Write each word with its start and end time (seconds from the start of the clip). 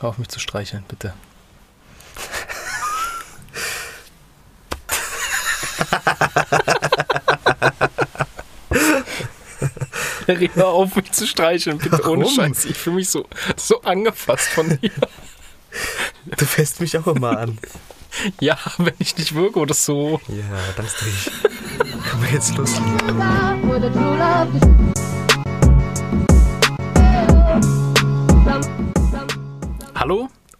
Hör 0.00 0.08
auf 0.08 0.18
mich 0.18 0.28
zu 0.28 0.40
streicheln, 0.40 0.84
bitte. 0.88 1.12
Hör 10.54 10.68
auf 10.68 10.96
mich 10.96 11.12
zu 11.12 11.26
streicheln, 11.26 11.76
bitte 11.76 12.08
ohne 12.08 12.24
Warum? 12.24 12.34
Scheiß. 12.34 12.64
Ich 12.64 12.78
fühle 12.78 12.96
mich 12.96 13.10
so, 13.10 13.26
so 13.56 13.82
angefasst 13.82 14.48
von 14.48 14.78
dir. 14.80 14.90
Du 16.24 16.46
fässt 16.46 16.80
mich 16.80 16.96
auch 16.96 17.06
immer 17.06 17.38
an. 17.38 17.58
Ja, 18.40 18.58
wenn 18.78 18.94
ich 18.98 19.18
nicht 19.18 19.34
wirke 19.34 19.58
oder 19.58 19.74
so. 19.74 20.20
Ja, 20.28 20.58
dann 20.76 20.86
ist 20.86 20.96
durch. 21.00 21.30
Können 21.78 22.22
wir 22.22 22.30
jetzt 22.32 22.56
loslegen? 22.56 23.10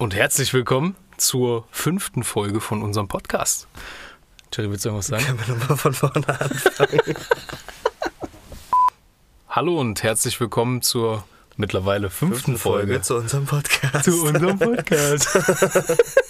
Und 0.01 0.15
herzlich 0.15 0.55
willkommen 0.55 0.97
zur 1.19 1.67
fünften 1.71 2.25
Folge 2.25 2.63
von 2.63 2.83
unserem 2.83 3.07
Podcast. 3.07 3.69
Jerry, 4.51 4.71
willst 4.71 4.87
du 4.87 4.89
irgendwas 4.89 5.09
sagen? 5.09 5.27
Können 5.27 5.41
wir 5.47 5.55
nochmal 5.55 5.77
von 5.77 5.93
vorne 5.93 6.27
anfangen? 6.27 7.01
Hallo 9.51 9.79
und 9.79 10.03
herzlich 10.03 10.41
willkommen 10.41 10.81
zur 10.81 11.25
mittlerweile 11.59 12.09
fünften, 12.09 12.57
Folge, 12.57 13.03
zu 13.03 13.17
unserem 13.17 13.45
Podcast. 13.45 14.05
zu 14.07 14.23
unserem 14.25 14.59
Podcast. 14.59 15.29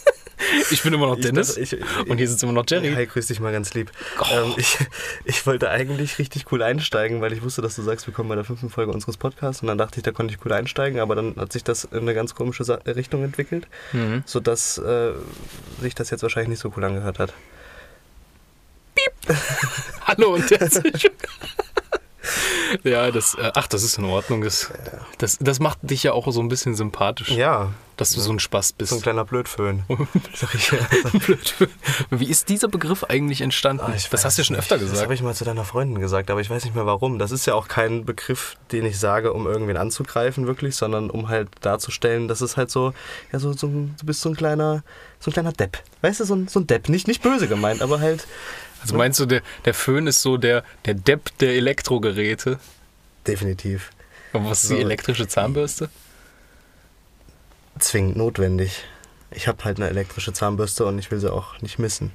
ich 0.71 0.83
bin 0.83 0.93
immer 0.93 1.07
noch 1.07 1.17
Ich 1.19 1.25
Dennis 1.27 1.49
dachte, 1.55 1.61
ich- 1.61 2.09
und 2.09 2.19
hier 2.19 2.29
sitzt 2.29 2.43
immer 2.43 2.53
noch 2.53 2.65
Jerry. 2.69 2.93
Hi, 2.95 3.07
grüß 3.07 3.27
dich 3.27 3.41
mal 3.41 3.53
ganz 3.53 3.75
lieb. 3.75 3.91
Oh. 4.21 4.25
Ähm, 4.33 4.55
ich, 4.57 4.79
ich 5.25 5.47
wollte 5.47 5.71
eigentlich 5.71 6.19
richtig 6.19 6.51
cool 6.53 6.63
einsteigen, 6.63 7.21
weil 7.21 7.33
ich 7.33 7.43
wusste, 7.43 7.63
dass 7.63 7.77
du 7.77 7.83
sagst, 7.83 8.07
wir 8.07 8.15
kommen 8.15 8.29
bei 8.29 8.35
der 8.35 8.45
fünften 8.45 8.71
Folge 8.71 8.93
unseres 8.93 9.17
Podcasts. 9.17 9.63
Und 9.63 9.69
dann 9.69 9.79
dachte 9.79 9.99
ich, 9.99 10.03
da 10.03 10.13
konnte 10.13 10.35
ich 10.35 10.45
cool 10.45 10.53
einsteigen, 10.53 11.01
aber 11.01 11.15
dann 11.15 11.37
hat 11.37 11.53
sich 11.53 11.65
das 11.65 11.85
in 11.85 11.99
eine 12.01 12.15
ganz 12.15 12.35
komische 12.35 12.65
Sa 12.65 12.75
Richtung 12.87 13.23
entwickelt, 13.25 13.67
Mhm. 13.93 14.23
sodass 14.27 14.79
äh, 14.79 15.13
sich 15.81 15.95
das 15.95 16.11
jetzt 16.11 16.23
wahrscheinlich 16.23 16.49
nicht 16.51 16.61
so 16.61 16.73
cool 16.77 16.85
angehört 16.85 17.19
hat. 17.19 17.33
Hallo 20.07 20.35
und 20.35 20.51
herzlich 20.51 21.11
Ja, 22.85 23.11
das, 23.11 23.35
äh, 23.35 23.51
ach, 23.55 23.67
das 23.67 23.83
ist 23.83 23.99
in 23.99 24.05
Ordnung. 24.05 24.43
Das, 24.43 24.71
das, 25.19 25.39
das 25.41 25.59
macht 25.59 25.79
dich 25.83 26.05
ja 26.05 26.13
auch 26.13 26.31
so 26.33 26.41
ein 26.41 26.49
bisschen 26.49 26.75
sympathisch, 26.77 27.31
Ja, 27.31 27.73
dass 28.01 28.13
du 28.13 28.21
so 28.21 28.33
ein 28.33 28.39
Spaß 28.39 28.73
bist. 28.73 28.91
so 28.91 28.97
ein 28.97 29.03
kleiner 29.03 29.25
Blödföhn. 29.25 29.85
Sag 30.35 30.55
ich 30.55 30.71
ja. 30.73 30.79
Blöd. 31.13 31.55
Wie 32.11 32.25
ist 32.25 32.49
dieser 32.49 32.69
Begriff 32.69 33.05
eigentlich 33.05 33.43
entstanden? 33.43 33.85
Ah, 33.87 33.93
das 34.11 34.25
hast 34.25 34.39
du 34.39 34.41
ja 34.41 34.45
schon 34.47 34.57
nicht. 34.57 34.63
öfter 34.63 34.77
Das 34.77 34.85
gesagt. 34.85 35.03
habe 35.03 35.15
ich 35.15 35.23
mal 35.23 35.35
zu 35.35 35.45
deiner 35.45 35.65
Freundin 35.65 36.01
gesagt, 36.01 36.31
aber 36.31 36.41
ich 36.41 36.49
weiß 36.49 36.65
nicht 36.65 36.75
mehr 36.75 36.87
warum. 36.87 37.19
Das 37.19 37.31
ist 37.31 37.47
ja 37.47 37.55
auch 37.55 37.69
kein 37.69 38.07
Begriff, 38.07 38.57
den 38.73 38.87
ich 38.87 38.99
sage, 38.99 39.35
um 39.35 39.47
irgendwen 39.47 39.77
anzugreifen, 39.77 40.47
wirklich, 40.47 40.77
sondern 40.77 41.11
um 41.11 41.29
halt 41.29 41.49
darzustellen, 41.61 42.27
dass 42.27 42.41
es 42.41 42.57
halt 42.57 42.71
so, 42.71 42.95
ja, 43.33 43.39
so, 43.39 43.53
so 43.53 43.67
du 43.69 44.07
bist 44.07 44.23
so 44.23 44.31
ein 44.31 44.37
kleiner, 44.37 44.83
so 45.19 45.31
ein 45.31 45.35
kleiner 45.35 45.53
Depp. 45.53 45.79
Weißt 46.01 46.21
du, 46.21 46.25
so 46.25 46.35
ein, 46.35 46.49
so 46.49 46.61
ein 46.61 46.67
Depp. 46.67 46.89
Nicht, 46.89 47.07
nicht 47.07 47.23
böse 47.23 47.49
gemeint, 47.49 47.83
aber 47.83 48.01
halt 48.01 48.27
Also 48.81 48.97
meinst 48.97 49.21
du, 49.21 49.27
der, 49.27 49.43
der 49.67 49.75
Föhn 49.75 50.07
ist 50.07 50.23
so 50.23 50.39
der, 50.39 50.65
der 50.87 50.95
Depp 50.95 51.37
der 51.39 51.55
Elektrogeräte? 51.55 52.59
definitiv 53.27 53.91
Und 54.33 54.49
was 54.49 54.65
ist 54.65 54.73
die 54.73 54.81
elektrische 54.81 55.29
Zahnbürste? 55.29 55.91
Zwingend 57.81 58.17
notwendig. 58.17 58.85
Ich 59.31 59.49
habe 59.49 59.65
halt 59.65 59.79
eine 59.79 59.89
elektrische 59.89 60.33
Zahnbürste 60.33 60.85
und 60.87 60.99
ich 60.99 61.11
will 61.11 61.21
sie 61.21 61.33
auch 61.33 61.61
nicht 61.61 61.79
missen. 61.79 62.13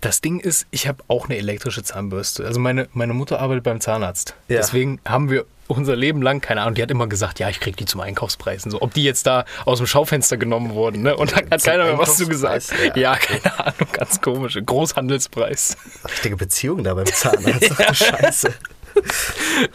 Das 0.00 0.20
Ding 0.20 0.40
ist, 0.40 0.66
ich 0.70 0.88
habe 0.88 1.02
auch 1.08 1.26
eine 1.26 1.36
elektrische 1.38 1.82
Zahnbürste. 1.82 2.44
Also 2.44 2.58
meine, 2.58 2.88
meine 2.92 3.14
Mutter 3.14 3.40
arbeitet 3.40 3.64
beim 3.64 3.80
Zahnarzt. 3.80 4.34
Ja. 4.48 4.56
Deswegen 4.58 5.00
haben 5.04 5.30
wir 5.30 5.44
unser 5.68 5.96
Leben 5.96 6.22
lang, 6.22 6.40
keine 6.40 6.62
Ahnung, 6.62 6.74
die 6.74 6.82
hat 6.82 6.90
immer 6.90 7.06
gesagt, 7.08 7.38
ja, 7.40 7.48
ich 7.48 7.58
krieg 7.60 7.76
die 7.76 7.84
zum 7.86 8.00
Einkaufspreis. 8.00 8.64
Und 8.64 8.70
so. 8.72 8.82
Ob 8.82 8.94
die 8.94 9.02
jetzt 9.04 9.26
da 9.26 9.44
aus 9.64 9.78
dem 9.78 9.86
Schaufenster 9.86 10.36
genommen 10.36 10.70
wurden, 10.74 11.02
ne? 11.02 11.16
Und 11.16 11.32
da 11.32 11.36
hat 11.36 11.64
keiner 11.64 11.84
mehr 11.84 11.98
was 11.98 12.16
zu 12.16 12.26
gesagt. 12.26 12.72
Ja, 12.94 12.96
Ja. 12.96 13.16
keine 13.16 13.58
Ahnung, 13.58 13.88
ganz 13.92 14.20
komisch. 14.20 14.58
Großhandelspreis. 14.64 15.76
Richtige 16.04 16.36
Beziehung 16.36 16.84
da 16.84 16.94
beim 16.94 17.06
Zahnarzt. 17.06 17.72
Scheiße. 17.92 18.54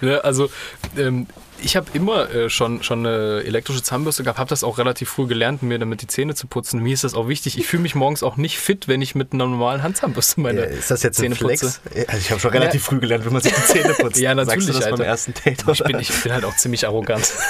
Ne, 0.02 0.24
also 0.24 0.50
ähm, 0.98 1.28
ich 1.62 1.76
habe 1.76 1.88
immer 1.94 2.30
äh, 2.30 2.50
schon, 2.50 2.84
schon 2.84 3.06
eine 3.06 3.44
elektrische 3.44 3.84
Zahnbürste 3.84 4.24
gehabt, 4.24 4.40
habe 4.40 4.50
das 4.50 4.64
auch 4.64 4.78
relativ 4.78 5.10
früh 5.10 5.28
gelernt, 5.28 5.64
mir 5.64 5.80
damit 5.80 6.02
die 6.02 6.08
Zähne 6.08 6.36
zu 6.36 6.48
putzen. 6.48 6.82
Mir 6.82 6.94
ist 6.94 7.04
das 7.04 7.14
auch 7.14 7.28
wichtig. 7.28 7.58
Ich 7.58 7.68
fühle 7.68 7.84
mich 7.84 7.96
morgens 7.96 8.24
auch 8.24 8.38
nicht 8.38 8.58
fit, 8.58 8.88
wenn 8.88 9.02
ich 9.02 9.16
mit 9.16 9.34
einer 9.34 9.48
normalen 9.48 9.84
Handzahnbürste 9.84 10.42
meine 10.42 10.62
Ja, 10.62 10.66
ist 10.68 10.92
das 10.92 11.04
jetzt 11.04 11.20
ein 11.20 11.34
Zähne 11.34 11.36
putze. 11.36 11.72
Flex? 11.72 12.10
Also 12.10 12.20
ich 12.20 12.32
habe 12.32 12.40
schon 12.40 12.52
relativ 12.52 12.84
früh 12.84 13.00
gelernt, 13.00 13.26
wie 13.26 13.30
man 13.30 13.42
sich 13.42 13.54
die 13.54 13.64
Zähne 13.64 13.94
putzt. 13.94 14.18
Ja, 14.22 14.36
natürlich, 14.36 14.66
Sagst 14.66 14.86
du 14.86 14.90
das 14.90 15.00
beim 15.00 15.08
ersten 15.08 15.34
Date? 15.34 15.64
Ich 15.72 15.84
bin, 15.84 15.96
oder? 15.96 16.00
ich 16.00 16.24
bin 16.24 16.34
halt 16.34 16.46
auch 16.46 16.56
ziemlich 16.56 16.86
arrogant. 16.86 17.32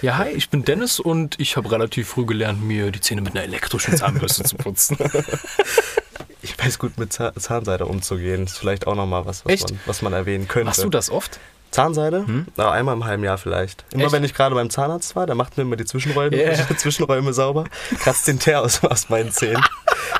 Ja, 0.00 0.16
hi, 0.16 0.28
ich 0.28 0.48
bin 0.48 0.64
Dennis 0.64 1.00
und 1.00 1.40
ich 1.40 1.56
habe 1.56 1.72
relativ 1.72 2.08
früh 2.10 2.24
gelernt, 2.24 2.62
mir 2.62 2.92
die 2.92 3.00
Zähne 3.00 3.20
mit 3.20 3.34
einer 3.34 3.42
elektrischen 3.42 3.96
Zahnbürste 3.96 4.44
zu 4.44 4.56
putzen. 4.56 4.96
Ich 6.40 6.56
weiß 6.56 6.78
gut 6.78 6.98
mit 6.98 7.12
Zahn 7.12 7.34
Zahnseide 7.36 7.86
umzugehen. 7.86 8.44
Das 8.44 8.52
ist 8.52 8.58
vielleicht 8.58 8.86
auch 8.86 8.94
nochmal 8.94 9.26
was, 9.26 9.44
was 9.44 9.60
man, 9.60 9.80
was 9.86 10.02
man 10.02 10.12
erwähnen 10.12 10.46
könnte. 10.46 10.66
Machst 10.66 10.84
du 10.84 10.88
das 10.88 11.10
oft? 11.10 11.40
Zahnseide? 11.70 12.24
Na, 12.56 12.70
einmal 12.70 12.94
im 12.94 13.04
halben 13.04 13.24
Jahr 13.24 13.38
vielleicht. 13.38 13.84
Immer 13.92 14.04
Echt? 14.04 14.12
wenn 14.12 14.24
ich 14.24 14.34
gerade 14.34 14.54
beim 14.54 14.70
Zahnarzt 14.70 15.16
war, 15.16 15.26
der 15.26 15.34
macht 15.34 15.56
mir 15.56 15.62
immer 15.62 15.76
die 15.76 15.84
Zwischenräume, 15.84 16.36
Yeah. 16.36 16.54
Zwischenräume 16.76 17.32
sauber, 17.32 17.64
kratzt 18.00 18.28
den 18.28 18.38
Teer 18.38 18.62
aus, 18.62 18.84
aus 18.84 19.08
meinen 19.08 19.32
Zähnen. 19.32 19.62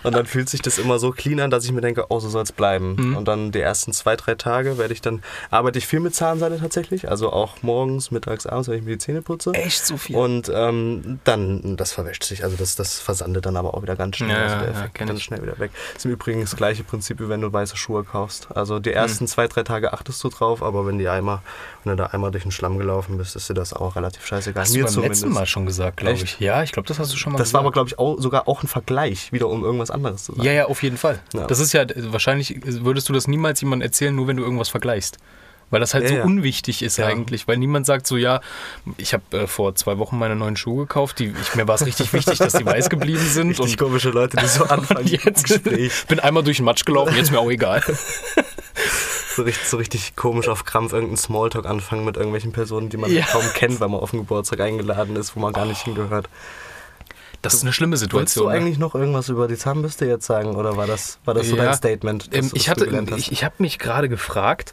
Und 0.03 0.14
dann 0.14 0.26
fühlt 0.26 0.48
sich 0.48 0.62
das 0.62 0.78
immer 0.78 0.98
so 0.98 1.10
clean 1.10 1.41
an, 1.41 1.50
dass 1.50 1.64
ich 1.64 1.72
mir 1.72 1.81
denke, 1.81 2.06
oh, 2.09 2.20
so 2.20 2.28
soll 2.28 2.42
es 2.42 2.53
bleiben. 2.53 2.97
Mhm. 2.98 3.16
Und 3.16 3.26
dann 3.26 3.53
die 3.53 3.60
ersten 3.60 3.92
zwei, 3.92 4.16
drei 4.16 4.34
Tage 4.34 4.78
werde 4.78 4.92
ich 4.92 5.00
dann, 5.00 5.22
arbeite 5.50 5.78
ich 5.78 5.86
viel 5.86 6.00
mit 6.00 6.14
Zahnseide 6.14 6.59
tatsächlich. 6.59 7.09
Also 7.10 7.32
auch 7.32 7.62
morgens, 7.62 8.10
mittags, 8.10 8.47
abends, 8.47 8.69
wenn 8.69 8.78
ich 8.78 8.84
mir 8.84 8.92
die 8.92 8.98
Zähne 8.98 9.22
putze. 9.22 9.53
Echt 9.54 9.86
so 9.86 9.97
viel? 9.97 10.16
Und 10.16 10.50
ähm, 10.54 11.20
dann, 11.25 11.76
das 11.76 11.92
verwäscht 11.92 12.25
sich, 12.25 12.44
also 12.44 12.56
das, 12.56 12.76
das 12.76 13.00
versandet 13.00 13.47
dann 13.47 13.56
aber 13.56 13.75
auch 13.75 13.82
wieder 13.82 13.97
ganz 13.97 14.16
schnell. 14.16 14.30
Ja, 14.30 14.44
also 14.44 14.56
der 14.56 14.72
ja, 14.72 14.78
Effekt 14.78 14.94
ganz 14.94 15.12
ich. 15.19 15.25
schnell 15.25 15.42
wieder 15.42 15.59
weg. 15.59 15.72
ist 15.97 16.04
im 16.04 16.12
Übrigen 16.12 16.41
das 16.42 16.56
gleiche 16.56 16.84
Prinzip, 16.84 17.20
wie 17.20 17.28
wenn 17.28 17.41
du 17.41 17.53
weiße 17.53 17.76
Schuhe 17.76 18.04
kaufst. 18.04 18.48
Also 18.54 18.78
die 18.78 18.92
ersten 18.92 19.26
zwei, 19.26 19.48
drei 19.48 19.62
Tage 19.62 19.92
achtest 19.92 20.22
du 20.22 20.28
drauf, 20.28 20.62
aber 20.62 20.86
wenn 20.86 20.98
die 20.98 21.09
einmal, 21.09 21.38
wenn 21.84 21.97
du 21.97 22.03
da 22.03 22.06
einmal 22.10 22.31
durch 22.31 22.43
den 22.44 22.53
Schlamm 22.53 22.78
gelaufen 22.78 23.19
bist, 23.19 23.37
ist 23.37 23.49
dir 23.49 23.54
das 23.54 23.72
auch 23.72 23.97
relativ 23.97 24.26
scheißegal. 24.26 24.62
Hast 24.62 24.75
du 24.75 24.82
beim 24.84 25.03
letzten 25.04 25.31
Mal 25.31 25.47
schon 25.47 25.66
gesagt, 25.66 25.99
glaube 25.99 26.15
ich. 26.22 26.38
Ja, 26.41 26.62
ich 26.62 26.72
glaube, 26.72 26.87
das 26.88 26.99
hast 26.99 27.12
du 27.12 27.16
schon 27.16 27.32
mal 27.32 27.38
Das 27.38 27.53
war 27.53 27.60
aber, 27.60 27.71
gesagt. 27.72 27.75
glaube 27.75 27.88
ich, 27.91 27.99
auch, 28.19 28.21
sogar 28.22 28.49
auch 28.49 28.62
ein 28.62 28.69
Vergleich, 28.69 29.32
wieder 29.32 29.48
um 29.48 29.65
irgendwas 29.65 29.91
anderes 29.91 30.25
zu 30.25 30.32
sagen. 30.32 30.44
Ja, 30.44 30.53
ja, 30.53 30.66
auf 30.66 30.82
jeden 30.82 30.97
Fall. 30.97 31.19
Ja. 31.34 31.47
Das 31.47 31.59
ist 31.60 31.72
ja, 31.72 31.84
wahrscheinlich 31.97 32.60
würdest 32.65 33.09
du 33.09 33.12
das 33.12 33.27
niemals 33.28 33.60
jemandem 33.60 33.87
erzählen, 33.87 34.15
nur 34.15 34.27
wenn 34.27 34.37
du 34.37 34.43
irgendwas 34.43 34.69
vergleichst. 34.69 35.19
Weil 35.71 35.81
das 35.81 35.93
halt 35.93 36.04
Ja, 36.04 36.09
so 36.09 36.15
ja. 36.16 36.25
unwichtig 36.25 36.81
ist 36.82 36.97
Ja. 36.97 37.09
eigentlich. 37.09 37.47
Weil 37.47 37.59
niemand 37.59 37.84
sagt 37.84 38.06
so, 38.06 38.16
ja, 38.16 38.41
ich 38.97 39.12
habe 39.12 39.22
äh, 39.37 39.47
vor 39.47 39.75
zwei 39.75 39.98
Wochen 39.98 40.19
meine 40.19 40.34
neuen 40.34 40.56
Schuhe 40.56 40.84
gekauft. 40.87 41.19
Die, 41.19 41.27
ich, 41.43 41.54
mir 41.56 41.69
war 41.69 41.75
es 41.75 41.84
richtig 41.84 42.10
wichtig, 42.15 42.38
dass 42.38 42.54
die 42.54 42.65
weiß 42.65 42.88
geblieben 42.88 43.21
sind. 43.28 43.50
Richtig 43.50 43.72
Und, 43.72 43.77
komische 43.78 44.09
Leute, 44.09 44.38
die 44.38 44.47
so 44.47 44.65
anfangen 44.69 45.06
jetzt 45.06 45.44
Gespräch. 45.44 45.93
bin 46.09 46.21
einmal 46.21 46.43
durch 46.43 46.56
den 46.56 46.65
Matsch 46.65 46.87
gelaufen, 46.87 47.15
jetzt 47.16 47.31
mir 47.31 47.38
auch 47.38 47.50
egal. 47.50 47.82
So 49.38 49.44
richtig, 49.44 49.69
so 49.69 49.76
richtig 49.76 50.16
komisch 50.16 50.49
auf 50.49 50.65
Krampf 50.65 50.93
irgendeinen 50.93 51.16
Smalltalk 51.16 51.65
anfangen 51.65 52.04
mit 52.04 52.16
irgendwelchen 52.16 52.50
Personen, 52.50 52.88
die 52.88 52.97
man 52.97 53.12
Ja. 53.12 53.25
kaum 53.25 53.44
kennt, 53.54 53.78
weil 53.78 53.88
man 53.88 54.00
auf 54.00 54.10
den 54.10 54.19
Geburtstag 54.21 54.59
eingeladen 54.60 55.15
ist, 55.15 55.37
wo 55.37 55.41
man 55.41 55.53
gar 55.53 55.65
nicht 55.65 55.82
hingehört. 55.82 56.28
Das 57.41 57.54
ist 57.54 57.62
eine 57.62 57.72
schlimme 57.72 57.93
Wolltest 57.93 58.10
Situation. 58.10 58.47
du 58.47 58.50
ne? 58.50 58.56
eigentlich 58.56 58.78
noch 58.78 58.97
irgendwas 58.97 59.28
über 59.28 59.47
die 59.47 59.56
Zahnbürste 59.56 60.06
jetzt 60.06 60.27
sagen 60.27 60.56
oder 60.56 60.77
war 60.77 60.88
das, 60.88 61.21
war 61.25 61.34
das 61.34 61.47
so 61.48 61.54
Ja. 61.56 61.66
dein 61.66 61.75
Statement? 61.75 62.28
Ähm, 62.32 62.50
ich 62.53 62.69
hatte, 62.69 62.84
ich, 63.16 63.31
ich 63.31 63.44
habe 63.44 63.54
mich 63.59 63.78
gerade 63.78 64.09
gefragt, 64.09 64.72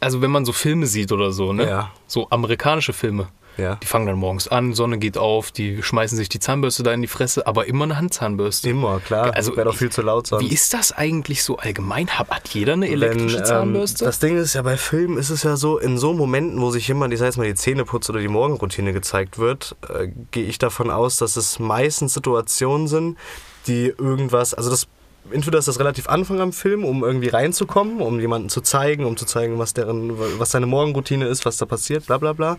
also 0.00 0.20
wenn 0.20 0.32
man 0.32 0.44
so 0.44 0.52
Filme 0.52 0.86
sieht 0.88 1.12
oder 1.12 1.30
so, 1.30 1.52
ne? 1.52 1.68
Ja. 1.68 1.90
So 2.08 2.28
amerikanische 2.30 2.92
Filme. 2.92 3.28
Ja. 3.56 3.76
Die 3.76 3.86
fangen 3.86 4.06
dann 4.06 4.16
morgens 4.16 4.48
an, 4.48 4.72
Sonne 4.74 4.98
geht 4.98 5.18
auf, 5.18 5.50
die 5.50 5.82
schmeißen 5.82 6.16
sich 6.16 6.28
die 6.28 6.40
Zahnbürste 6.40 6.82
da 6.82 6.92
in 6.92 7.02
die 7.02 7.08
Fresse, 7.08 7.46
aber 7.46 7.66
immer 7.66 7.84
eine 7.84 7.96
Handzahnbürste. 7.96 8.68
Immer, 8.68 9.00
klar. 9.00 9.34
Also, 9.34 9.56
Wäre 9.56 9.66
doch 9.66 9.76
viel 9.76 9.90
zu 9.90 10.02
laut 10.02 10.26
sonst. 10.26 10.44
Wie 10.44 10.52
ist 10.52 10.74
das 10.74 10.92
eigentlich 10.92 11.42
so 11.42 11.56
allgemein? 11.58 12.08
Hat, 12.08 12.30
hat 12.30 12.48
jeder 12.50 12.74
eine 12.74 12.86
Wenn, 12.86 12.92
elektrische 12.94 13.38
ähm, 13.38 13.44
Zahnbürste? 13.44 14.04
das 14.04 14.18
Ding 14.18 14.36
ist 14.36 14.54
ja, 14.54 14.62
bei 14.62 14.76
Filmen 14.76 15.18
ist 15.18 15.30
es 15.30 15.42
ja 15.42 15.56
so, 15.56 15.78
in 15.78 15.98
so 15.98 16.12
Momenten, 16.12 16.60
wo 16.60 16.70
sich 16.70 16.86
jemand, 16.88 17.12
ich 17.12 17.18
sag 17.18 17.26
jetzt 17.26 17.36
mal, 17.36 17.46
die 17.46 17.54
Zähne 17.54 17.84
putzt 17.84 18.10
oder 18.10 18.20
die 18.20 18.28
Morgenroutine 18.28 18.92
gezeigt 18.92 19.38
wird, 19.38 19.76
äh, 19.88 20.08
gehe 20.30 20.44
ich 20.44 20.58
davon 20.58 20.90
aus, 20.90 21.16
dass 21.16 21.36
es 21.36 21.58
meistens 21.58 22.14
Situationen 22.14 22.88
sind, 22.88 23.18
die 23.66 23.86
irgendwas, 23.86 24.54
also 24.54 24.70
das 24.70 24.86
entweder 25.30 25.58
ist 25.58 25.68
das 25.68 25.78
relativ 25.78 26.08
Anfang 26.08 26.40
am 26.40 26.52
Film, 26.52 26.84
um 26.84 27.02
irgendwie 27.04 27.28
reinzukommen, 27.28 28.00
um 28.00 28.20
jemanden 28.20 28.48
zu 28.48 28.60
zeigen, 28.60 29.04
um 29.04 29.16
zu 29.16 29.24
zeigen, 29.26 29.58
was 29.58 29.74
deren, 29.74 30.12
was 30.38 30.50
seine 30.50 30.66
Morgenroutine 30.66 31.26
ist, 31.26 31.44
was 31.46 31.56
da 31.56 31.66
passiert, 31.66 32.06
bla 32.06 32.18
bla 32.18 32.32
bla. 32.32 32.56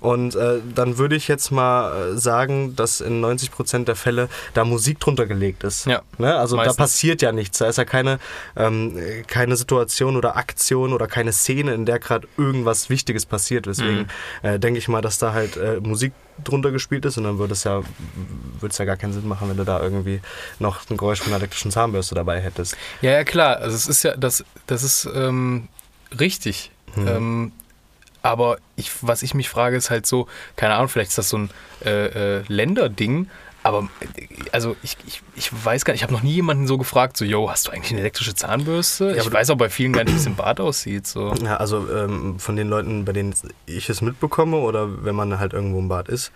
Und 0.00 0.36
äh, 0.36 0.60
dann 0.74 0.96
würde 0.98 1.16
ich 1.16 1.26
jetzt 1.26 1.50
mal 1.50 2.12
äh, 2.12 2.16
sagen, 2.16 2.76
dass 2.76 3.00
in 3.00 3.24
90% 3.24 3.84
der 3.84 3.96
Fälle 3.96 4.28
da 4.54 4.64
Musik 4.64 5.00
drunter 5.00 5.26
gelegt 5.26 5.64
ist. 5.64 5.86
Ja, 5.86 6.02
Ne? 6.18 6.36
Also 6.36 6.56
meistens. 6.56 6.76
da 6.76 6.82
passiert 6.84 7.20
ja 7.22 7.32
nichts. 7.32 7.58
Da 7.58 7.66
ist 7.66 7.78
ja 7.78 7.84
keine, 7.84 8.18
ähm, 8.56 8.96
keine 9.26 9.56
Situation 9.56 10.16
oder 10.16 10.36
Aktion 10.36 10.92
oder 10.92 11.08
keine 11.08 11.32
Szene, 11.32 11.74
in 11.74 11.84
der 11.84 11.98
gerade 11.98 12.28
irgendwas 12.36 12.90
Wichtiges 12.90 13.26
passiert. 13.26 13.66
Deswegen 13.66 14.08
Mhm. 14.42 14.48
äh, 14.48 14.58
denke 14.60 14.78
ich 14.78 14.86
mal, 14.88 15.00
dass 15.02 15.18
da 15.18 15.32
halt 15.32 15.56
äh, 15.56 15.80
Musik 15.80 16.12
drunter 16.44 16.70
gespielt 16.70 17.04
ist 17.04 17.16
und 17.18 17.24
dann 17.24 17.38
würde 17.38 17.52
es 17.52 17.64
ja, 17.64 17.82
würde 18.60 18.72
es 18.72 18.78
ja 18.78 18.84
gar 18.84 18.96
keinen 18.96 19.12
Sinn 19.12 19.26
machen, 19.26 19.48
wenn 19.48 19.56
du 19.56 19.64
da 19.64 19.80
irgendwie 19.80 20.20
noch 20.58 20.88
ein 20.90 20.96
Geräusch 20.96 21.20
von 21.20 21.32
einer 21.32 21.40
elektrischen 21.40 21.70
Zahnbürste 21.70 22.14
dabei 22.14 22.40
hättest. 22.40 22.76
Ja, 23.02 23.12
ja, 23.12 23.24
klar. 23.24 23.56
Also 23.58 23.76
es 23.76 23.86
ist 23.86 24.02
ja, 24.02 24.16
das, 24.16 24.44
das 24.66 24.82
ist 24.82 25.08
ähm, 25.14 25.68
richtig. 26.18 26.70
Hm. 26.94 27.08
Ähm, 27.08 27.52
Aber 28.22 28.58
ich, 28.76 28.90
was 29.02 29.22
ich 29.22 29.34
mich 29.34 29.48
frage, 29.48 29.76
ist 29.76 29.90
halt 29.90 30.06
so, 30.06 30.26
keine 30.56 30.74
Ahnung, 30.74 30.88
vielleicht 30.88 31.10
ist 31.10 31.18
das 31.18 31.28
so 31.28 31.38
ein 31.38 31.50
äh, 31.84 32.38
äh, 32.38 32.44
Länderding, 32.48 33.28
aber 33.62 33.88
also 34.52 34.76
ich, 34.82 34.96
ich, 35.06 35.22
ich 35.34 35.64
weiß 35.64 35.84
gar 35.84 35.92
nicht, 35.92 36.00
ich 36.00 36.02
habe 36.02 36.12
noch 36.12 36.22
nie 36.22 36.34
jemanden 36.34 36.66
so 36.66 36.78
gefragt, 36.78 37.16
so, 37.16 37.24
yo, 37.24 37.50
hast 37.50 37.66
du 37.66 37.72
eigentlich 37.72 37.90
eine 37.90 38.00
elektrische 38.00 38.34
Zahnbürste? 38.34 39.12
ich 39.12 39.20
aber 39.20 39.32
weiß 39.32 39.50
auch 39.50 39.56
bei 39.56 39.68
vielen 39.68 39.92
gar 39.92 40.04
nicht, 40.04 40.14
wie 40.14 40.18
es 40.18 40.26
im 40.26 40.36
Bad 40.36 40.60
aussieht. 40.60 41.06
So. 41.06 41.34
Ja, 41.42 41.56
also 41.56 41.86
ähm, 41.90 42.38
von 42.38 42.56
den 42.56 42.68
Leuten, 42.68 43.04
bei 43.04 43.12
denen 43.12 43.34
ich 43.66 43.90
es 43.90 44.00
mitbekomme 44.00 44.56
oder 44.56 45.04
wenn 45.04 45.14
man 45.14 45.38
halt 45.38 45.52
irgendwo 45.52 45.78
im 45.80 45.88
Bad 45.88 46.08
ist. 46.08 46.32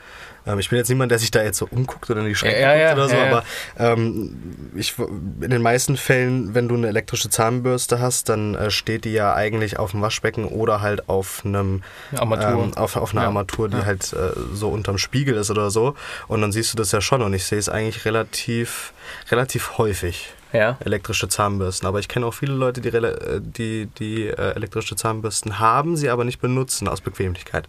Ähm, 0.46 0.58
ich 0.58 0.68
bin 0.70 0.78
jetzt 0.78 0.88
niemand, 0.88 1.10
der 1.10 1.18
sich 1.18 1.30
da 1.30 1.42
jetzt 1.42 1.58
so 1.58 1.66
umguckt 1.70 2.10
oder 2.10 2.20
in 2.20 2.26
die 2.26 2.34
Schränke 2.34 2.60
Ja, 2.60 2.74
ja, 2.74 2.94
guckt 2.94 2.98
oder 2.98 3.08
so, 3.08 3.16
aber 3.16 3.44
ähm, 3.78 4.70
ich, 4.74 4.98
in 4.98 5.50
den 5.50 5.62
meisten 5.62 5.96
Fällen, 5.96 6.54
wenn 6.54 6.68
du 6.68 6.74
eine 6.74 6.88
elektrische 6.88 7.30
Zahnbürste 7.30 8.00
hast, 8.00 8.28
dann 8.28 8.54
äh, 8.54 8.70
steht 8.70 9.04
die 9.04 9.12
ja 9.12 9.34
eigentlich 9.34 9.78
auf 9.78 9.92
dem 9.92 10.02
Waschbecken 10.02 10.44
oder 10.46 10.80
halt 10.80 11.08
auf 11.08 11.42
einem 11.44 11.82
Armatur. 12.16 12.64
Ähm, 12.64 12.76
auf, 12.76 12.96
auf 12.96 13.12
einer. 13.12 13.22
Armatur, 13.22 13.68
die 13.68 13.84
halt 13.84 14.12
äh, 14.12 14.30
so 14.52 14.68
unterm 14.68 14.98
Spiegel 14.98 15.36
ist 15.36 15.50
oder 15.50 15.70
so. 15.70 15.94
Und 16.28 16.40
dann 16.42 16.52
siehst 16.52 16.72
du 16.72 16.76
das 16.76 16.92
ja 16.92 17.00
schon 17.00 17.22
und 17.22 17.32
ich 17.34 17.44
sehe 17.44 17.58
es 17.58 17.68
eigentlich 17.68 18.04
relativ, 18.04 18.92
relativ 19.30 19.78
häufig 19.78 20.32
Ja. 20.52 20.76
elektrische 20.84 21.28
Zahnbürsten. 21.28 21.86
Aber 21.86 21.98
ich 21.98 22.08
kenne 22.08 22.26
auch 22.26 22.34
viele 22.34 22.52
Leute, 22.52 22.80
die, 22.80 22.88
äh, 22.88 23.40
die, 23.40 23.86
die 23.98 24.26
äh, 24.26 24.54
elektrische 24.54 24.96
Zahnbürsten 24.96 25.58
haben, 25.60 25.96
sie 25.96 26.10
aber 26.10 26.24
nicht 26.24 26.40
benutzen 26.40 26.88
aus 26.88 27.00
Bequemlichkeit. 27.00 27.68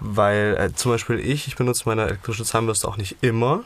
Weil 0.00 0.56
äh, 0.58 0.74
zum 0.74 0.92
Beispiel 0.92 1.18
ich, 1.20 1.46
ich 1.46 1.56
benutze 1.56 1.84
meine 1.86 2.02
elektrische 2.02 2.44
Zahnbürste 2.44 2.88
auch 2.88 2.96
nicht 2.96 3.16
immer, 3.20 3.64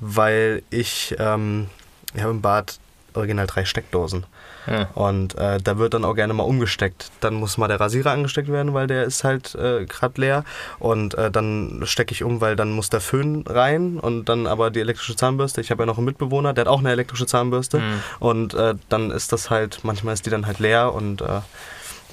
weil 0.00 0.62
ich, 0.70 1.14
ähm, 1.18 1.68
ich 2.14 2.22
habe 2.22 2.32
im 2.32 2.42
Bad 2.42 2.78
original 3.14 3.46
drei 3.46 3.64
Steckdosen. 3.64 4.26
Ja. 4.66 4.88
Und 4.94 5.36
äh, 5.36 5.58
da 5.62 5.78
wird 5.78 5.94
dann 5.94 6.04
auch 6.04 6.14
gerne 6.14 6.34
mal 6.34 6.42
umgesteckt. 6.42 7.10
Dann 7.20 7.34
muss 7.34 7.56
mal 7.56 7.68
der 7.68 7.80
Rasierer 7.80 8.10
angesteckt 8.10 8.48
werden, 8.48 8.74
weil 8.74 8.86
der 8.86 9.04
ist 9.04 9.24
halt 9.24 9.54
äh, 9.54 9.86
gerade 9.86 10.20
leer. 10.20 10.44
Und 10.78 11.14
äh, 11.14 11.30
dann 11.30 11.82
stecke 11.84 12.12
ich 12.12 12.24
um, 12.24 12.40
weil 12.40 12.56
dann 12.56 12.72
muss 12.72 12.90
der 12.90 13.00
Föhn 13.00 13.44
rein 13.46 13.98
und 13.98 14.26
dann 14.26 14.46
aber 14.46 14.70
die 14.70 14.80
elektrische 14.80 15.16
Zahnbürste. 15.16 15.60
Ich 15.60 15.70
habe 15.70 15.82
ja 15.82 15.86
noch 15.86 15.98
einen 15.98 16.06
Mitbewohner, 16.06 16.52
der 16.52 16.62
hat 16.62 16.68
auch 16.68 16.80
eine 16.80 16.90
elektrische 16.90 17.26
Zahnbürste. 17.26 17.78
Mhm. 17.78 18.02
Und 18.18 18.54
äh, 18.54 18.74
dann 18.88 19.10
ist 19.10 19.32
das 19.32 19.50
halt, 19.50 19.80
manchmal 19.82 20.14
ist 20.14 20.26
die 20.26 20.30
dann 20.30 20.46
halt 20.46 20.58
leer 20.58 20.92
und 20.92 21.22
äh, 21.22 21.40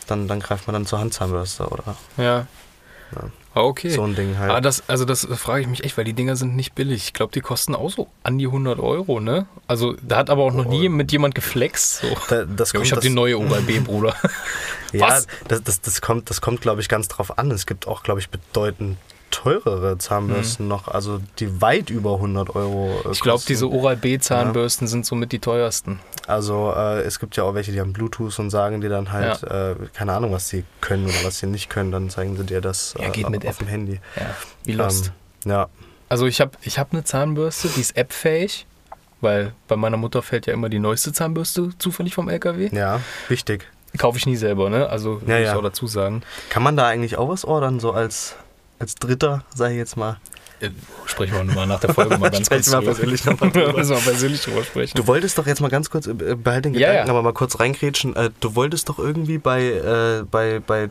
dann, 0.07 0.27
dann 0.27 0.39
greift 0.39 0.67
man 0.67 0.73
dann 0.73 0.85
zur 0.85 0.99
Handzahnbürste 0.99 1.67
oder 1.67 1.95
Ja. 2.17 2.47
Ja. 3.15 3.30
Ah, 3.56 3.62
Okay. 3.62 3.89
so 3.92 4.01
ein 4.04 4.15
Ding 4.15 4.38
halt. 4.39 4.50
Aber 4.50 4.62
das, 4.62 4.83
also 4.89 5.06
das 5.06 5.27
frage 5.36 5.62
ich 5.62 5.68
mich 5.68 5.83
echt, 5.83 5.95
weil 5.95 6.06
die 6.06 6.13
Dinger 6.13 6.36
sind 6.36 6.56
nicht 6.56 6.74
billig. 6.74 7.04
Ich 7.04 7.13
glaube, 7.13 7.31
die 7.33 7.42
kosten 7.42 7.75
auch 7.75 7.92
so 7.92 8.07
an 8.24 8.39
die 8.39 8.48
100 8.48 8.80
Euro, 8.80 9.19
ne? 9.19 9.45
Also 9.68 9.95
da 10.01 10.18
hat 10.18 10.31
aber 10.31 10.42
auch 10.44 10.54
noch 10.54 10.65
nie 10.65 10.89
mit 10.89 11.12
jemand 11.12 11.36
geflext. 11.36 12.00
So. 12.01 12.07
Da- 12.30 12.45
das 12.45 12.74
kommt 12.74 12.86
ich 12.86 12.92
habe 12.92 13.01
die 13.01 13.10
neue 13.10 13.38
Oral-B, 13.38 13.80
Bruder. 13.86 14.15
Ja, 14.92 15.07
Was? 15.07 15.27
das, 15.48 15.63
das, 15.63 15.81
das 15.81 16.01
kommt, 16.01 16.31
das 16.31 16.42
kommt 16.42 16.62
glaube 16.62 16.81
ich, 16.81 16.89
ganz 16.89 17.07
drauf 17.07 17.38
an. 17.38 17.51
Es 17.51 17.68
gibt 17.68 17.88
auch, 17.88 18.01
glaube 18.01 18.19
ich, 18.21 18.30
bedeutend 18.30 18.98
teurere 19.33 19.97
Zahnbürsten 19.97 20.68
noch, 20.68 20.88
also 20.88 21.19
die 21.39 21.62
weit 21.62 21.89
über 21.89 22.13
100 22.15 22.56
Euro 22.56 23.01
äh, 23.06 23.12
Ich 23.12 23.19
glaube, 23.21 23.44
diese 23.47 23.69
Oral-B-Zahnbürsten 23.69 24.88
sind 24.88 25.06
somit 25.06 25.31
die 25.31 25.39
teuersten. 25.39 26.00
Also 26.27 26.71
äh, 26.75 27.01
es 27.01 27.19
gibt 27.19 27.35
ja 27.35 27.44
auch 27.44 27.53
welche, 27.56 27.71
die 27.71 27.80
haben 27.81 27.94
Bluetooth 27.94 28.38
und 28.39 28.50
sagen 28.50 28.80
dir 28.81 28.89
dann 28.89 29.12
halt, 29.12 29.44
äh, 29.44 29.75
keine 29.94 30.13
Ahnung, 30.13 30.31
was 30.31 30.47
sie 30.50 30.63
können 30.81 31.06
oder 31.06 31.24
was 31.25 31.39
sie 31.39 31.47
nicht 31.47 31.69
können, 31.69 31.91
dann 31.91 32.09
zeigen 32.09 32.38
sie 32.38 32.44
dir 32.45 32.62
das 32.62 32.94
Ja, 33.00 33.07
äh, 33.07 33.12
geht 33.12 33.30
mit 33.30 33.44
auf 33.45 33.51
App. 33.53 33.57
dem 33.59 33.68
Handy. 33.68 34.00
Ja, 34.15 34.35
wie 34.63 34.74
Lost. 34.74 35.12
Ähm, 35.45 35.51
ja, 35.51 35.68
Also 36.09 36.25
ich 36.27 36.39
habe 36.39 36.51
ich 36.62 36.79
hab 36.79 36.94
eine 36.94 37.03
Zahnbürste, 37.03 37.68
die 37.69 37.81
ist 37.81 37.97
appfähig, 37.97 38.65
weil 39.19 39.53
bei 39.68 39.75
meiner 39.75 39.97
Mutter 39.97 40.21
fällt 40.21 40.45
ja 40.45 40.53
immer 40.53 40.69
die 40.69 40.79
neueste 40.79 41.12
Zahnbürste 41.12 41.69
zufällig 41.79 42.13
vom 42.13 42.29
LKW. 42.29 42.69
ja, 42.71 43.00
wichtig. 43.27 43.68
Kaufe 43.97 44.18
ich 44.18 44.25
nie 44.25 44.38
selber, 44.38 44.71
ne? 44.71 44.89
Also 44.89 45.21
Ja, 45.27 45.33
muss 45.33 45.39
ich 45.39 45.45
ja. 45.45 45.56
auch 45.56 45.62
dazu 45.62 45.86
sagen. 45.86 46.24
Kann 46.50 46.63
man 46.63 46.75
da 46.75 46.88
eigentlich 46.88 47.18
auch 47.18 47.29
was 47.29 47.45
ordern, 47.45 47.79
so 47.79 47.91
als, 47.91 48.36
als 48.83 48.95
Dritter, 48.95 49.44
sage 49.56 49.74
ich 49.74 49.77
jetzt 49.80 49.97
mal? 49.97 50.18
Äh, 50.59 50.69
Sprechen 51.06 51.35
wir 51.35 51.44
mal 51.56 51.65
nach 51.68 51.80
der 51.80 51.94
Folge 51.94 52.18
mal 52.18 52.30
ganz 52.31 52.50
kurz 52.50 52.68
drüber. 52.68 52.81
persönlich 52.83 53.25
noch 53.25 53.39
mal 53.39 53.50
drüber. 53.50 53.74
Müssen 53.77 53.95
wir 53.95 54.01
persönlich 54.01 54.41
drüber 54.41 54.63
sprechen. 54.63 54.95
Du 54.95 55.07
wolltest 55.07 55.38
doch 55.38 55.47
jetzt 55.47 55.62
mal 55.62 55.69
ganz 55.69 55.89
kurz, 55.89 56.07
äh, 56.07 56.13
behalt 56.13 56.65
den 56.65 56.74
Ja, 56.74 56.88
Gedanken, 56.91 57.07
ja. 57.07 57.13
aber 57.13 57.21
mal 57.24 57.33
kurz 57.33 57.59
reingrätschen. 57.59 58.15
Äh, 58.15 58.30
du 58.39 58.56
wolltest 58.56 58.88
doch 58.89 59.00
irgendwie 59.00 59.38
bei, 59.39 59.63
äh, 59.63 60.24
bei, 60.30 60.59
bei, 60.59 60.89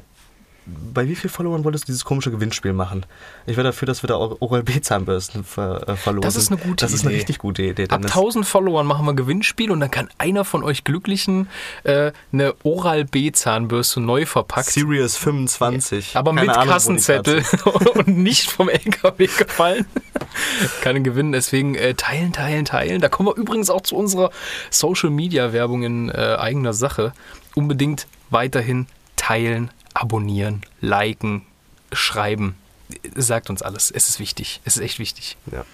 bei 0.66 1.08
wie 1.08 1.16
vielen 1.16 1.30
Followern 1.32 1.64
wolltest 1.64 1.84
du 1.84 1.86
dieses 1.86 2.04
komische 2.04 2.30
Gewinnspiel 2.30 2.72
machen? 2.72 3.04
Ich 3.46 3.56
wäre 3.56 3.66
dafür, 3.66 3.86
dass 3.86 4.02
wir 4.02 4.08
da 4.08 4.16
Oral-B-Zahnbürsten 4.16 5.42
ver, 5.42 5.88
äh, 5.88 5.96
verlosen. 5.96 6.22
Das 6.22 6.36
ist 6.36 6.52
eine 6.52 6.60
gute 6.60 6.84
Das 6.84 6.92
ist 6.92 7.02
eine 7.02 7.10
Idee. 7.10 7.18
richtig 7.18 7.38
gute 7.38 7.62
Idee. 7.62 7.84
Ab 7.84 8.00
Dennis. 8.00 8.12
1000 8.12 8.46
Followern 8.46 8.86
machen 8.86 9.04
wir 9.04 9.12
ein 9.12 9.16
Gewinnspiel 9.16 9.70
und 9.72 9.80
dann 9.80 9.90
kann 9.90 10.08
einer 10.18 10.44
von 10.44 10.62
euch 10.62 10.84
Glücklichen 10.84 11.48
äh, 11.82 12.12
eine 12.32 12.54
Oral-B-Zahnbürste 12.62 14.00
neu 14.00 14.24
verpackt. 14.24 14.70
Serious 14.70 15.16
25. 15.16 16.16
Aber 16.16 16.32
Keine 16.34 16.46
mit 16.46 16.56
Ahnung, 16.56 16.72
Kassenzettel 16.72 17.44
und 17.94 18.08
nicht 18.08 18.50
vom 18.50 18.68
LKW 18.68 19.26
gefallen. 19.26 19.86
Kann 20.82 20.96
er 20.96 21.02
gewinnen. 21.02 21.32
Deswegen 21.32 21.74
äh, 21.74 21.94
teilen, 21.94 22.32
teilen, 22.32 22.64
teilen. 22.64 23.00
Da 23.00 23.08
kommen 23.08 23.28
wir 23.28 23.36
übrigens 23.36 23.68
auch 23.68 23.80
zu 23.82 23.96
unserer 23.96 24.30
Social-Media-Werbung 24.70 25.82
in 25.82 26.08
äh, 26.08 26.36
eigener 26.38 26.72
Sache. 26.72 27.12
Unbedingt 27.54 28.06
weiterhin 28.30 28.86
teilen, 29.16 29.70
abonnieren, 29.94 30.62
liken, 30.80 31.42
schreiben. 31.92 32.56
Sagt 33.14 33.48
uns 33.48 33.62
alles. 33.62 33.90
Es 33.90 34.08
ist 34.08 34.20
wichtig. 34.20 34.60
Es 34.64 34.76
ist 34.76 34.82
echt 34.82 34.98
wichtig. 34.98 35.36
Ja. 35.50 35.64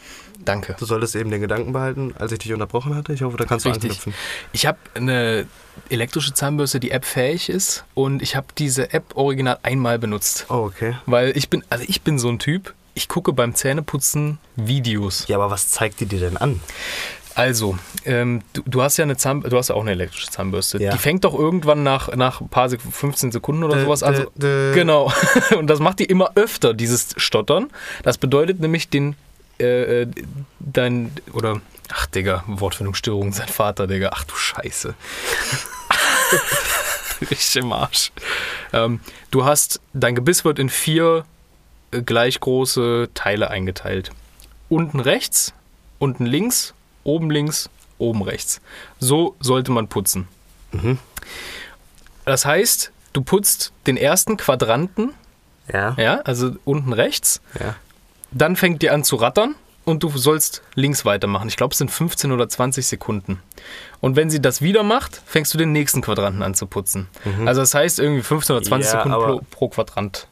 Danke. 0.44 0.76
Du 0.78 0.86
solltest 0.86 1.16
eben 1.16 1.30
den 1.30 1.40
Gedanken 1.40 1.72
behalten, 1.72 2.14
als 2.18 2.30
ich 2.32 2.38
dich 2.38 2.52
unterbrochen 2.52 2.94
hatte. 2.94 3.12
Ich 3.12 3.22
hoffe, 3.22 3.36
da 3.36 3.44
kannst 3.44 3.64
du 3.64 3.70
Richtig. 3.70 3.90
anknüpfen. 3.90 4.14
Ich 4.52 4.66
habe 4.66 4.78
eine 4.94 5.46
elektrische 5.88 6.32
Zahnbürste, 6.32 6.78
die 6.80 6.90
App-fähig 6.90 7.48
ist 7.48 7.84
und 7.94 8.22
ich 8.22 8.36
habe 8.36 8.46
diese 8.56 8.92
App 8.92 9.16
original 9.16 9.58
einmal 9.62 9.98
benutzt. 9.98 10.46
Oh, 10.48 10.66
okay. 10.66 10.96
Weil 11.06 11.36
ich 11.36 11.50
bin, 11.50 11.64
also 11.70 11.84
ich 11.88 12.02
bin 12.02 12.18
so 12.18 12.28
ein 12.28 12.38
Typ, 12.38 12.74
ich 12.94 13.08
gucke 13.08 13.32
beim 13.32 13.54
Zähneputzen 13.54 14.38
Videos. 14.56 15.26
Ja, 15.28 15.36
aber 15.36 15.50
was 15.50 15.68
zeigt 15.68 16.00
die 16.00 16.06
dir 16.06 16.20
denn 16.20 16.36
an? 16.36 16.60
Also, 17.38 17.78
ähm, 18.04 18.42
du, 18.52 18.62
du 18.66 18.82
hast 18.82 18.96
ja 18.96 19.04
eine 19.04 19.16
Zahn, 19.16 19.42
du 19.42 19.56
hast 19.56 19.68
ja 19.68 19.76
auch 19.76 19.82
eine 19.82 19.92
elektrische 19.92 20.28
Zahnbürste. 20.28 20.82
Ja. 20.82 20.90
Die 20.90 20.98
fängt 20.98 21.22
doch 21.22 21.38
irgendwann 21.38 21.84
nach, 21.84 22.12
nach 22.16 22.40
ein 22.40 22.48
paar 22.48 22.68
Sek 22.68 22.80
15 22.82 23.30
Sekunden 23.30 23.62
oder 23.62 23.76
Dä, 23.76 23.82
sowas 23.84 24.02
an. 24.02 24.26
Genau. 24.34 25.12
Und 25.56 25.68
das 25.68 25.78
macht 25.78 26.00
die 26.00 26.06
immer 26.06 26.32
öfter, 26.34 26.74
dieses 26.74 27.14
Stottern. 27.16 27.70
Das 28.02 28.18
bedeutet 28.18 28.58
nämlich 28.58 28.88
den, 28.88 29.14
äh, 29.60 30.02
äh, 30.02 30.08
dein, 30.58 31.12
oder, 31.32 31.60
ach 31.92 32.06
Digga, 32.06 32.42
Wortfindungsstörung, 32.48 33.32
sein 33.32 33.46
Vater, 33.46 33.86
Digga, 33.86 34.10
ach 34.12 34.24
du 34.24 34.34
Scheiße. 34.34 34.94
Richtig 37.20 37.54
im 37.54 37.72
Arsch. 37.72 38.10
Ähm, 38.72 38.98
du 39.30 39.44
hast, 39.44 39.80
dein 39.92 40.16
Gebiss 40.16 40.44
wird 40.44 40.58
in 40.58 40.70
vier 40.70 41.24
äh, 41.92 42.02
gleich 42.02 42.40
große 42.40 43.10
Teile 43.14 43.48
eingeteilt. 43.48 44.10
Unten 44.68 44.98
rechts, 44.98 45.54
unten 46.00 46.26
links, 46.26 46.74
oben 47.08 47.30
links, 47.30 47.70
oben 47.98 48.22
rechts. 48.22 48.60
So 49.00 49.34
sollte 49.40 49.72
man 49.72 49.88
putzen. 49.88 50.28
Mhm. 50.72 50.98
Das 52.24 52.44
heißt, 52.44 52.92
du 53.12 53.22
putzt 53.22 53.72
den 53.86 53.96
ersten 53.96 54.36
Quadranten, 54.36 55.14
Ja. 55.72 55.94
ja, 55.98 56.20
also 56.20 56.52
unten 56.64 56.92
rechts, 56.92 57.40
ja. 57.58 57.74
dann 58.30 58.54
fängt 58.56 58.82
die 58.82 58.90
an 58.90 59.02
zu 59.04 59.16
rattern 59.16 59.54
und 59.84 60.02
du 60.02 60.10
sollst 60.10 60.62
links 60.74 61.04
weitermachen. 61.06 61.48
Ich 61.48 61.56
glaube, 61.56 61.72
es 61.72 61.78
sind 61.78 61.90
15 61.90 62.30
oder 62.32 62.48
20 62.48 62.86
Sekunden. 62.86 63.40
Und 64.00 64.16
wenn 64.16 64.28
sie 64.28 64.40
das 64.40 64.60
wieder 64.60 64.82
macht, 64.82 65.22
fängst 65.24 65.54
du 65.54 65.58
den 65.58 65.72
nächsten 65.72 66.02
Quadranten 66.02 66.42
an 66.42 66.54
zu 66.54 66.66
putzen. 66.66 67.08
Also 67.46 67.62
das 67.62 67.72
heißt 67.74 67.98
irgendwie 67.98 68.22
15 68.22 68.54
oder 68.56 68.64
20 68.64 68.92
Mhm. 68.92 68.98
Ja, 68.98 69.02
Sekunden 69.04 69.26
pro, 69.26 69.40
pro 69.50 69.68
Quadrant. 69.70 70.26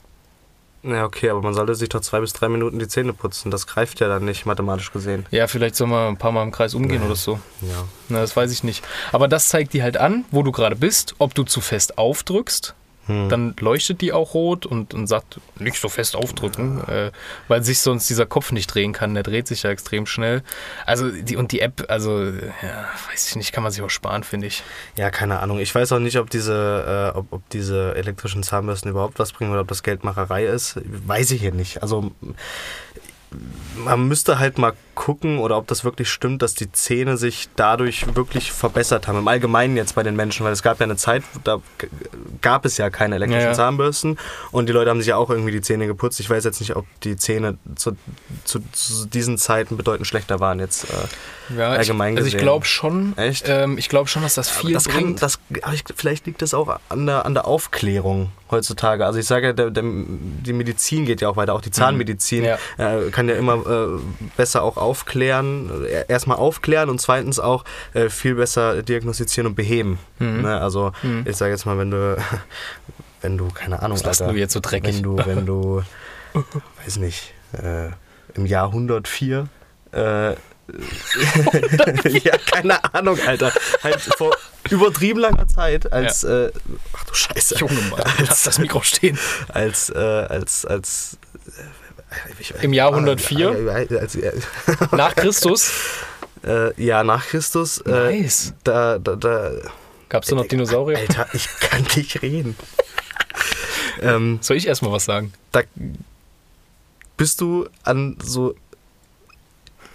Ja, 0.86 1.04
okay, 1.04 1.30
aber 1.30 1.42
man 1.42 1.52
sollte 1.52 1.74
sich 1.74 1.88
doch 1.88 2.00
zwei 2.00 2.20
bis 2.20 2.32
drei 2.32 2.48
Minuten 2.48 2.78
die 2.78 2.86
Zähne 2.86 3.12
putzen. 3.12 3.50
Das 3.50 3.66
greift 3.66 3.98
ja 4.00 4.08
dann 4.08 4.24
nicht, 4.24 4.46
mathematisch 4.46 4.92
gesehen. 4.92 5.26
Ja, 5.30 5.48
vielleicht 5.48 5.74
soll 5.74 5.88
man 5.88 6.08
ein 6.08 6.16
paar 6.16 6.32
Mal 6.32 6.44
im 6.44 6.52
Kreis 6.52 6.74
umgehen 6.74 7.02
oder 7.02 7.16
so. 7.16 7.40
Ja. 7.62 7.84
Na, 8.08 8.20
das 8.20 8.36
weiß 8.36 8.52
ich 8.52 8.62
nicht. 8.62 8.84
Aber 9.12 9.26
das 9.26 9.48
zeigt 9.48 9.72
dir 9.72 9.82
halt 9.82 9.96
an, 9.96 10.24
wo 10.30 10.42
du 10.42 10.52
gerade 10.52 10.76
bist, 10.76 11.14
ob 11.18 11.34
du 11.34 11.42
zu 11.42 11.60
fest 11.60 11.98
aufdrückst. 11.98 12.74
Hm. 13.06 13.28
Dann 13.28 13.54
leuchtet 13.60 14.00
die 14.00 14.12
auch 14.12 14.34
rot 14.34 14.66
und, 14.66 14.94
und 14.94 15.06
sagt, 15.06 15.40
nicht 15.58 15.80
so 15.80 15.88
fest 15.88 16.16
aufdrücken, 16.16 16.82
äh, 16.88 17.10
weil 17.48 17.62
sich 17.62 17.80
sonst 17.80 18.08
dieser 18.10 18.26
Kopf 18.26 18.52
nicht 18.52 18.66
drehen 18.66 18.92
kann. 18.92 19.14
Der 19.14 19.22
dreht 19.22 19.48
sich 19.48 19.62
ja 19.62 19.70
extrem 19.70 20.06
schnell. 20.06 20.42
Also, 20.84 21.10
die, 21.10 21.36
und 21.36 21.52
die 21.52 21.60
App, 21.60 21.86
also, 21.88 22.24
ja, 22.24 22.88
weiß 23.10 23.28
ich 23.28 23.36
nicht, 23.36 23.52
kann 23.52 23.62
man 23.62 23.72
sich 23.72 23.82
auch 23.82 23.90
sparen, 23.90 24.24
finde 24.24 24.48
ich. 24.48 24.62
Ja, 24.96 25.10
keine 25.10 25.40
Ahnung. 25.40 25.58
Ich 25.58 25.74
weiß 25.74 25.92
auch 25.92 25.98
nicht, 25.98 26.18
ob 26.18 26.30
diese, 26.30 27.12
äh, 27.14 27.18
ob, 27.18 27.32
ob 27.32 27.50
diese 27.50 27.94
elektrischen 27.94 28.42
Zahnbürsten 28.42 28.90
überhaupt 28.90 29.18
was 29.18 29.32
bringen 29.32 29.52
oder 29.52 29.60
ob 29.60 29.68
das 29.68 29.82
Geldmacherei 29.82 30.46
ist. 30.46 30.80
Weiß 31.06 31.30
ich 31.30 31.40
hier 31.40 31.52
nicht. 31.52 31.82
Also 31.82 32.12
man 33.84 34.08
müsste 34.08 34.38
halt 34.38 34.56
mal 34.58 34.72
gucken 34.94 35.38
oder 35.38 35.58
ob 35.58 35.66
das 35.66 35.84
wirklich 35.84 36.08
stimmt, 36.08 36.40
dass 36.40 36.54
die 36.54 36.72
Zähne 36.72 37.18
sich 37.18 37.48
dadurch 37.56 38.14
wirklich 38.16 38.50
verbessert 38.50 39.06
haben. 39.08 39.18
Im 39.18 39.28
Allgemeinen 39.28 39.76
jetzt 39.76 39.94
bei 39.94 40.02
den 40.02 40.16
Menschen, 40.16 40.46
weil 40.46 40.52
es 40.52 40.62
gab 40.62 40.80
ja 40.80 40.84
eine 40.84 40.96
Zeit, 40.96 41.22
da 41.44 41.58
gab 42.40 42.64
es 42.64 42.78
ja 42.78 42.88
keine 42.88 43.16
elektrischen 43.16 43.42
Ja, 43.42 43.48
ja. 43.48 43.54
Zahnbürsten 43.54 44.16
und 44.52 44.68
die 44.68 44.72
Leute 44.72 44.88
haben 44.90 45.00
sich 45.00 45.08
ja 45.08 45.16
auch 45.16 45.28
irgendwie 45.28 45.52
die 45.52 45.60
Zähne 45.60 45.86
geputzt. 45.86 46.18
Ich 46.20 46.30
weiß 46.30 46.44
jetzt 46.44 46.60
nicht, 46.60 46.76
ob 46.76 46.86
die 47.02 47.16
Zähne 47.16 47.58
zu, 47.74 47.96
zu, 48.44 48.60
zu 48.72 49.06
diesen 49.06 49.36
Zeiten 49.36 49.76
bedeutend 49.76 50.06
schlechter 50.06 50.40
waren 50.40 50.58
jetzt. 50.58 50.84
Äh, 50.84 51.56
Ja, 51.58 51.68
Allgemein 51.70 52.14
ich, 52.14 52.18
also 52.18 52.28
ich 52.28 52.32
gesehen. 52.34 52.44
glaube 52.46 52.64
schon, 52.64 53.18
Echt? 53.18 53.44
ähm, 53.48 53.76
ich 53.76 53.90
glaube 53.90 54.08
schon, 54.08 54.22
dass 54.22 54.34
das 54.34 54.50
Aber 54.50 54.60
viel 54.60 54.72
das 54.72 54.84
kann, 54.88 54.94
bringt. 55.02 55.22
das, 55.22 55.38
aber 55.62 55.74
ich, 55.74 55.84
vielleicht 55.94 56.24
liegt 56.26 56.40
das 56.40 56.54
auch 56.54 56.78
an 56.88 57.04
der, 57.06 57.26
an 57.26 57.34
der 57.34 57.46
Aufklärung 57.46 58.30
heutzutage. 58.50 59.04
Also 59.06 59.18
ich 59.18 59.26
sage, 59.26 59.48
ja, 59.48 59.52
der, 59.52 59.70
der, 59.70 59.82
die 59.84 60.52
Medizin 60.52 61.04
geht 61.06 61.20
ja 61.20 61.28
auch 61.28 61.36
weiter, 61.36 61.54
auch 61.54 61.60
die 61.60 61.70
Zahnmedizin 61.70 62.44
Ja. 62.44 62.58
äh, 62.78 63.10
kann 63.10 63.28
ja 63.28 63.34
immer 63.36 63.54
äh, 63.66 64.00
besser 64.36 64.62
auch 64.62 64.76
aufklären, 64.76 65.70
äh, 65.84 66.04
erstmal 66.08 66.36
aufklären 66.38 66.88
und 66.90 67.00
zweitens 67.00 67.38
auch 67.40 67.64
äh, 67.94 68.08
viel 68.08 68.34
besser 68.36 68.82
diagnostizieren 68.82 69.46
und 69.48 69.54
beheben. 69.54 69.98
Mhm. 70.18 70.42
Ne? 70.42 70.60
Also 70.60 70.92
ich 71.24 71.36
sage 71.36 71.52
jetzt 71.52 71.66
mal, 71.66 71.78
wenn 71.78 71.90
du, 71.90 72.16
wenn 73.20 73.38
du, 73.38 73.48
keine 73.48 73.80
Ahnung, 73.82 73.96
Was 73.96 74.04
lachst 74.04 74.20
du 74.20 74.30
jetzt 74.36 74.52
so 74.52 74.60
dreckig? 74.60 74.96
wenn 74.96 75.02
du, 75.02 75.16
wenn 75.24 75.46
du, 75.46 75.82
weiß 76.84 76.98
nicht, 76.98 77.32
äh, 77.52 77.88
im 78.34 78.46
Jahr 78.46 78.68
104 78.68 79.48
äh, 79.92 80.34
ja, 82.08 82.36
keine 82.50 82.82
Ahnung, 82.92 83.18
Alter. 83.24 83.52
Halt 83.84 84.00
vor 84.00 84.36
übertrieben 84.70 85.20
langer 85.20 85.46
Zeit 85.48 85.92
als, 85.92 86.24
äh, 86.24 86.50
ach 86.92 87.04
du 87.04 87.14
Scheiße. 87.14 87.56
Junge 87.58 87.80
Mann, 87.90 88.02
lass 88.26 88.42
das 88.44 88.58
Mikro 88.58 88.82
stehen. 88.82 89.18
Als, 89.48 89.90
äh, 89.90 89.96
als, 89.98 90.64
als, 90.64 91.18
äh, 91.46 92.32
ich- 92.40 92.54
Im 92.62 92.72
Jahr 92.72 92.92
104? 92.92 93.66
Äh, 93.90 93.96
als, 93.98 94.16
Nach 94.92 95.14
Christus 95.14 95.70
äh, 96.44 96.80
ja, 96.80 97.02
nach 97.02 97.26
Christus. 97.26 97.78
Äh, 97.80 97.90
Nice. 98.20 98.52
Da, 98.62 98.98
da, 98.98 99.16
da. 99.16 99.50
gab 100.08 100.22
es 100.22 100.28
da 100.28 100.36
noch 100.36 100.46
Dinosaurier. 100.46 100.98
Alter, 100.98 101.26
ich 101.32 101.48
kann 101.58 101.84
nicht 101.96 102.22
reden. 102.22 102.56
ähm, 104.00 104.38
Soll 104.42 104.56
ich 104.56 104.66
erstmal 104.68 104.92
was 104.92 105.04
sagen? 105.06 105.32
da 105.52 105.62
bist 107.16 107.40
du 107.40 107.68
an 107.82 108.16
so. 108.22 108.54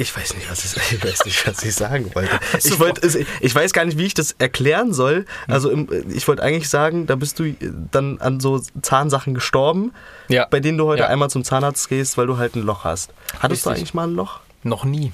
Ich 0.01 0.17
weiß 0.17 0.34
nicht, 0.36 0.50
was 0.50 0.65
ich, 0.65 0.91
ich, 0.93 1.03
weiß 1.03 1.25
nicht, 1.25 1.46
was 1.48 1.63
ich 1.63 1.75
sagen 1.75 2.10
wollte. 2.15 2.39
Ich, 2.63 2.79
wollte 2.79 3.05
es- 3.05 3.15
ich 3.39 3.53
weiß 3.53 3.72
gar 3.72 3.86
nicht, 3.86 3.98
wie 4.00 4.05
ich 4.05 4.15
das 4.15 4.31
erklären 4.39 4.93
soll. 4.93 5.25
Also 5.48 5.70
im, 5.70 5.88
ich 6.12 6.27
wollte 6.27 6.41
eigentlich 6.41 6.70
sagen, 6.70 7.05
da 7.05 7.15
bist 7.15 7.38
du 7.38 7.53
dann 7.91 8.20
an 8.20 8.39
so 8.39 8.62
Zahnsachen 8.81 9.34
gestorben, 9.36 9.93
Ja. 10.27 10.48
bei 10.50 10.60
denen 10.60 10.79
du 10.79 10.86
heute 10.88 11.03
Ja. 11.03 11.08
einmal 11.10 11.29
zum 11.29 11.43
Zahnarzt 11.43 11.88
gehst, 11.89 12.17
weil 12.17 12.25
du 12.25 12.38
halt 12.38 12.55
ein 12.55 12.63
Loch 12.63 12.84
hast. 12.84 13.12
Hattest 13.39 13.65
du 13.65 13.70
Richtig. 13.70 13.81
eigentlich 13.84 13.93
mal 13.93 14.08
ein 14.08 14.15
Loch? 14.15 14.39
Noch 14.63 14.86
nie. 14.86 15.12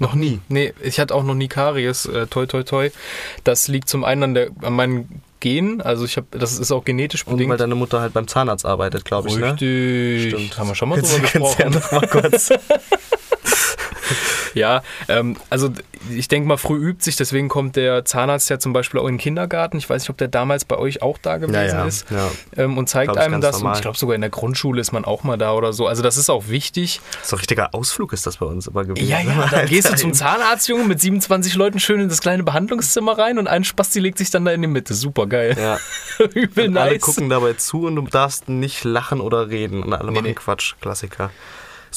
Noch 0.00 0.14
nie. 0.14 0.40
Nee, 0.48 0.74
ich 0.82 0.98
hatte 0.98 1.14
auch 1.14 1.22
noch 1.22 1.34
nie 1.34 1.46
Karies. 1.46 2.06
Äh, 2.06 2.26
toi, 2.26 2.46
toi, 2.46 2.64
toi. 2.64 2.90
Das 3.44 3.68
liegt 3.68 3.88
zum 3.88 4.02
einen 4.02 4.22
an, 4.24 4.34
der, 4.34 4.48
an 4.62 4.72
meinen 4.72 5.22
Genen. 5.38 5.80
Also 5.80 6.04
ich 6.04 6.16
habe, 6.16 6.26
das 6.32 6.58
ist 6.58 6.72
auch 6.72 6.84
genetisch 6.84 7.24
Und 7.24 7.34
bedingt. 7.34 7.50
weil 7.50 7.58
deine 7.58 7.76
Mutter 7.76 8.00
halt 8.00 8.12
beim 8.12 8.26
Zahnarzt 8.26 8.66
arbeitet, 8.66 9.04
glaube 9.04 9.28
ich, 9.28 9.36
ne? 9.36 9.52
Richtig. 9.52 10.58
Haben 10.58 10.68
wir 10.68 10.74
schon 10.74 10.88
mal 10.88 11.00
drüber 11.00 11.18
kannst 11.28 11.58
ja 11.58 11.68
gesprochen. 11.68 11.72
noch 11.74 11.92
mal 11.92 12.08
kurz. 12.08 12.50
Ja, 14.54 14.82
ähm, 15.08 15.36
also 15.48 15.70
ich 16.10 16.28
denke 16.28 16.46
mal, 16.46 16.56
früh 16.58 16.76
übt 16.76 17.02
sich, 17.02 17.16
deswegen 17.16 17.48
kommt 17.48 17.76
der 17.76 18.04
Zahnarzt 18.04 18.50
ja 18.50 18.58
zum 18.58 18.72
Beispiel 18.72 19.00
auch 19.00 19.06
in 19.06 19.14
den 19.14 19.18
Kindergarten. 19.20 19.78
Ich 19.78 19.88
weiß 19.88 20.02
nicht, 20.02 20.10
ob 20.10 20.18
der 20.18 20.28
damals 20.28 20.64
bei 20.66 20.76
euch 20.76 21.00
auch 21.00 21.16
da 21.16 21.38
gewesen 21.38 21.54
Ja, 21.54 21.64
ja, 21.64 21.84
ist. 21.86 22.06
ja. 22.10 22.30
Ähm, 22.56 22.76
und 22.76 22.88
zeigt 22.88 23.12
Glaub 23.12 23.24
einem 23.24 23.40
das. 23.40 23.62
Und 23.62 23.72
ich 23.74 23.80
glaube, 23.80 23.96
sogar 23.96 24.14
in 24.14 24.20
der 24.20 24.30
Grundschule 24.30 24.80
ist 24.80 24.92
man 24.92 25.04
auch 25.04 25.22
mal 25.24 25.38
da 25.38 25.52
oder 25.54 25.72
so. 25.72 25.86
Also 25.86 26.02
das 26.02 26.16
ist 26.16 26.28
auch 26.28 26.48
wichtig. 26.48 27.00
So 27.22 27.36
ein 27.36 27.38
richtiger 27.38 27.74
Ausflug 27.74 28.12
ist 28.12 28.26
das 28.26 28.38
bei 28.38 28.46
uns 28.46 28.66
immer 28.66 28.84
gewesen. 28.84 29.08
Ja, 29.08 29.20
ja, 29.20 29.46
dann 29.50 29.66
gehst 29.66 29.90
du 29.90 29.96
zum 29.96 30.12
Zahnarzt, 30.12 30.68
Junge, 30.68 30.84
mit 30.84 31.00
27 31.00 31.54
Leuten 31.54 31.80
schön 31.80 32.00
in 32.00 32.08
das 32.08 32.20
kleine 32.20 32.42
Behandlungszimmer 32.42 33.16
rein 33.16 33.38
und 33.38 33.46
ein 33.46 33.64
Spasti 33.64 34.00
legt 34.00 34.18
sich 34.18 34.30
dann 34.30 34.44
da 34.44 34.52
in 34.52 34.60
die 34.60 34.68
Mitte. 34.68 34.94
Super 34.94 35.26
geil. 35.26 35.56
Ja. 35.58 35.78
Übel 36.34 36.68
Und 36.68 36.76
alle 36.76 36.92
nice. 36.92 37.00
gucken 37.02 37.28
dabei 37.30 37.54
zu 37.54 37.86
und 37.86 37.96
du 37.96 38.02
darfst 38.02 38.48
nicht 38.48 38.84
lachen 38.84 39.20
oder 39.20 39.48
reden. 39.48 39.82
Und 39.82 39.94
alle 39.94 40.10
machen 40.10 40.24
nee. 40.24 40.34
Quatsch. 40.34 40.74
Klassiker. 40.80 41.30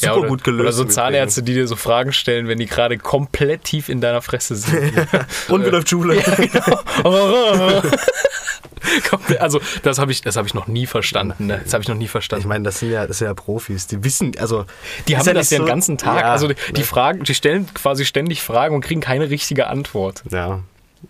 Ja, 0.02 0.10
Super 0.10 0.20
oder, 0.22 0.30
gut 0.30 0.44
gelöst. 0.44 0.62
Oder 0.62 0.72
so 0.74 0.84
Zahnärzte, 0.86 1.44
die 1.44 1.54
dir 1.54 1.68
so 1.68 1.76
Fragen 1.76 2.14
stellen, 2.14 2.48
wenn 2.48 2.60
die 2.60 2.66
gerade 2.66 2.98
komplett 2.98 3.64
tief 3.64 3.90
in 3.90 4.02
deiner 4.02 4.22
Fresse 4.22 4.56
sind. 4.56 4.94
Und 5.50 5.66
wie 5.66 5.70
läuft 5.70 5.90
Schule? 5.90 6.16
Komplett- 9.10 9.42
also 9.42 9.60
das 9.84 10.00
habe 10.00 10.12
ich, 10.12 10.22
das 10.22 10.36
habe 10.36 10.48
ich 10.48 10.54
noch 10.54 10.68
nie 10.68 10.86
verstanden. 10.86 11.48
Ne? 11.48 11.62
Das 11.64 11.74
habe 11.74 11.82
ich 11.82 11.88
noch 11.88 11.96
nie 11.96 12.08
verstanden. 12.08 12.44
Ich 12.44 12.48
meine, 12.48 12.64
das 12.64 12.80
sind 12.80 12.92
ja, 12.92 13.08
das 13.08 13.20
sind 13.20 13.28
ja 13.28 13.34
Profis. 13.34 13.88
Die 13.88 14.04
wissen, 14.04 14.34
also. 14.40 14.66
Die 15.08 15.18
haben 15.18 15.26
das 15.26 15.36
nicht 15.36 15.52
ja 15.52 15.58
den 15.58 15.64
so- 15.64 15.68
ganzen 15.68 15.98
Tag. 15.98 16.20
Ja, 16.20 16.32
also 16.32 16.48
die, 16.50 16.56
die 16.74 16.82
ne? 16.82 16.86
Fragen, 16.86 17.24
die 17.24 17.34
stellen 17.34 17.68
quasi 17.74 18.06
ständig 18.06 18.42
Fragen 18.42 18.76
und 18.76 18.82
kriegen 18.82 19.02
keine 19.02 19.30
richtige 19.30 19.68
Antwort. 19.68 20.24
Ja. 20.30 20.60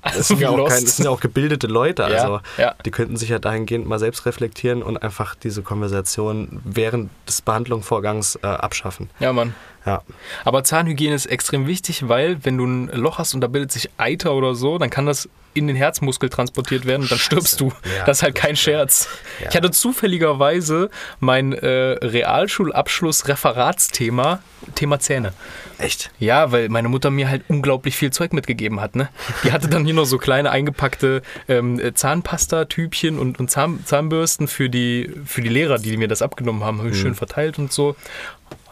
Das 0.02 0.14
Also 0.16 0.24
sind, 0.24 0.40
ja 0.42 0.50
auch 0.50 0.68
kein, 0.68 0.84
das 0.84 0.98
sind 0.98 1.06
ja 1.06 1.12
auch 1.12 1.20
gebildete 1.20 1.68
Leute. 1.68 2.04
Ja, 2.04 2.08
Also 2.08 2.40
ja. 2.58 2.76
die 2.86 2.92
könnten 2.92 3.18
sich 3.18 3.30
ja 3.30 3.40
dahingehend 3.40 3.88
mal 3.88 4.00
selbst 4.00 4.26
reflektieren 4.26 4.84
und 4.84 5.02
einfach 5.02 5.36
diese 5.36 5.62
Konversation 5.62 6.62
während 6.64 7.10
des 7.28 7.42
Behandlungsvorgangs 7.42 8.38
äh, 8.42 8.48
abschaffen. 8.48 9.10
Ja, 9.20 9.32
Mann. 9.34 9.54
Ja. 9.86 10.02
Aber 10.44 10.64
Zahnhygiene 10.64 11.16
ist 11.16 11.28
extrem 11.28 11.68
wichtig, 11.68 12.08
weil 12.08 12.44
wenn 12.44 12.58
du 12.58 12.66
ein 12.66 12.88
Loch 12.88 13.20
hast 13.20 13.34
und 13.34 13.42
da 13.42 13.48
bildet 13.48 13.72
sich 13.72 13.90
Eiter 13.98 14.34
oder 14.34 14.56
so, 14.56 14.78
dann 14.78 14.90
kann 14.90 15.06
das 15.06 15.30
in 15.56 15.68
den 15.68 15.76
Herzmuskel 15.76 16.30
transportiert 16.30 16.86
werden 16.86 17.02
und 17.04 17.12
dann 17.12 17.20
stirbst 17.20 17.62
du. 17.62 17.72
Ja, 17.98 18.06
das 18.06 18.18
ist 18.18 18.24
halt 18.24 18.36
kein 18.36 18.58
Scherz. 18.58 19.08
Ja. 19.40 19.48
Ich 19.50 19.56
hatte 19.56 19.72
zufälligerweise 19.72 20.92
mein 21.20 21.54
äh, 21.54 21.98
Realschulabschluss-Referatsthema, 22.02 24.42
Thema 24.76 25.00
Zähne. 25.00 25.34
Echt? 25.78 26.10
Ja, 26.20 26.52
weil 26.52 26.68
meine 26.70 26.90
Mutter 26.90 27.10
mir 27.10 27.30
halt 27.30 27.44
unglaublich 27.48 27.96
viel 27.96 28.12
Zeug 28.12 28.34
mitgegeben 28.34 28.82
hat. 28.82 28.96
Ne? 28.96 29.08
Die 29.44 29.54
hatte 29.54 29.70
dann 29.70 29.86
hier 29.86 29.94
noch 29.94 30.06
so 30.06 30.18
kleine 30.18 30.50
eingepackte 30.52 31.22
ähm, 31.48 31.80
Zahnpasta-Tübchen 31.94 33.18
und, 33.18 33.40
und 33.40 33.50
Zahn, 33.50 33.80
Zahnbürsten 33.86 34.50
für 34.50 34.70
die, 34.70 35.10
für 35.26 35.42
die 35.42 35.50
Lehrer, 35.50 35.78
die 35.78 35.96
mir 35.98 36.10
das 36.10 36.22
abgenommen 36.22 36.64
haben. 36.64 36.80
Habe 36.80 36.90
ich 36.90 36.98
schön 36.98 37.16
verteilt 37.16 37.60
und 37.60 37.72
so. 37.72 37.96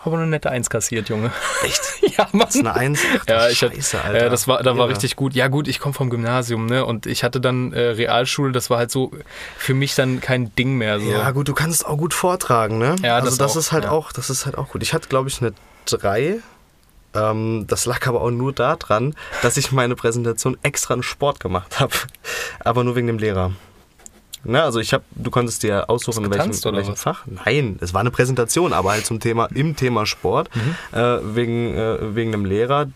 Aber 0.05 0.17
eine 0.17 0.27
nette 0.27 0.51
Eins 0.51 0.69
kassiert, 0.69 1.07
Junge. 1.07 1.31
Echt? 1.63 1.81
ja, 2.17 2.27
Mann. 2.33 2.47
Das 2.47 2.55
ist 2.55 2.65
eine 2.65 2.75
Eins? 2.75 2.99
Ach, 3.19 3.23
Ja, 3.27 3.49
ich 3.49 3.61
hatte, 3.61 3.75
Scheiße, 3.75 3.97
äh, 4.13 4.29
das 4.29 4.47
war, 4.47 4.61
da 4.61 4.77
war 4.77 4.89
richtig 4.89 5.15
gut. 5.15 5.33
Ja, 5.33 5.47
gut, 5.47 5.67
ich 5.67 5.79
komme 5.79 5.93
vom 5.93 6.09
Gymnasium, 6.09 6.65
ne? 6.65 6.85
Und 6.85 7.05
ich 7.05 7.23
hatte 7.23 7.39
dann 7.39 7.71
äh, 7.71 7.79
Realschule, 7.79 8.51
das 8.51 8.69
war 8.69 8.77
halt 8.77 8.91
so 8.91 9.11
für 9.57 9.73
mich 9.73 9.95
dann 9.95 10.19
kein 10.19 10.53
Ding 10.55 10.75
mehr. 10.77 10.99
So. 10.99 11.09
Ja, 11.09 11.31
gut, 11.31 11.47
du 11.47 11.53
kannst 11.53 11.85
auch 11.85 11.97
gut 11.97 12.13
vortragen, 12.13 12.77
ne? 12.77 12.95
Ja, 13.01 13.15
also 13.15 13.27
das 13.27 13.37
das, 13.37 13.51
auch, 13.53 13.59
ist 13.59 13.71
halt 13.71 13.85
ja. 13.85 13.91
auch, 13.91 14.11
das 14.11 14.29
ist 14.29 14.45
halt 14.45 14.57
auch 14.57 14.69
gut. 14.69 14.83
Ich 14.83 14.93
hatte, 14.93 15.07
glaube 15.07 15.29
ich, 15.29 15.41
eine 15.41 15.53
3. 15.85 16.39
Ähm, 17.15 17.65
das 17.67 17.85
lag 17.85 18.05
aber 18.07 18.21
auch 18.21 18.31
nur 18.31 18.53
daran, 18.53 19.15
dass 19.41 19.55
ich 19.55 19.71
meine 19.71 19.95
Präsentation 19.95 20.57
extra 20.63 20.95
in 20.95 21.03
Sport 21.03 21.39
gemacht 21.39 21.79
habe. 21.79 21.93
Aber 22.59 22.83
nur 22.83 22.95
wegen 22.95 23.07
dem 23.07 23.19
Lehrer. 23.19 23.53
Ne, 24.43 24.61
also 24.61 24.79
ich 24.79 24.93
habe, 24.93 25.03
du 25.15 25.31
konntest 25.31 25.63
dir 25.63 25.89
aussuchen, 25.89 26.25
in 26.25 26.31
welchem, 26.31 26.51
in 26.51 26.75
welchem? 26.75 26.95
Fach. 26.95 27.23
Nein, 27.45 27.77
es 27.81 27.93
war 27.93 28.01
eine 28.01 28.11
Präsentation, 28.11 28.73
aber 28.73 28.91
halt 28.91 29.05
zum 29.05 29.19
Thema, 29.19 29.45
im 29.53 29.75
Thema 29.75 30.05
Sport, 30.05 30.49
Mhm. 30.55 30.97
äh, 30.97 31.35
wegen, 31.35 31.73
äh, 31.75 32.15
wegen 32.15 32.33
einem 32.33 32.45
Lehrer, 32.45 32.87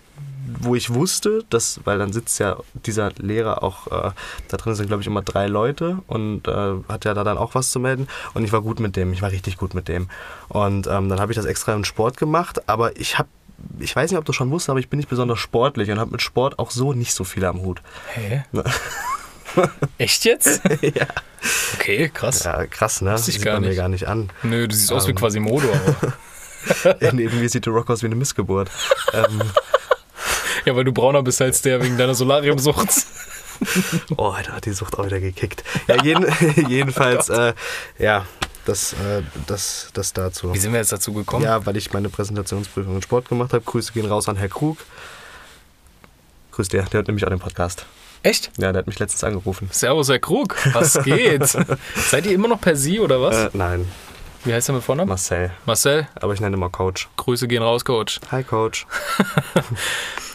wo 0.60 0.76
ich 0.76 0.94
wusste, 0.94 1.44
dass, 1.50 1.82
weil 1.84 2.00
dann 2.00 2.14
sitzt 2.14 2.40
ja 2.40 2.58
dieser 2.74 3.12
Lehrer 3.18 3.64
auch, 3.64 3.88
äh, 3.88 4.12
da 4.48 4.58
drin 4.58 4.76
sind 4.76 4.88
glaube 4.88 5.02
ich 5.02 5.08
immer 5.08 5.22
drei 5.22 5.48
Leute 5.48 6.00
und 6.08 6.48
äh, 6.48 6.74
hat 6.90 7.06
ja 7.06 7.14
da 7.14 7.24
dann 7.24 7.38
auch 7.38 7.54
was 7.54 7.70
zu 7.72 7.80
melden 7.80 8.08
und 8.34 8.44
ich 8.46 8.52
war 8.54 8.62
gut 8.62 8.80
mit 8.80 8.96
dem, 8.96 9.12
ich 9.14 9.22
war 9.22 9.32
richtig 9.32 9.58
gut 9.58 9.74
mit 9.74 9.88
dem 9.90 10.08
und 10.48 10.88
ähm, 10.88 11.10
dann 11.10 11.20
habe 11.20 11.32
ich 11.32 11.36
das 11.36 11.46
extra 11.46 11.74
im 11.74 11.84
Sport 11.84 12.16
gemacht, 12.18 12.68
aber 12.70 12.98
ich 13.00 13.20
habe 13.20 13.28
ich 13.80 13.96
weiß 13.96 14.12
nicht, 14.12 14.20
ob 14.20 14.26
du 14.26 14.34
schon 14.34 14.50
wusstest, 14.52 14.70
aber 14.70 14.80
ich 14.80 14.88
bin 14.90 14.98
nicht 14.98 15.10
besonders 15.10 15.40
sportlich 15.40 15.90
und 15.92 16.00
habe 16.00 16.12
mit 16.12 16.22
Sport 16.22 16.60
auch 16.60 16.72
so 16.72 16.94
nicht 16.94 17.14
so 17.14 17.24
viel 17.24 17.44
am 17.44 17.62
Hut. 17.62 17.82
Hä? 18.14 18.44
Echt 19.98 20.26
jetzt? 20.26 20.62
ja. 20.82 21.08
Okay, 21.76 22.10
krass. 22.14 22.44
ja, 22.44 22.66
krass, 22.66 23.02
ne? 23.02 23.18
Sieht 23.18 23.44
man 23.46 23.62
mir 23.62 23.70
nicht. 23.70 23.78
gar 23.78 23.90
nicht 23.90 24.08
an. 24.08 24.30
Nö, 24.44 24.68
du 24.68 24.76
siehst 24.76 24.92
aus 24.92 25.08
wie 25.08 25.12
Ähm. 25.12 25.18
Quasimodo. 25.18 25.68
Aber. 25.72 26.14
Neben 27.14 27.40
mir 27.40 27.50
sieht 27.50 27.66
The 27.66 27.70
Rock 27.70 27.90
aus 27.90 28.02
wie 28.02 28.08
eine 28.08 28.16
Missgeburt. 28.16 28.70
ähm, 29.14 29.42
ja, 30.66 30.76
weil 30.76 30.84
du 30.84 30.92
brauner 30.92 31.24
bist 31.24 31.42
als 31.42 31.62
der 31.62 31.82
wegen 31.82 31.98
deiner 31.98 32.16
Solariumsucht. 32.16 32.90
oh, 34.18 34.30
Alter, 34.30 34.54
hat 34.54 34.66
die 34.66 34.74
Sucht 34.74 34.98
auch 34.98 35.06
wieder 35.06 35.20
gekickt. 35.20 35.64
Ja, 35.88 36.04
jeden, 36.04 36.26
jedenfalls, 36.68 37.30
äh, 37.30 37.54
ja, 37.98 38.26
das, 38.66 38.94
äh, 38.94 39.22
das, 39.48 39.90
das 39.94 40.12
dazu. 40.12 40.54
Wie 40.54 40.58
sind 40.58 40.74
wir 40.74 40.80
jetzt 40.80 40.92
dazu 40.92 41.14
gekommen? 41.14 41.46
Ja, 41.46 41.66
weil 41.66 41.78
ich 41.78 41.94
meine 41.94 42.10
Präsentationsprüfung 42.10 42.96
in 42.96 43.02
Sport 43.02 43.30
gemacht 43.30 43.54
habe. 43.54 43.64
Grüße 43.64 43.94
gehen 43.94 44.06
raus 44.06 44.28
an 44.28 44.36
Herr 44.36 44.50
Krug. 44.50 44.78
Grüß 46.52 46.68
der, 46.68 46.84
der 46.84 46.94
hört 47.00 47.08
nämlich 47.08 47.24
auch 47.24 47.30
den 47.30 47.40
Podcast. 47.40 47.86
Echt? 48.24 48.52
Ja, 48.58 48.72
der 48.72 48.80
hat 48.80 48.88
mich 48.88 49.00
letztens 49.00 49.24
angerufen. 49.24 49.70
Servus, 49.72 50.10
Herr 50.10 50.20
Krug. 50.20 50.56
Was 50.74 50.94
geht? 51.04 51.46
Seid 51.96 52.26
ihr 52.26 52.34
immer 52.34 52.48
noch 52.48 52.60
per 52.62 52.76
Sie 52.76 53.00
oder 53.00 53.22
was? 53.22 53.36
Äh, 53.36 53.50
nein, 53.54 53.88
Wie 54.44 54.54
heißt 54.54 54.70
er 54.70 54.76
mit 54.76 54.84
Vornamen? 54.84 55.10
Marcel. 55.10 55.52
Marcel, 55.66 56.08
Aber 56.16 56.34
ich 56.34 56.40
nenne 56.40 56.54
ihn 56.56 56.60
immer 56.60 56.70
Coach. 56.70 57.08
Grüße 57.18 57.48
gehen 57.48 57.64
raus, 57.64 57.86
Coach. 57.86 58.20
Hi, 58.32 58.44
Coach. 58.44 58.86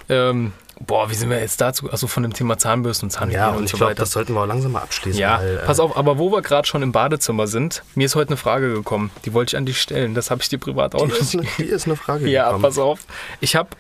Ähm, 0.09 0.53
boah, 0.81 1.09
wie 1.11 1.15
sind 1.15 1.31
wir 1.31 1.39
jetzt 1.39 1.61
dazu? 1.61 1.89
Also 1.91 2.07
von 2.09 2.25
dem 2.25 2.33
Thema 2.35 2.59
Zahnbürsten 2.59 3.07
und 3.07 3.11
Zahnhygiene 3.13 3.43
Ja, 3.43 3.51
und, 3.51 3.59
und 3.59 3.65
ich 3.65 3.71
so 3.71 3.77
glaube, 3.77 3.93
weiter. 3.93 4.03
das 4.03 4.11
sollten 4.11 4.35
wir 4.35 4.41
auch 4.43 4.47
langsam 4.47 4.73
mal 4.73 4.81
abschließen. 4.83 5.19
ja, 5.19 5.39
weil, 5.39 5.59
äh, 5.59 5.65
pass 5.65 5.79
auf, 5.81 5.97
aber 5.97 6.19
wo 6.19 6.33
wir 6.33 6.43
gerade 6.43 6.67
schon 6.67 6.83
im 6.83 6.91
Badezimmer 6.93 7.47
sind, 7.47 7.83
mir 7.95 8.07
ist 8.07 8.17
heute 8.17 8.31
eine 8.31 8.37
Frage 8.37 8.73
gekommen. 8.75 9.11
Die 9.25 9.33
wollte 9.33 9.51
ich 9.51 9.57
an 9.57 9.65
dich 9.65 9.81
stellen. 9.81 10.15
Das 10.15 10.31
habe 10.31 10.43
ich 10.43 10.49
dir 10.49 10.59
privat 10.59 10.95
auch 10.97 11.07
ist, 11.09 11.35
nicht. 11.35 11.39
eine, 11.59 11.67
hier 11.69 11.75
ist 11.77 11.87
eine 11.87 11.97
Frage 11.97 12.29
Ja, 12.29 12.47
gekommen. 12.47 12.63
pass 12.65 12.79
auf. 12.79 12.99
Ich 13.41 13.55
habe, 13.55 13.71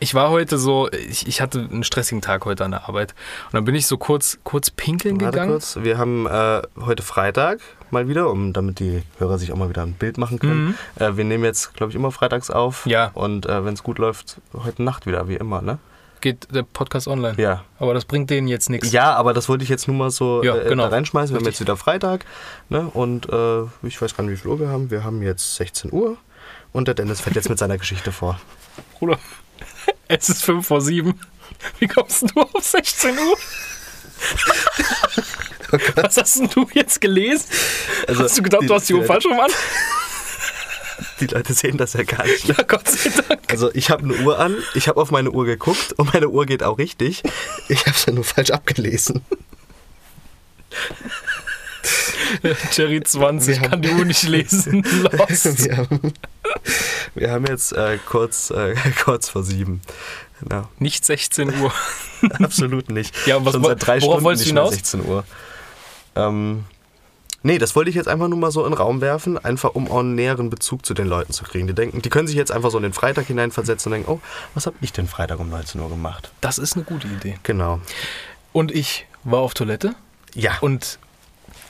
ich 0.00 0.14
war 0.14 0.30
heute 0.30 0.58
so, 0.58 0.90
ich, 0.90 1.26
ich 1.28 1.40
hatte 1.40 1.60
einen 1.70 1.84
stressigen 1.84 2.20
Tag 2.22 2.44
heute 2.44 2.64
an 2.64 2.72
der 2.72 2.88
Arbeit 2.88 3.14
und 3.46 3.54
dann 3.54 3.64
bin 3.64 3.74
ich 3.74 3.86
so 3.86 3.98
kurz, 3.98 4.38
kurz 4.42 4.70
pinkeln 4.70 5.20
Warte 5.20 5.30
gegangen. 5.30 5.52
kurz, 5.52 5.76
wir 5.80 5.98
haben 5.98 6.26
äh, 6.26 6.62
heute 6.80 7.02
Freitag 7.02 7.60
mal 7.90 8.08
wieder, 8.08 8.30
um 8.30 8.52
damit 8.52 8.78
die 8.78 9.02
Hörer 9.18 9.38
sich 9.38 9.52
auch 9.52 9.56
mal 9.56 9.68
wieder 9.68 9.82
ein 9.82 9.92
Bild 9.94 10.18
machen 10.18 10.38
können. 10.38 10.76
Äh, 10.96 11.16
wir 11.16 11.24
nehmen 11.24 11.44
jetzt, 11.44 11.74
glaube 11.74 11.90
ich, 11.90 11.96
immer 11.96 12.10
freitags 12.10 12.50
auf. 12.50 12.86
Mhm. 12.86 12.92
Ja. 12.92 13.10
Und 13.14 13.46
äh, 13.46 13.64
wenn 13.64 13.74
es 13.74 13.82
gut 13.82 13.98
läuft, 13.98 14.40
heute 14.54 14.82
Nacht 14.82 15.06
wieder, 15.06 15.28
wie 15.28 15.36
immer, 15.36 15.62
ne? 15.62 15.78
geht 16.20 16.54
der 16.54 16.62
Podcast 16.62 17.08
online. 17.08 17.34
Ja. 17.40 17.64
Aber 17.78 17.94
das 17.94 18.04
bringt 18.04 18.30
denen 18.30 18.46
jetzt 18.48 18.68
nichts. 18.70 18.92
Ja, 18.92 19.14
aber 19.14 19.32
das 19.32 19.48
wollte 19.48 19.64
ich 19.64 19.70
jetzt 19.70 19.88
nur 19.88 19.96
mal 19.96 20.10
so 20.10 20.42
Ja, 20.42 20.56
äh, 20.56 20.68
genau. 20.68 20.84
da 20.84 20.90
reinschmeißen. 20.90 21.34
Wir 21.34 21.38
haben 21.38 21.46
Richtig. 21.46 21.60
jetzt 21.60 21.68
wieder 21.68 21.76
Freitag. 21.76 22.24
Ne? 22.68 22.90
Und 22.92 23.28
äh, 23.30 23.62
ich 23.82 24.00
weiß 24.00 24.14
gar 24.16 24.24
nicht, 24.24 24.32
wie 24.32 24.36
viel 24.36 24.50
Uhr 24.50 24.60
wir 24.60 24.68
haben. 24.68 24.90
Wir 24.90 25.02
haben 25.04 25.22
jetzt 25.22 25.56
16 25.56 25.92
Uhr. 25.92 26.16
Und 26.72 26.88
der 26.88 26.94
Dennis 26.94 27.20
fährt 27.20 27.36
jetzt 27.36 27.48
mit 27.48 27.58
seiner 27.58 27.78
Geschichte 27.78 28.12
vor. 28.12 28.38
Bruder, 28.98 29.18
es 30.08 30.28
ist 30.28 30.44
5 30.44 30.66
vor 30.66 30.80
7. 30.80 31.18
Wie 31.78 31.88
kommst 31.88 32.22
du 32.22 32.40
auf 32.40 32.64
16 32.64 33.18
Uhr? 33.18 33.36
Was 35.96 36.16
hast 36.16 36.36
denn 36.38 36.48
du 36.50 36.68
jetzt 36.72 37.00
gelesen? 37.00 37.44
Also, 38.06 38.24
hast 38.24 38.38
du 38.38 38.42
gedacht, 38.42 38.62
die- 38.62 38.66
du 38.66 38.74
hast 38.74 38.88
die 38.88 38.94
Uhr 38.94 39.04
falsch 39.04 39.26
rum 39.26 39.38
an? 39.40 39.50
Die 41.20 41.26
Leute 41.26 41.54
sehen 41.54 41.76
das 41.78 41.94
ja 41.94 42.02
gar 42.02 42.24
nicht. 42.26 42.48
Ne? 42.48 42.54
Ja, 42.58 42.64
Gott 42.64 42.88
sei 42.88 43.10
Dank. 43.28 43.40
Also 43.48 43.70
ich 43.74 43.90
habe 43.90 44.02
eine 44.04 44.14
Uhr 44.22 44.38
an, 44.38 44.56
ich 44.74 44.88
habe 44.88 45.00
auf 45.00 45.10
meine 45.10 45.30
Uhr 45.30 45.44
geguckt 45.46 45.92
und 45.94 46.12
meine 46.12 46.28
Uhr 46.28 46.44
geht 46.46 46.62
auch 46.62 46.76
richtig. 46.78 47.22
Ich 47.68 47.80
habe 47.86 47.96
es 47.96 48.04
ja 48.06 48.12
nur 48.12 48.24
falsch 48.24 48.50
abgelesen. 48.50 49.22
Jerry 52.72 53.02
20, 53.02 53.60
Wir 53.60 53.68
kann 53.68 53.82
die 53.82 53.90
Uhr 53.90 54.04
nicht 54.04 54.22
lesen. 54.24 54.82
Lost. 55.12 55.66
Wir 55.66 55.76
haben, 55.76 56.00
wir 57.14 57.30
haben 57.30 57.46
jetzt 57.46 57.72
äh, 57.72 57.98
kurz, 58.06 58.50
äh, 58.50 58.74
kurz 59.04 59.28
vor 59.28 59.42
sieben. 59.42 59.80
Ja, 60.50 60.68
Nicht 60.78 61.04
16 61.04 61.60
Uhr. 61.60 61.72
absolut 62.42 62.88
nicht. 62.90 63.14
Ja, 63.26 63.36
und 63.36 63.44
was 63.44 63.52
Schon 63.54 63.64
seit 63.64 63.86
drei 63.86 64.00
Stunden 64.00 64.26
nicht 64.30 64.42
hinaus? 64.46 64.72
16 64.72 65.04
Uhr. 65.04 65.24
Ähm, 66.16 66.64
nee, 67.42 67.58
das 67.58 67.76
wollte 67.76 67.90
ich 67.90 67.96
jetzt 67.96 68.08
einfach 68.08 68.28
nur 68.28 68.38
mal 68.38 68.50
so 68.50 68.64
in 68.64 68.70
den 68.72 68.78
Raum 68.78 69.00
werfen, 69.02 69.36
einfach 69.36 69.74
um 69.74 69.90
auch 69.90 69.98
einen 70.00 70.14
näheren 70.14 70.48
Bezug 70.48 70.86
zu 70.86 70.94
den 70.94 71.06
Leuten 71.08 71.32
zu 71.34 71.44
kriegen. 71.44 71.66
Die 71.66 71.74
denken, 71.74 72.00
die 72.00 72.08
können 72.08 72.26
sich 72.26 72.36
jetzt 72.36 72.52
einfach 72.52 72.70
so 72.70 72.78
in 72.78 72.82
den 72.84 72.94
Freitag 72.94 73.26
hineinversetzen 73.26 73.92
und 73.92 73.98
denken, 73.98 74.10
oh, 74.12 74.20
was 74.54 74.64
habe 74.66 74.76
ich 74.80 74.92
denn 74.94 75.06
Freitag 75.08 75.40
um 75.40 75.50
19 75.50 75.78
Uhr 75.80 75.90
gemacht? 75.90 76.32
Das 76.40 76.56
ist 76.58 76.74
eine 76.74 76.84
gute 76.84 77.06
Idee. 77.06 77.38
Genau. 77.42 77.80
Und 78.52 78.72
ich 78.72 79.06
war 79.24 79.40
auf 79.40 79.52
Toilette 79.52 79.94
Ja. 80.34 80.52
und 80.62 80.98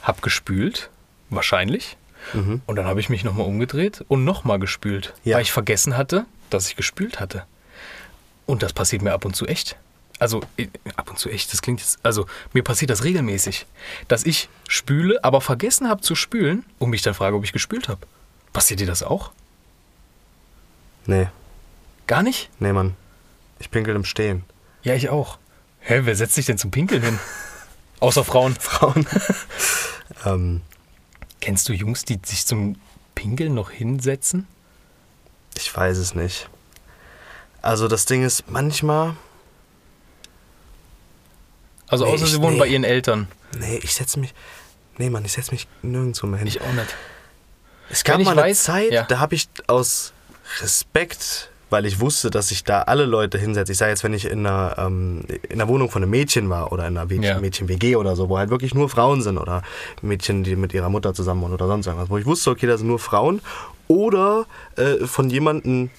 hab 0.02 0.22
gespült. 0.22 0.90
Wahrscheinlich. 1.28 1.96
Mhm. 2.34 2.60
Und 2.66 2.76
dann 2.76 2.86
habe 2.86 3.00
ich 3.00 3.08
mich 3.08 3.24
nochmal 3.24 3.46
umgedreht 3.46 4.04
und 4.08 4.24
nochmal 4.24 4.58
gespült. 4.58 5.14
Ja. 5.24 5.36
Weil 5.36 5.42
ich 5.42 5.52
vergessen 5.52 5.96
hatte, 5.96 6.26
dass 6.50 6.68
ich 6.68 6.76
gespült 6.76 7.20
hatte. 7.20 7.44
Und 8.46 8.62
das 8.62 8.72
passiert 8.72 9.02
mir 9.02 9.12
ab 9.12 9.24
und 9.24 9.36
zu 9.36 9.46
echt. 9.46 9.76
Also 10.18 10.42
äh, 10.56 10.66
ab 10.96 11.08
und 11.10 11.18
zu 11.18 11.30
echt, 11.30 11.52
das 11.52 11.62
klingt 11.62 11.80
jetzt. 11.80 11.98
Also 12.02 12.26
mir 12.52 12.62
passiert 12.62 12.90
das 12.90 13.04
regelmäßig. 13.04 13.66
Dass 14.08 14.26
ich 14.26 14.48
spüle, 14.68 15.22
aber 15.24 15.40
vergessen 15.40 15.88
habe 15.88 16.00
zu 16.02 16.14
spülen 16.14 16.64
und 16.78 16.90
mich 16.90 17.02
dann 17.02 17.14
frage, 17.14 17.36
ob 17.36 17.44
ich 17.44 17.52
gespült 17.52 17.88
habe. 17.88 18.00
Passiert 18.52 18.80
dir 18.80 18.86
das 18.86 19.02
auch? 19.02 19.30
Nee, 21.06 21.28
Gar 22.06 22.24
nicht? 22.24 22.50
nee, 22.58 22.72
Mann. 22.72 22.96
Ich 23.60 23.70
pinkel 23.70 23.94
im 23.94 24.04
Stehen. 24.04 24.44
Ja, 24.82 24.94
ich 24.94 25.10
auch. 25.10 25.38
Hä, 25.78 26.00
wer 26.02 26.16
setzt 26.16 26.34
sich 26.34 26.44
denn 26.46 26.58
zum 26.58 26.72
Pinkeln 26.72 27.02
hin? 27.02 27.18
Außer 28.00 28.24
Frauen. 28.24 28.54
Frauen. 28.60 29.06
ähm, 30.24 30.60
Kennst 31.40 31.68
du 31.68 31.72
Jungs, 31.72 32.04
die 32.04 32.18
sich 32.24 32.44
zum 32.46 32.76
Pinkeln 33.14 33.54
noch 33.54 33.70
hinsetzen? 33.70 34.46
ich 35.56 35.74
weiß 35.76 35.98
es 35.98 36.14
nicht. 36.14 36.48
Also 37.60 37.88
das 37.88 38.04
Ding 38.06 38.22
ist, 38.24 38.48
manchmal. 38.50 39.14
Also 41.88 42.04
Nee, 42.06 42.12
außer 42.12 42.24
ich- 42.24 42.30
sie 42.32 42.40
wohnen 42.40 42.54
nee. 42.54 42.60
bei 42.60 42.66
ihren 42.66 42.84
Eltern. 42.84 43.28
Nee, 43.58 43.78
ich 43.82 43.94
setze 43.94 44.20
mich. 44.20 44.32
Nee, 44.96 45.10
Mann, 45.10 45.24
ich 45.24 45.32
setze 45.32 45.50
mich 45.50 45.66
nirgendwo 45.82 46.26
mehr 46.26 46.38
hin. 46.38 46.46
Ich 46.48 46.60
auch 46.60 46.72
nicht. 46.72 46.94
es 47.90 48.04
gab 48.04 48.20
mal 48.22 48.38
eine 48.38 48.52
weiß- 48.52 48.62
Zeit, 48.62 48.92
ja. 48.92 49.02
da 49.04 49.18
habe 49.18 49.34
ich 49.34 49.48
aus 49.66 50.12
Respekt, 50.60 51.50
weil 51.70 51.86
ich 51.86 52.00
wusste, 52.00 52.30
dass 52.30 52.50
ich 52.50 52.64
da 52.64 52.82
alle 52.82 53.04
Leute 53.06 53.38
hinsetze. 53.38 53.72
Ich 53.72 53.78
sage 53.78 53.90
jetzt, 53.90 54.04
wenn 54.04 54.12
ich 54.12 54.26
in 54.26 54.44
einer, 54.46 54.74
ähm, 54.78 55.22
in 55.48 55.60
einer 55.60 55.68
Wohnung 55.68 55.90
von 55.90 56.02
einem 56.02 56.10
Mädchen 56.10 56.50
war 56.50 56.72
oder 56.72 56.86
in 56.86 56.96
einer 56.98 57.10
Ja. 57.10 57.40
Mädchen-WG 57.40 57.96
oder 57.96 58.16
so, 58.16 58.28
wo 58.28 58.36
halt 58.38 58.50
wirklich 58.50 58.74
nur 58.74 58.88
Frauen 58.88 59.22
sind 59.22 59.38
oder 59.38 59.62
Mädchen, 60.02 60.44
die 60.44 60.56
mit 60.56 60.74
ihrer 60.74 60.90
Mutter 60.90 61.14
zusammen 61.14 61.42
wohnen 61.42 61.54
oder 61.54 61.66
sonst 61.68 61.86
irgendwas, 61.86 62.10
wo 62.10 62.18
ich 62.18 62.26
wusste, 62.26 62.50
okay, 62.50 62.66
da 62.66 62.76
sind 62.76 62.88
nur 62.88 62.98
Frauen 62.98 63.40
oder 63.88 64.46
äh, 64.76 65.06
von 65.06 65.30
jemandem 65.30 65.90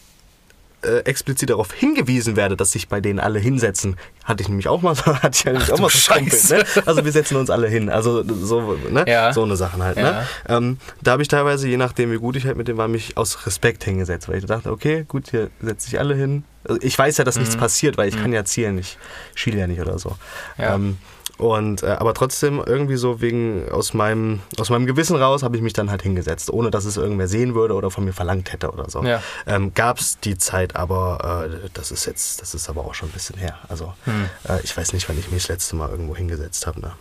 äh, 0.84 1.00
explizit 1.00 1.50
darauf 1.50 1.72
hingewiesen 1.74 2.36
werde, 2.36 2.58
dass 2.58 2.72
sich 2.72 2.88
bei 2.88 3.02
denen 3.02 3.20
alle 3.20 3.40
hinsetzen, 3.40 3.98
hatte 4.24 4.44
ich 4.44 4.50
nämlich 4.50 4.68
auch 4.68 4.82
mal, 4.82 4.96
hatte 5.06 5.30
ich 5.34 5.44
ja 5.44 5.52
nämlich 5.52 5.72
auch 5.72 5.80
mal 5.80 5.90
so 5.90 6.14
Kumpel, 6.14 6.40
ne? 6.50 6.64
Also 6.86 7.06
wir 7.06 7.12
setzen 7.12 7.38
uns 7.38 7.50
alle 7.50 7.68
hin, 7.68 7.90
also 7.90 8.24
so, 8.24 8.78
ne? 8.90 9.06
Ja. 9.08 9.34
so 9.34 9.44
eine 9.44 9.56
Sachen 9.56 9.84
halt. 9.84 9.98
Ne? 9.98 10.26
Ähm, 10.48 10.78
da 11.02 11.12
habe 11.12 11.22
ich 11.22 11.28
teilweise, 11.28 11.68
je 11.68 11.78
nachdem 11.78 12.12
wie 12.12 12.18
gut 12.18 12.36
ich 12.36 12.46
halt 12.46 12.58
mit 12.58 12.68
dem 12.68 12.78
war, 12.78 12.88
mich 12.88 13.18
aus 13.18 13.46
Respekt 13.46 13.84
hingesetzt, 13.84 14.28
weil 14.30 14.38
ich 14.38 14.46
dachte, 14.46 14.72
okay, 14.72 15.06
gut, 15.08 15.30
hier 15.30 15.50
setzen 15.62 15.90
sich 15.90 16.00
alle 16.00 16.16
hin. 16.16 16.44
Also 16.64 16.82
ich 16.82 16.98
weiß 16.98 17.18
ja, 17.18 17.24
dass 17.24 17.38
nichts 17.38 17.56
passiert, 17.56 17.98
weil 17.98 18.08
ich 18.08 18.18
kann 18.18 18.34
ja 18.34 18.46
zielen, 18.46 18.78
ich 18.78 18.98
schiele 19.34 19.60
ja 19.60 19.68
nicht 19.68 19.82
oder 19.82 19.98
so. 19.98 20.16
Ja. 20.58 20.76
Ähm, 20.76 20.98
und, 21.42 21.82
äh, 21.84 21.88
aber 21.88 22.14
trotzdem 22.14 22.62
irgendwie 22.66 22.96
so 22.96 23.20
wegen 23.20 23.68
aus 23.72 23.94
meinem, 23.94 24.40
aus 24.60 24.70
meinem 24.70 24.86
Gewissen 24.86 25.16
raus 25.16 25.42
habe 25.44 25.58
ich 25.58 25.64
mich 25.64 25.74
dann 25.74 25.90
halt 25.90 26.04
hingesetzt, 26.04 26.52
ohne 26.54 26.70
dass 26.72 26.86
es 26.86 26.98
irgendwer 26.98 27.28
sehen 27.28 27.56
würde 27.56 27.74
oder 27.74 27.90
von 27.90 28.06
mir 28.06 28.14
verlangt 28.14 28.54
hätte 28.54 28.72
oder 28.72 28.90
so. 28.90 29.04
Ja. 29.04 29.22
Ähm, 29.48 29.74
Gab 29.74 30.00
es 30.00 30.20
die 30.20 30.38
Zeit, 30.38 30.76
aber 30.76 31.50
äh, 31.52 31.70
das 31.74 31.92
ist 31.92 32.06
jetzt, 32.06 32.42
das 32.42 32.54
ist 32.54 32.70
aber 32.70 32.86
auch 32.86 32.94
schon 32.94 33.10
ein 33.10 33.14
bisschen 33.14 33.38
her. 33.38 33.58
Also 33.68 33.94
Hm. 34.06 34.30
äh, 34.48 34.62
ich 34.64 34.78
weiß 34.78 34.94
nicht, 34.94 35.10
wann 35.10 35.18
ich 35.20 35.32
mich 35.32 35.44
das 35.44 35.50
letzte 35.50 35.76
Mal 35.76 35.90
irgendwo 35.90 36.16
hingesetzt 36.16 36.68
habe. 36.68 36.80
Ne? 36.80 36.92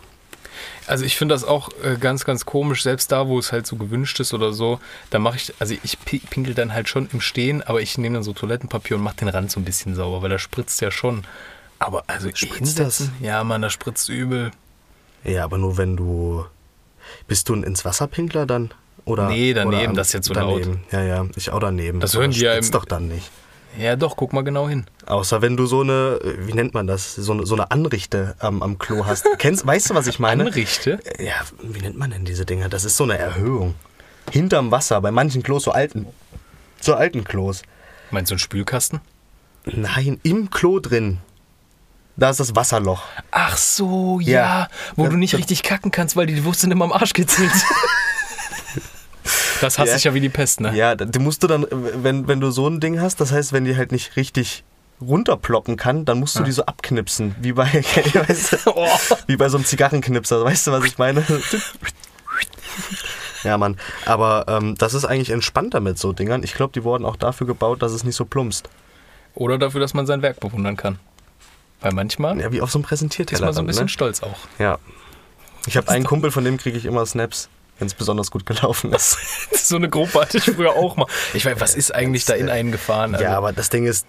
Also 0.87 1.05
ich 1.05 1.17
finde 1.17 1.35
das 1.35 1.43
auch 1.43 1.69
äh, 1.83 1.95
ganz, 1.99 2.25
ganz 2.25 2.45
komisch, 2.45 2.83
selbst 2.83 3.11
da, 3.11 3.27
wo 3.27 3.37
es 3.39 3.51
halt 3.51 3.65
so 3.67 3.75
gewünscht 3.75 4.19
ist 4.19 4.33
oder 4.33 4.53
so, 4.53 4.79
da 5.11 5.19
mache 5.19 5.37
ich, 5.37 5.53
also 5.59 5.75
ich 5.83 5.99
pi- 6.03 6.21
pinkel 6.29 6.53
dann 6.53 6.73
halt 6.73 6.89
schon 6.89 7.07
im 7.13 7.21
Stehen, 7.21 7.61
aber 7.63 7.81
ich 7.81 7.97
nehme 7.97 8.15
dann 8.15 8.23
so 8.23 8.33
Toilettenpapier 8.33 8.97
und 8.97 9.03
mache 9.03 9.15
den 9.17 9.29
Rand 9.29 9.51
so 9.51 9.59
ein 9.59 9.65
bisschen 9.65 9.95
sauber, 9.95 10.21
weil 10.23 10.29
da 10.29 10.39
spritzt 10.39 10.81
ja 10.81 10.89
schon. 10.91 11.23
Aber 11.81 12.03
also 12.07 12.29
Spritzt 12.33 12.55
hinsetzen, 12.57 13.11
ja 13.21 13.43
man, 13.43 13.61
da 13.61 13.69
spritzt 13.69 14.07
übel. 14.09 14.51
Ja, 15.23 15.43
aber 15.43 15.57
nur 15.57 15.77
wenn 15.77 15.97
du. 15.97 16.45
Bist 17.27 17.49
du 17.49 17.55
ein 17.55 17.63
ins 17.63 17.83
Wasserpinkler 17.85 18.45
dann? 18.45 18.71
Oder, 19.05 19.27
Nee, 19.29 19.53
daneben, 19.53 19.83
oder 19.85 19.93
das 19.93 20.07
ist 20.07 20.13
jetzt 20.13 20.27
so 20.27 20.33
daneben. 20.33 20.83
Ja, 20.91 21.01
ja, 21.03 21.25
ich 21.35 21.49
auch 21.51 21.59
daneben. 21.59 21.99
Das 21.99 22.15
hören 22.15 22.31
die 22.31 22.39
ja 22.41 22.53
im- 22.53 22.69
doch 22.71 22.85
dann 22.85 23.07
nicht. 23.07 23.31
Ja 23.79 23.95
doch, 23.95 24.15
guck 24.15 24.31
mal 24.33 24.43
genau 24.43 24.67
hin. 24.69 24.85
Außer 25.07 25.41
wenn 25.41 25.57
du 25.57 25.65
so 25.65 25.81
eine, 25.81 26.19
wie 26.39 26.53
nennt 26.53 26.73
man 26.73 26.85
das, 26.87 27.15
so 27.15 27.31
eine, 27.31 27.45
so 27.45 27.55
eine 27.55 27.71
Anrichte 27.71 28.35
am, 28.39 28.61
am 28.61 28.77
Klo 28.77 29.05
hast. 29.05 29.25
Kennst, 29.39 29.65
weißt 29.65 29.89
du, 29.89 29.95
was 29.95 30.07
ich 30.07 30.19
meine? 30.19 30.43
Anrichte? 30.43 30.99
Ja, 31.19 31.33
wie 31.63 31.79
nennt 31.81 31.97
man 31.97 32.11
denn 32.11 32.25
diese 32.25 32.45
Dinger? 32.45 32.69
Das 32.69 32.83
ist 32.85 32.97
so 32.97 33.05
eine 33.05 33.17
Erhöhung. 33.17 33.73
Hinterm 34.29 34.69
Wasser, 34.71 34.99
bei 35.01 35.09
manchen 35.11 35.41
Klos, 35.41 35.63
so 35.63 35.71
alten, 35.71 36.05
so 36.79 36.93
alten 36.95 37.23
Klos. 37.23 37.63
Meinst 38.11 38.29
du 38.29 38.33
einen 38.35 38.39
Spülkasten? 38.39 38.99
Nein, 39.65 40.19
im 40.23 40.49
Klo 40.51 40.79
drin. 40.79 41.17
Da 42.17 42.29
ist 42.29 42.39
das 42.39 42.55
Wasserloch. 42.55 43.01
Ach 43.31 43.57
so, 43.57 44.19
ja, 44.19 44.31
Ja. 44.31 44.67
wo 44.95 45.03
Ja, 45.05 45.09
du 45.09 45.17
nicht 45.17 45.33
das- 45.33 45.39
richtig 45.39 45.63
kacken 45.63 45.91
kannst, 45.91 46.15
weil 46.15 46.25
die 46.27 46.43
Wurst 46.43 46.63
immer 46.63 46.85
am 46.85 46.91
Arsch 46.93 47.13
kitzelt. 47.13 47.51
Das 49.61 49.77
hasse 49.77 49.91
Ja. 49.91 49.95
ich 49.97 50.03
ja 50.05 50.13
wie 50.15 50.19
die 50.19 50.29
Pest, 50.29 50.59
ne? 50.59 50.75
Ja, 50.75 50.95
da 50.95 51.19
musst 51.19 51.43
du 51.43 51.47
dann, 51.47 51.67
wenn, 51.69 52.27
wenn 52.27 52.39
du 52.41 52.49
so 52.49 52.67
ein 52.67 52.79
Ding 52.79 52.99
hast, 52.99 53.21
das 53.21 53.31
heißt, 53.31 53.53
wenn 53.53 53.63
die 53.65 53.77
halt 53.77 53.91
nicht 53.91 54.15
richtig 54.15 54.63
runterploppen 54.99 55.77
kann, 55.77 56.03
dann 56.05 56.19
musst 56.19 56.37
du 56.39 56.43
die 56.43 56.51
so 56.51 56.65
abknipsen, 56.65 57.35
wie 57.39 57.51
bei, 57.53 57.65
weißt 58.27 58.53
du, 58.53 58.57
Oh. 58.75 58.87
wie 59.27 59.35
bei 59.37 59.47
so 59.49 59.57
einem 59.57 59.65
Zigarrenknipser. 59.65 60.43
Weißt 60.43 60.65
du, 60.65 60.71
was 60.71 60.83
ich 60.85 60.97
meine? 60.97 61.23
Ja, 63.43 63.57
Mann. 63.57 63.77
Aber 64.05 64.45
ähm, 64.47 64.75
das 64.77 64.93
ist 64.93 65.03
eigentlich 65.05 65.31
entspannter 65.31 65.79
mit 65.79 65.97
so 65.97 66.13
Dingern. 66.13 66.43
Ich 66.43 66.53
glaube, 66.53 66.73
die 66.73 66.83
wurden 66.83 67.05
auch 67.05 67.15
dafür 67.15 67.47
gebaut, 67.47 67.81
dass 67.81 67.91
es 67.91 68.03
nicht 68.03 68.15
so 68.15 68.23
plumpst. 68.25 68.69
Oder 69.33 69.57
dafür, 69.57 69.79
dass 69.81 69.93
man 69.95 70.05
sein 70.05 70.21
Werk 70.21 70.39
bewundern 70.39 70.77
kann. 70.77 70.99
Weil 71.81 71.93
manchmal 71.93 72.39
Ja, 72.39 72.51
wie 72.51 72.61
auf 72.61 72.71
so 72.71 72.77
einem 72.79 72.83
ist 72.83 72.89
Präsentierteller. 72.89 73.45
man 73.45 73.53
so 73.53 73.61
ein 73.61 73.67
bisschen 73.67 73.83
ne? 73.85 73.89
stolz 73.89 74.21
auch. 74.23 74.37
Ja. 74.59 74.77
Ich 75.67 75.77
habe 75.77 75.89
einen 75.89 76.05
Kumpel, 76.05 76.31
von 76.31 76.43
dem 76.43 76.57
kriege 76.57 76.77
ich 76.77 76.85
immer 76.85 77.05
Snaps, 77.05 77.49
wenn 77.79 77.87
es 77.87 77.93
besonders 77.93 78.31
gut 78.31 78.45
gelaufen 78.45 78.93
ist. 78.93 79.17
so 79.67 79.75
eine 79.75 79.89
Gruppe 79.89 80.21
hatte 80.21 80.37
ich 80.37 80.45
früher 80.45 80.71
auch 80.73 80.95
mal. 80.95 81.07
Ich 81.33 81.45
weiß, 81.45 81.59
was 81.59 81.75
ist 81.75 81.93
eigentlich 81.93 82.25
da 82.25 82.33
in 82.33 82.49
einen 82.49 82.71
gefahren? 82.71 83.13
Also, 83.13 83.23
Ja, 83.25 83.37
aber 83.37 83.53
das 83.53 83.69
Ding 83.69 83.85
ist, 83.85 84.05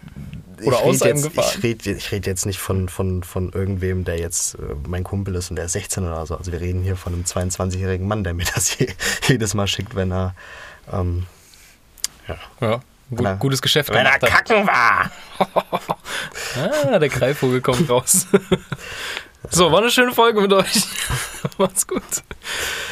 Oder 0.62 0.76
ich 0.76 0.82
aus 0.82 0.94
rede 0.96 1.04
einem 1.04 1.16
jetzt, 1.16 1.34
gefahren. 1.34 1.54
ich 1.58 1.62
red, 1.62 1.86
ich 1.86 2.12
red 2.12 2.26
jetzt 2.26 2.46
nicht 2.46 2.58
von, 2.58 2.88
von, 2.88 3.22
von 3.22 3.52
irgendwem, 3.52 4.04
der 4.04 4.18
jetzt 4.18 4.54
äh, 4.54 4.58
mein 4.86 5.04
Kumpel 5.04 5.34
ist 5.34 5.50
und 5.50 5.56
der 5.56 5.66
ist 5.66 5.72
16 5.72 6.04
oder 6.06 6.24
so. 6.26 6.36
Also 6.36 6.52
wir 6.52 6.60
reden 6.60 6.82
hier 6.82 6.96
von 6.96 7.12
einem 7.14 7.24
22-jährigen 7.24 8.06
Mann, 8.06 8.24
der 8.24 8.34
mir 8.34 8.46
das 8.54 8.78
je, 8.78 8.88
jedes 9.28 9.54
Mal 9.54 9.66
schickt, 9.66 9.94
wenn 9.94 10.12
er 10.12 10.34
ähm, 10.92 11.26
ja. 12.28 12.36
ja, 12.60 12.80
gut, 13.14 13.38
gutes 13.40 13.62
Geschäft 13.62 13.90
wenn 13.90 14.06
er 14.06 14.18
kacken 14.18 14.66
war. 14.66 15.10
Ah, 16.56 16.98
der 16.98 17.08
Greifvogel 17.08 17.60
kommt 17.60 17.88
raus. 17.88 18.26
So, 19.50 19.72
war 19.72 19.80
eine 19.80 19.90
schöne 19.90 20.12
Folge 20.12 20.40
mit 20.40 20.52
euch. 20.52 20.84
Macht's 21.58 21.84
gut. 21.86 22.02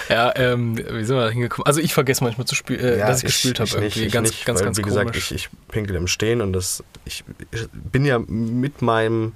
Ja, 0.09 0.33
ähm, 0.35 0.77
wie 0.77 1.05
sind 1.05 1.17
wir 1.17 1.27
da 1.27 1.31
hingekommen? 1.31 1.65
Also 1.65 1.81
ich 1.81 1.95
vergesse 1.95 2.25
manchmal 2.25 2.45
zu 2.47 2.57
spielen, 2.57 2.81
äh, 2.81 2.99
dass 2.99 3.19
ich, 3.19 3.27
gespielt 3.27 3.61
habe 3.61 3.69
ich 3.69 3.75
irgendwie. 3.75 4.01
Nicht, 4.01 4.07
ich 4.09 4.13
ganz, 4.13 4.31
nicht, 4.31 4.45
ganz, 4.45 4.59
weil, 4.59 4.65
ganz 4.67 4.79
wie 4.79 4.83
komisch. 4.83 4.95
gesagt, 4.99 5.17
ich, 5.17 5.33
ich 5.33 5.49
pinkel 5.69 5.95
im 5.95 6.09
Stehen 6.09 6.41
und 6.43 6.53
das, 6.53 6.83
ich, 7.05 7.23
ich 7.53 7.69
bin 7.73 8.05
ja 8.05 8.19
mit 8.19 8.83
meinem, 8.83 9.35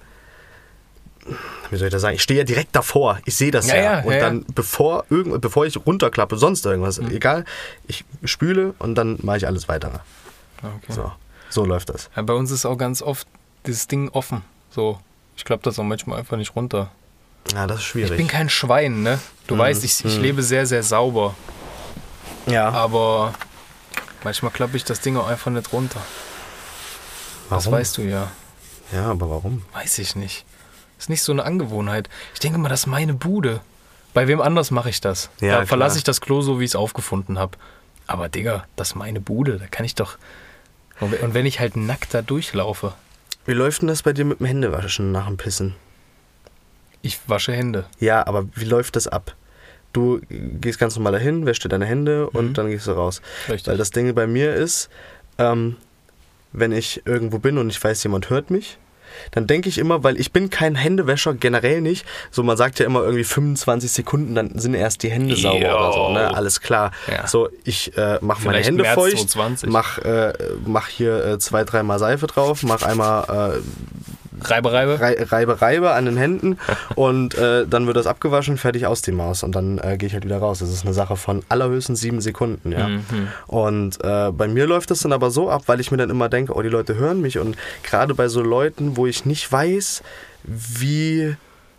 wie 1.71 1.77
soll 1.77 1.87
ich 1.87 1.93
das 1.93 2.03
sagen, 2.03 2.17
ich 2.17 2.23
stehe 2.23 2.41
ja 2.41 2.45
direkt 2.45 2.75
davor, 2.75 3.21
ich 3.25 3.37
sehe 3.37 3.53
das 3.53 3.69
Ja, 3.69 3.77
ja, 3.77 3.83
ja, 3.83 3.99
und 4.01 4.11
ja, 4.13 4.19
ja. 4.19 4.25
dann 4.25 4.45
bevor, 4.53 5.05
irgend, 5.09 5.41
bevor 5.41 5.67
ich 5.67 5.77
runterklappe, 5.87 6.37
sonst 6.37 6.67
irgendwas, 6.67 7.01
Mhm. 7.01 7.13
egal, 7.13 7.45
ich 7.87 8.05
spüle 8.25 8.75
und 8.81 8.97
dann 8.97 9.19
mache 9.23 9.37
ich 9.37 9.47
alles 9.47 9.69
weitere. 9.69 9.99
Okay. 10.63 10.93
So, 10.93 11.13
so 11.49 11.65
läuft 11.65 11.91
das. 11.91 12.11
Ja, 12.17 12.23
bei 12.23 12.35
uns 12.35 12.51
ist 12.51 12.67
auch 12.67 12.77
ganz 12.77 13.03
oft 13.03 13.29
dieses 13.67 13.87
Ding 13.89 14.09
offen. 14.11 14.43
So. 14.71 14.99
Ich 15.37 15.45
klappe 15.45 15.63
das 15.65 15.79
auch 15.79 15.85
manchmal 15.85 16.19
einfach 16.19 16.37
nicht 16.37 16.55
runter. 16.55 16.91
Ja, 17.53 17.67
das 17.67 17.77
ist 17.79 17.83
Ich 17.83 17.89
schwierig. 17.89 18.17
bin 18.17 18.29
kein 18.29 18.49
Schwein, 18.49 19.03
ne? 19.03 19.19
Du 19.47 19.59
weißt, 19.59 19.85
ich, 19.85 20.05
ich 20.05 20.19
lebe 20.19 20.43
sehr, 20.43 20.67
sehr 20.67 20.83
sauber. 20.83 21.35
ja. 22.47 22.71
Aber 22.71 23.35
manchmal 24.23 24.53
klappe 24.53 24.77
ich 24.77 24.85
das 24.85 25.01
Ding 25.01 25.17
auch 25.17 25.27
einfach 25.29 25.51
nicht 25.51 25.73
runter. 25.73 26.01
Das 27.51 27.67
Warum? 27.67 27.79
weißt 27.79 27.99
du 27.99 28.03
ja. 28.03 28.31
Ja, 28.93 29.11
aber 29.11 29.29
warum? 29.31 29.63
Weiß 29.73 29.99
ich 29.99 30.17
nicht. 30.17 30.45
Ist 30.99 31.11
nicht 31.11 31.23
so 31.23 31.33
eine 31.33 31.45
Angewohnheit. 31.45 32.09
Ich 32.33 32.41
denke 32.41 32.59
mal, 32.59 32.69
das 32.69 32.81
ist 32.81 32.87
meine 32.87 33.15
Bude. 33.15 33.61
Bei 34.15 34.29
wem 34.29 34.41
anders 34.41 34.71
mache 34.71 34.89
ich 34.91 35.01
das. 35.01 35.29
Ja, 35.41 35.61
da 35.61 35.67
verlasse 35.67 35.99
ich 35.99 36.05
das 36.05 36.21
Klo 36.21 36.41
so, 36.41 36.61
wie 36.61 36.65
ich 36.65 36.71
es 36.71 36.77
aufgefunden 36.77 37.39
habe. 37.39 37.59
Aber 38.07 38.29
Digga, 38.29 38.65
das 38.77 38.89
ist 38.91 38.95
meine 38.95 39.21
Bude. 39.21 39.59
Da 39.59 39.67
kann 39.67 39.85
ich 39.85 39.95
doch. 39.95 40.17
Und 41.01 41.11
wenn- 41.13 41.21
und 41.21 41.35
wenn 41.35 41.47
ich 41.47 41.59
halt 41.61 41.77
nackt 41.77 42.15
da 42.15 42.23
durchlaufe, 42.23 42.95
Wie 43.47 43.53
läuft 43.53 43.83
denn 43.83 43.89
das 43.89 44.03
bei 44.03 44.13
dir 44.13 44.25
mit 44.25 44.41
dem 44.41 44.47
Händewaschen 44.47 45.13
nach 45.13 45.27
dem 45.27 45.37
Pissen? 45.37 45.75
ich 47.03 47.21
wasche 47.29 47.53
Hände. 47.53 47.85
Ja, 48.01 48.27
aber 48.27 48.47
wie 48.55 48.65
läuft 48.65 48.97
das 48.97 49.07
ab? 49.09 49.35
Du 49.93 50.23
gehst 50.31 50.79
ganz 50.79 50.97
normal 50.97 51.13
dahin, 51.13 51.45
wäschst 51.45 51.63
dir 51.63 51.69
deine 51.69 51.85
Hände 51.85 52.31
und 52.31 52.49
Mhm. 52.51 52.55
dann 52.55 52.71
gehst 52.71 52.87
du 52.87 52.93
raus. 52.93 53.21
Richtig. 53.49 53.71
Weil 53.71 53.77
das 53.77 53.91
Ding 53.91 54.15
bei 54.15 54.27
mir 54.27 54.55
ist, 54.55 54.89
ähm, 55.37 55.77
wenn 56.53 56.73
ich 56.73 57.03
irgendwo 57.05 57.39
bin 57.39 57.59
und 57.59 57.69
ich 57.69 57.83
weiß, 57.85 58.03
jemand 58.05 58.31
hört 58.31 58.51
mich, 58.51 58.79
dann 59.33 59.47
denke 59.47 59.69
ich 59.69 59.79
immer, 59.79 60.03
weil 60.05 60.19
ich 60.19 60.33
bin 60.33 60.51
kein 60.51 60.75
Händewäscher, 60.75 61.35
generell 61.35 61.81
nicht. 61.81 62.07
So, 62.31 62.43
man 62.43 62.57
sagt 62.57 62.79
ja 62.79 62.87
immer 62.87 63.03
irgendwie 63.03 63.25
25 63.25 63.91
Sekunden, 63.91 64.35
dann 64.35 64.59
sind 64.59 64.75
erst 64.75 65.03
die 65.03 65.11
Hände 65.11 65.37
sauber 65.37 65.61
Jo. 65.61 65.77
oder 65.77 65.93
so, 65.93 66.13
ne? 66.13 66.35
Alles 66.35 66.61
klar. 66.61 66.93
Ja. 67.11 67.27
So, 67.27 67.49
ich 67.65 67.97
äh, 67.97 68.19
mache 68.21 68.45
meine 68.45 68.65
Hände 68.65 68.83
März 68.83 68.95
feucht, 68.95 69.31
2020. 69.31 69.71
mach, 69.71 69.99
äh, 69.99 70.33
mach 70.67 70.89
hier 70.89 71.25
äh, 71.25 71.39
zwei, 71.39 71.65
dreimal 71.65 71.99
Seife 71.99 72.27
drauf, 72.27 72.63
mach 72.63 72.83
einmal 72.83 73.55
äh, 73.57 73.61
Reibe, 74.51 74.73
Reibe. 74.73 75.01
Rei- 75.01 75.23
Reibe, 75.23 75.61
Reibe 75.61 75.93
an 75.93 76.05
den 76.07 76.17
Händen 76.17 76.59
und 76.95 77.35
äh, 77.37 77.67
dann 77.67 77.87
wird 77.87 77.97
das 77.97 78.07
abgewaschen, 78.07 78.57
fertig 78.59 78.87
aus 78.87 79.03
die 79.03 79.13
Maus 79.13 79.43
und 79.43 79.55
dann 79.55 79.79
äh, 79.79 79.97
gehe 79.97 80.07
ich 80.07 80.13
halt 80.15 80.25
wieder 80.25 80.39
raus. 80.39 80.59
Das 80.61 80.71
ist 80.71 80.85
eine 80.85 80.95
Sache 80.95 81.17
von 81.17 81.43
allerhöchstens 81.49 82.01
sieben 82.01 82.21
Sekunden, 82.21 82.73
ja. 82.73 82.89
Mhm. 82.89 83.03
Und 83.47 84.03
äh, 84.05 84.31
bei 84.33 84.49
mir 84.49 84.67
läuft 84.67 84.91
das 84.91 85.01
dann 85.01 85.13
aber 85.13 85.31
so 85.31 85.51
ab, 85.51 85.63
weil 85.67 85.81
ich 85.81 85.91
mir 85.91 85.97
dann 85.97 86.11
immer 86.11 86.29
denke, 86.29 86.55
oh, 86.55 86.63
die 86.63 86.69
Leute 86.69 86.95
hören 86.97 87.21
mich 87.21 87.39
und 87.39 87.57
gerade 87.83 88.15
bei 88.15 88.29
so 88.29 88.41
Leuten, 88.43 88.97
wo 88.97 89.07
ich 89.07 89.25
nicht 89.25 89.51
weiß, 89.51 90.03
wie 90.45 91.37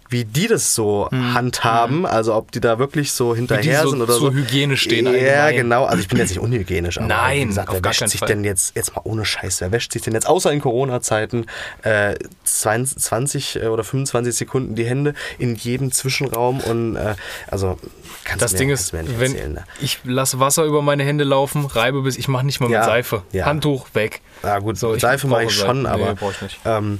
wie 0.09 0.23
die 0.23 0.47
das 0.47 0.75
so 0.75 1.09
handhaben, 1.11 2.05
also 2.05 2.35
ob 2.35 2.51
die 2.51 2.59
da 2.59 2.77
wirklich 2.79 3.11
so 3.11 3.35
hinterher 3.35 3.83
so 3.83 3.89
sind 3.89 4.01
oder 4.01 4.13
zur 4.13 4.31
so. 4.31 4.33
Hygiene 4.33 4.77
stehen 4.77 5.05
Ja, 5.07 5.11
allgemein. 5.11 5.55
genau. 5.55 5.85
Also 5.85 6.01
ich 6.01 6.07
bin 6.07 6.17
jetzt 6.19 6.29
nicht 6.29 6.39
unhygienisch, 6.39 6.97
aber 6.99 7.07
Nein, 7.07 7.41
wie 7.41 7.45
gesagt, 7.47 7.69
wer 7.73 7.83
wäscht 7.83 8.07
sich 8.07 8.19
Fall. 8.19 8.27
denn 8.27 8.43
jetzt, 8.43 8.75
jetzt 8.75 8.95
mal 8.95 9.01
ohne 9.03 9.25
Scheiß, 9.25 9.61
wer 9.61 9.71
wäscht 9.71 9.91
sich 9.93 10.03
denn 10.03 10.13
jetzt, 10.13 10.27
außer 10.27 10.51
in 10.51 10.61
Corona-Zeiten, 10.61 11.47
äh, 11.83 12.15
20, 12.43 12.97
20 12.99 13.63
oder 13.63 13.83
25 13.83 14.35
Sekunden 14.35 14.75
die 14.75 14.85
Hände 14.85 15.13
in 15.39 15.55
jedem 15.55 15.91
Zwischenraum 15.91 16.59
und 16.61 16.95
äh, 16.95 17.15
also 17.47 17.77
kannst 18.23 18.41
Das 18.43 18.51
du 18.51 18.55
mir, 18.55 18.59
Ding 18.59 18.69
kannst 18.69 18.83
ist, 18.85 18.93
mir 18.93 19.03
nicht 19.03 19.19
wenn 19.19 19.31
erzählen. 19.33 19.53
Ne? 19.53 19.63
ich 19.81 19.99
lasse 20.03 20.39
Wasser 20.39 20.65
über 20.65 20.81
meine 20.81 21.03
Hände 21.03 21.23
laufen, 21.23 21.65
reibe 21.65 22.01
bis 22.03 22.17
ich 22.17 22.27
mache 22.27 22.45
nicht 22.45 22.59
mal 22.59 22.67
mit 22.67 22.73
Ja, 22.75 22.83
Seife. 22.85 23.23
ja. 23.31 23.45
Handtuch 23.45 23.87
weg. 23.93 24.21
Ja 24.43 24.59
gut, 24.59 24.77
So, 24.77 24.97
Seife 24.99 25.27
mache 25.27 25.45
ich 25.45 25.51
schon, 25.53 25.83
Seife. 25.83 25.89
aber 25.93 26.13
Nee, 26.21 26.29
ich 26.31 26.41
nicht. 26.41 26.59
Ähm, 26.65 26.99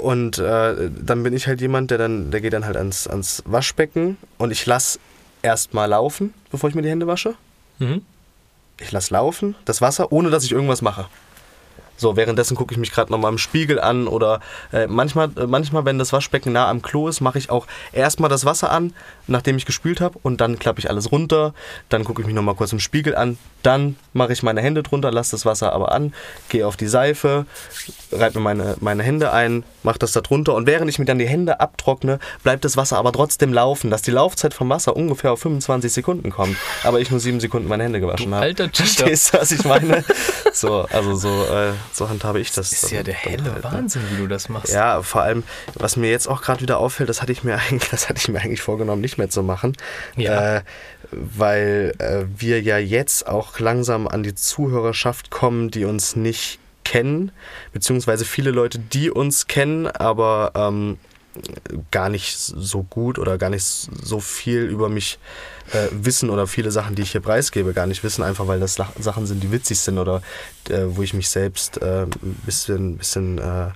und 0.00 0.38
äh, 0.38 0.90
dann 0.90 1.22
bin 1.22 1.34
ich 1.34 1.46
halt 1.46 1.60
jemand, 1.60 1.90
der 1.90 1.98
dann, 1.98 2.30
der 2.30 2.40
geht 2.40 2.52
dann 2.52 2.64
halt 2.64 2.76
ans, 2.76 3.06
ans 3.06 3.42
Waschbecken 3.46 4.16
und 4.38 4.50
ich 4.50 4.66
lasse 4.66 4.98
erstmal 5.42 5.88
laufen, 5.88 6.34
bevor 6.50 6.68
ich 6.68 6.74
mir 6.74 6.82
die 6.82 6.90
Hände 6.90 7.06
wasche. 7.06 7.34
Mhm. 7.78 8.02
Ich 8.78 8.90
lasse 8.92 9.12
laufen, 9.14 9.54
das 9.64 9.80
Wasser, 9.80 10.12
ohne 10.12 10.30
dass 10.30 10.44
ich 10.44 10.52
irgendwas 10.52 10.82
mache. 10.82 11.06
So, 11.96 12.16
währenddessen 12.16 12.56
gucke 12.56 12.74
ich 12.74 12.78
mich 12.78 12.90
gerade 12.90 13.12
nochmal 13.12 13.30
im 13.30 13.38
Spiegel 13.38 13.78
an 13.78 14.08
oder 14.08 14.40
äh, 14.72 14.86
manchmal, 14.88 15.30
äh, 15.36 15.46
manchmal, 15.46 15.84
wenn 15.84 15.98
das 15.98 16.12
Waschbecken 16.12 16.52
nah 16.52 16.68
am 16.68 16.82
Klo 16.82 17.06
ist, 17.06 17.20
mache 17.20 17.38
ich 17.38 17.50
auch 17.50 17.66
erstmal 17.92 18.30
das 18.30 18.44
Wasser 18.44 18.72
an, 18.72 18.92
nachdem 19.26 19.56
ich 19.56 19.66
gespült 19.66 20.00
habe 20.00 20.18
und 20.22 20.40
dann 20.40 20.58
klappe 20.58 20.80
ich 20.80 20.90
alles 20.90 21.12
runter, 21.12 21.54
dann 21.88 22.04
gucke 22.04 22.22
ich 22.22 22.26
mich 22.26 22.34
nochmal 22.34 22.54
kurz 22.54 22.72
im 22.72 22.80
Spiegel 22.80 23.14
an, 23.14 23.38
dann 23.62 23.96
mache 24.12 24.32
ich 24.32 24.42
meine 24.42 24.60
Hände 24.60 24.82
drunter, 24.82 25.10
lasse 25.10 25.32
das 25.32 25.46
Wasser 25.46 25.72
aber 25.72 25.92
an, 25.92 26.12
gehe 26.48 26.66
auf 26.66 26.76
die 26.76 26.88
Seife, 26.88 27.46
reibe 28.10 28.38
mir 28.38 28.44
meine, 28.44 28.76
meine 28.80 29.02
Hände 29.02 29.32
ein, 29.32 29.64
mache 29.82 29.98
das 29.98 30.12
da 30.12 30.20
drunter 30.20 30.54
und 30.54 30.66
während 30.66 30.90
ich 30.90 30.98
mir 30.98 31.04
dann 31.04 31.18
die 31.18 31.28
Hände 31.28 31.60
abtrockne, 31.60 32.18
bleibt 32.42 32.64
das 32.64 32.76
Wasser 32.76 32.98
aber 32.98 33.12
trotzdem 33.12 33.52
laufen, 33.52 33.90
dass 33.90 34.02
die 34.02 34.10
Laufzeit 34.10 34.54
vom 34.54 34.68
Wasser 34.68 34.96
ungefähr 34.96 35.32
auf 35.32 35.40
25 35.40 35.92
Sekunden 35.92 36.30
kommt, 36.30 36.56
aber 36.84 37.00
ich 37.00 37.10
nur 37.10 37.20
sieben 37.20 37.40
Sekunden 37.40 37.68
meine 37.68 37.84
Hände 37.84 38.00
gewaschen 38.00 38.34
habe. 38.34 38.44
alter 38.44 38.68
Cheater. 38.72 39.04
Verstehst 39.04 39.34
du, 39.34 39.38
was 39.38 39.52
ich 39.52 39.64
meine? 39.64 40.04
So, 40.52 40.82
also 40.90 41.14
so, 41.14 41.28
äh, 41.28 41.72
so 41.92 42.08
handhabe 42.08 42.40
ich 42.40 42.52
das. 42.52 42.70
Das 42.70 42.82
ist 42.82 42.90
ja 42.90 43.02
der 43.02 43.14
helle 43.14 43.52
halt? 43.52 43.64
Wahnsinn, 43.64 44.02
wie 44.10 44.18
du 44.18 44.26
das 44.26 44.48
machst. 44.48 44.72
Ja, 44.72 45.02
vor 45.02 45.22
allem, 45.22 45.44
was 45.74 45.96
mir 45.96 46.10
jetzt 46.10 46.26
auch 46.28 46.42
gerade 46.42 46.60
wieder 46.60 46.78
auffällt, 46.78 47.08
das 47.08 47.22
hatte 47.22 47.32
ich 47.32 47.42
mir 47.42 47.58
eigentlich, 47.70 47.90
das 47.90 48.08
hatte 48.08 48.18
ich 48.18 48.28
mir 48.28 48.40
eigentlich 48.40 48.62
vorgenommen, 48.62 49.00
nicht 49.00 49.11
mehr 49.18 49.30
zu 49.30 49.42
machen. 49.42 49.76
Ja. 50.16 50.56
Äh, 50.56 50.62
weil 51.10 51.92
äh, 51.98 52.24
wir 52.36 52.62
ja 52.62 52.78
jetzt 52.78 53.26
auch 53.26 53.58
langsam 53.58 54.08
an 54.08 54.22
die 54.22 54.34
Zuhörerschaft 54.34 55.30
kommen, 55.30 55.70
die 55.70 55.84
uns 55.84 56.16
nicht 56.16 56.58
kennen, 56.84 57.32
beziehungsweise 57.72 58.24
viele 58.24 58.50
Leute, 58.50 58.78
die 58.78 59.10
uns 59.10 59.46
kennen, 59.46 59.86
aber 59.86 60.52
ähm, 60.54 60.98
gar 61.90 62.08
nicht 62.08 62.36
so 62.36 62.82
gut 62.82 63.18
oder 63.18 63.38
gar 63.38 63.50
nicht 63.50 63.64
so 63.64 64.20
viel 64.20 64.64
über 64.64 64.88
mich 64.88 65.18
äh, 65.72 65.88
wissen 65.92 66.28
oder 66.28 66.46
viele 66.46 66.70
Sachen, 66.70 66.94
die 66.94 67.02
ich 67.02 67.12
hier 67.12 67.22
preisgebe, 67.22 67.72
gar 67.72 67.86
nicht 67.86 68.04
wissen, 68.04 68.22
einfach 68.22 68.46
weil 68.46 68.60
das 68.60 68.74
Sach- 68.74 68.92
Sachen 68.98 69.26
sind, 69.26 69.42
die 69.42 69.52
witzig 69.52 69.80
sind 69.80 69.98
oder 69.98 70.22
äh, 70.68 70.82
wo 70.86 71.02
ich 71.02 71.14
mich 71.14 71.30
selbst 71.30 71.80
äh, 71.80 72.02
ein 72.02 72.40
bisschen, 72.44 72.98
bisschen 72.98 73.38
äh, 73.38 73.68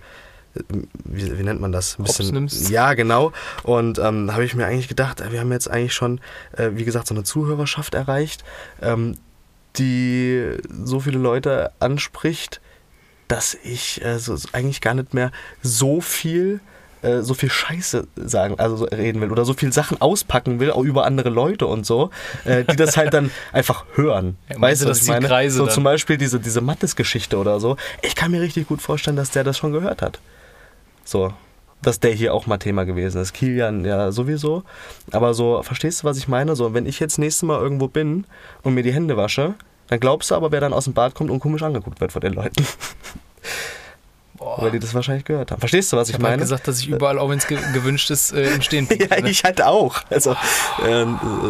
wie, 1.04 1.38
wie 1.38 1.42
nennt 1.42 1.60
man 1.60 1.72
das? 1.72 1.98
Ein 1.98 2.04
bisschen, 2.04 2.48
ja, 2.70 2.94
genau. 2.94 3.32
Und 3.62 3.98
ähm, 3.98 4.26
da 4.26 4.34
habe 4.34 4.44
ich 4.44 4.54
mir 4.54 4.66
eigentlich 4.66 4.88
gedacht, 4.88 5.22
wir 5.30 5.40
haben 5.40 5.52
jetzt 5.52 5.70
eigentlich 5.70 5.94
schon, 5.94 6.20
äh, 6.56 6.70
wie 6.74 6.84
gesagt, 6.84 7.06
so 7.06 7.14
eine 7.14 7.24
Zuhörerschaft 7.24 7.94
erreicht, 7.94 8.44
ähm, 8.82 9.16
die 9.76 10.56
so 10.84 11.00
viele 11.00 11.18
Leute 11.18 11.72
anspricht, 11.80 12.60
dass 13.28 13.56
ich 13.62 14.04
äh, 14.04 14.18
so, 14.18 14.36
eigentlich 14.52 14.80
gar 14.80 14.94
nicht 14.94 15.14
mehr 15.14 15.32
so 15.62 16.00
viel 16.00 16.60
äh, 17.02 17.22
so 17.22 17.34
viel 17.34 17.50
Scheiße 17.50 18.08
sagen, 18.16 18.58
also 18.58 18.76
so 18.76 18.84
reden 18.86 19.20
will 19.20 19.30
oder 19.30 19.44
so 19.44 19.54
viel 19.54 19.72
Sachen 19.72 20.00
auspacken 20.00 20.60
will, 20.60 20.70
auch 20.70 20.82
über 20.82 21.04
andere 21.04 21.28
Leute 21.28 21.66
und 21.66 21.84
so, 21.84 22.10
äh, 22.44 22.64
die 22.64 22.76
das 22.76 22.96
halt 22.96 23.12
dann 23.14 23.30
einfach 23.52 23.84
hören. 23.94 24.36
Ja, 24.48 24.60
weißt 24.60 24.82
du, 24.82 24.88
was 24.88 25.02
ich 25.02 25.08
meine? 25.08 25.26
Kreise 25.26 25.58
so 25.58 25.66
dann? 25.66 25.74
zum 25.74 25.84
Beispiel 25.84 26.16
diese, 26.16 26.40
diese 26.40 26.60
Mattes-Geschichte 26.60 27.36
oder 27.36 27.60
so. 27.60 27.76
Ich 28.02 28.16
kann 28.16 28.30
mir 28.30 28.40
richtig 28.40 28.66
gut 28.66 28.80
vorstellen, 28.80 29.16
dass 29.16 29.30
der 29.30 29.44
das 29.44 29.58
schon 29.58 29.72
gehört 29.72 30.02
hat. 30.02 30.20
So, 31.06 31.32
dass 31.82 32.00
der 32.00 32.12
hier 32.12 32.34
auch 32.34 32.46
mal 32.46 32.58
Thema 32.58 32.84
gewesen 32.84 33.20
ist. 33.20 33.32
Kilian 33.32 33.84
ja 33.84 34.10
sowieso. 34.12 34.64
Aber 35.12 35.34
so, 35.34 35.62
verstehst 35.62 36.02
du, 36.02 36.04
was 36.08 36.18
ich 36.18 36.26
meine? 36.26 36.56
So, 36.56 36.74
wenn 36.74 36.84
ich 36.84 36.98
jetzt 37.00 37.18
nächstes 37.18 37.44
Mal 37.44 37.60
irgendwo 37.60 37.86
bin 37.88 38.26
und 38.62 38.74
mir 38.74 38.82
die 38.82 38.92
Hände 38.92 39.16
wasche, 39.16 39.54
dann 39.88 40.00
glaubst 40.00 40.30
du 40.30 40.34
aber, 40.34 40.50
wer 40.50 40.60
dann 40.60 40.72
aus 40.72 40.84
dem 40.84 40.94
Bad 40.94 41.14
kommt 41.14 41.30
und 41.30 41.38
komisch 41.40 41.62
angeguckt 41.62 42.00
wird 42.00 42.10
von 42.12 42.20
den 42.20 42.32
Leuten. 42.32 42.66
Boah. 44.36 44.60
Weil 44.60 44.70
die 44.72 44.78
das 44.80 44.92
wahrscheinlich 44.92 45.24
gehört 45.24 45.50
haben. 45.50 45.60
Verstehst 45.60 45.92
du, 45.92 45.96
was 45.96 46.08
Ich 46.08 46.14
ich, 46.14 46.18
habe 46.18 46.24
halt 46.24 46.32
meine? 46.32 46.42
gesagt, 46.42 46.68
dass 46.68 46.80
ich 46.80 46.88
überall, 46.88 47.18
auch 47.18 47.30
wenn 47.30 47.38
es 47.38 47.46
ge 47.46 47.58
gewünscht 47.72 48.10
ist, 48.10 48.32
äh, 48.32 48.52
im 48.54 48.60
Stehen 48.60 48.86
pinkel, 48.88 49.08
Ja, 49.10 49.20
ne? 49.22 49.30
ich 49.30 49.44
halt 49.44 49.62
auch. 49.62 50.02
Also 50.10 50.32
äh, 50.84 51.06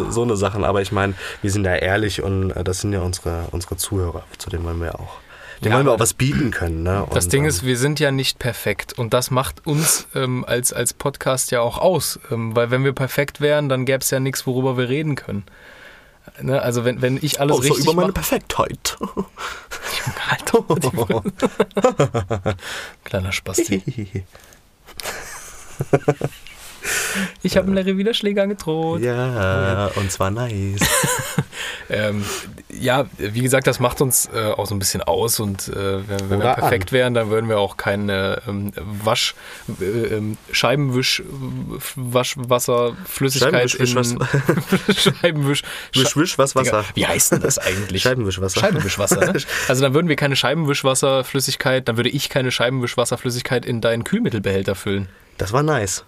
so 0.09 0.23
eine 0.23 0.37
Sachen. 0.37 0.63
Aber 0.63 0.81
ich 0.81 0.91
meine, 0.93 1.13
wir 1.41 1.51
sind 1.51 1.65
ja 1.65 1.75
ehrlich 1.75 2.21
und 2.23 2.51
äh, 2.51 2.63
das 2.63 2.79
sind 2.81 2.93
ja 2.93 3.01
unsere, 3.01 3.45
unsere 3.51 3.75
Zuhörer. 3.75 4.23
Zu 4.37 4.49
denen 4.49 4.63
wollen 4.63 4.79
wir 4.79 4.95
auch. 4.99 5.17
Denen 5.61 5.71
Ja, 5.71 5.77
wollen 5.77 5.87
wir 5.87 5.93
auch 5.93 5.99
was 5.99 6.13
bieten 6.13 6.51
können. 6.51 6.83
Ne? 6.83 7.07
Das 7.11 7.25
Und, 7.25 7.33
Ding 7.33 7.43
ähm, 7.43 7.49
ist, 7.49 7.65
wir 7.65 7.77
sind 7.77 7.99
ja 7.99 8.11
nicht 8.11 8.39
perfekt 8.39 8.93
und 8.93 9.13
das 9.13 9.31
macht 9.31 9.65
uns 9.65 10.07
ähm, 10.13 10.45
als, 10.45 10.73
als 10.73 10.93
Podcast 10.93 11.51
ja 11.51 11.61
auch 11.61 11.77
aus. 11.77 12.19
Ähm, 12.31 12.55
weil 12.55 12.71
wenn 12.71 12.83
wir 12.83 12.93
perfekt 12.93 13.41
wären, 13.41 13.69
dann 13.69 13.85
gäbe 13.85 13.99
es 13.99 14.11
ja 14.11 14.19
nichts, 14.19 14.45
worüber 14.45 14.77
wir 14.77 14.89
reden 14.89 15.15
können. 15.15 15.43
Ne? 16.41 16.61
Also 16.61 16.85
wenn, 16.85 17.01
wenn 17.01 17.17
ich 17.21 17.39
alles 17.39 17.57
außer 17.57 17.69
richtig 17.69 17.85
über 17.85 17.93
meine. 17.93 18.13
Perfektheit. 18.13 18.97
Kleiner 23.03 23.31
Spasti. 23.31 24.23
Ich 27.43 27.57
habe 27.57 27.67
einen 27.67 27.75
Larry 27.75 27.97
Widerschläger 27.97 28.43
angedroht. 28.43 29.01
ja, 29.01 29.87
und 29.95 30.11
zwar 30.11 30.31
nice. 30.31 30.79
Ähm, 31.89 32.25
ja, 32.69 33.05
wie 33.17 33.41
gesagt, 33.41 33.65
das 33.65 33.79
macht 33.79 34.01
uns 34.01 34.29
äh, 34.33 34.51
auch 34.51 34.65
so 34.67 34.75
ein 34.75 34.79
bisschen 34.79 35.01
aus 35.01 35.39
und 35.39 35.69
äh, 35.69 36.07
wenn, 36.07 36.29
wenn 36.29 36.39
wir 36.41 36.53
perfekt 36.53 36.91
wären, 36.91 37.13
dann 37.13 37.29
würden 37.29 37.49
wir 37.49 37.59
auch 37.59 37.77
keine 37.77 38.41
ähm, 38.47 38.73
Wasch, 38.75 39.35
äh, 39.79 39.85
ähm, 39.85 40.37
Scheibenwisch, 40.51 41.23
Waschwasser, 41.95 42.95
Flüssigkeit 43.05 43.71
Scheibenwisch, 43.71 44.11
in 44.11 44.95
Scheibenwisch, 44.95 45.63
Wisch, 45.93 46.17
wisch, 46.17 46.37
was 46.37 46.53
Digga. 46.53 46.83
Wie 46.93 47.07
heißt 47.07 47.31
denn 47.31 47.41
das 47.41 47.57
eigentlich? 47.57 48.01
Scheibenwischwasser. 48.01 48.59
Scheibenwischwasser. 48.59 49.33
Ne? 49.33 49.33
Also 49.67 49.81
dann 49.81 49.93
würden 49.93 50.07
wir 50.07 50.15
keine 50.15 50.35
Scheibenwischwasserflüssigkeit, 50.35 51.87
dann 51.87 51.97
würde 51.97 52.09
ich 52.09 52.29
keine 52.29 52.51
Scheibenwischwasserflüssigkeit 52.51 53.65
in 53.65 53.81
deinen 53.81 54.03
Kühlmittelbehälter 54.03 54.75
füllen. 54.75 55.07
Das 55.37 55.53
war 55.53 55.63
nice. 55.63 56.03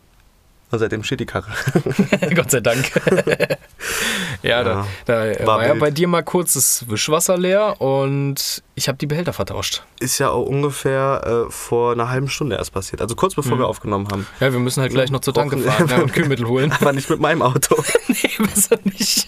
Und 0.72 0.80
seitdem 0.80 1.04
steht 1.04 1.20
die 1.20 1.26
Karre. 1.26 1.52
Gott 2.36 2.52
sei 2.52 2.60
Dank. 2.60 2.92
Ja, 4.42 4.64
da, 4.64 4.72
Ja. 4.72 4.86
da 5.06 5.46
War 5.46 5.58
war, 5.60 5.68
ja 5.68 5.74
bei 5.74 5.92
dir 5.92 6.08
mal 6.08 6.24
kurz 6.24 6.54
das 6.54 6.90
Wischwasser 6.90 7.38
leer 7.38 7.82
und 7.82 8.64
ich 8.76 8.88
habe 8.88 8.98
die 8.98 9.08
Behälter 9.08 9.34
vertauscht. 9.34 9.84
Ist 10.00 10.20
ja 10.20 10.30
auch 10.30 10.46
ungefähr 10.46 11.46
äh, 11.48 11.52
vor 11.52 11.92
einer 11.92 12.10
halben 12.10 12.30
Stunde 12.30 12.56
erst 12.56 12.72
passiert. 12.74 13.02
Also 13.02 13.16
kurz 13.16 13.36
bevor 13.36 13.58
wir 13.60 13.68
aufgenommen 13.68 14.08
haben. 14.10 14.26
Ja, 14.40 14.54
wir 14.54 14.60
müssen 14.60 14.82
halt 14.82 14.94
gleich 14.94 15.12
noch 15.12 15.20
zur 15.20 15.34
Tanke 15.34 15.58
fahren 15.58 15.90
ja, 15.90 15.98
und 15.98 16.14
Kühlmittel 16.14 16.48
holen. 16.48 16.72
Aber 16.80 16.94
nicht 16.94 17.10
mit 17.10 17.20
meinem 17.20 17.42
Auto. 17.42 17.76
nee, 18.08 18.30
besser 18.38 18.78
nicht. 18.86 19.28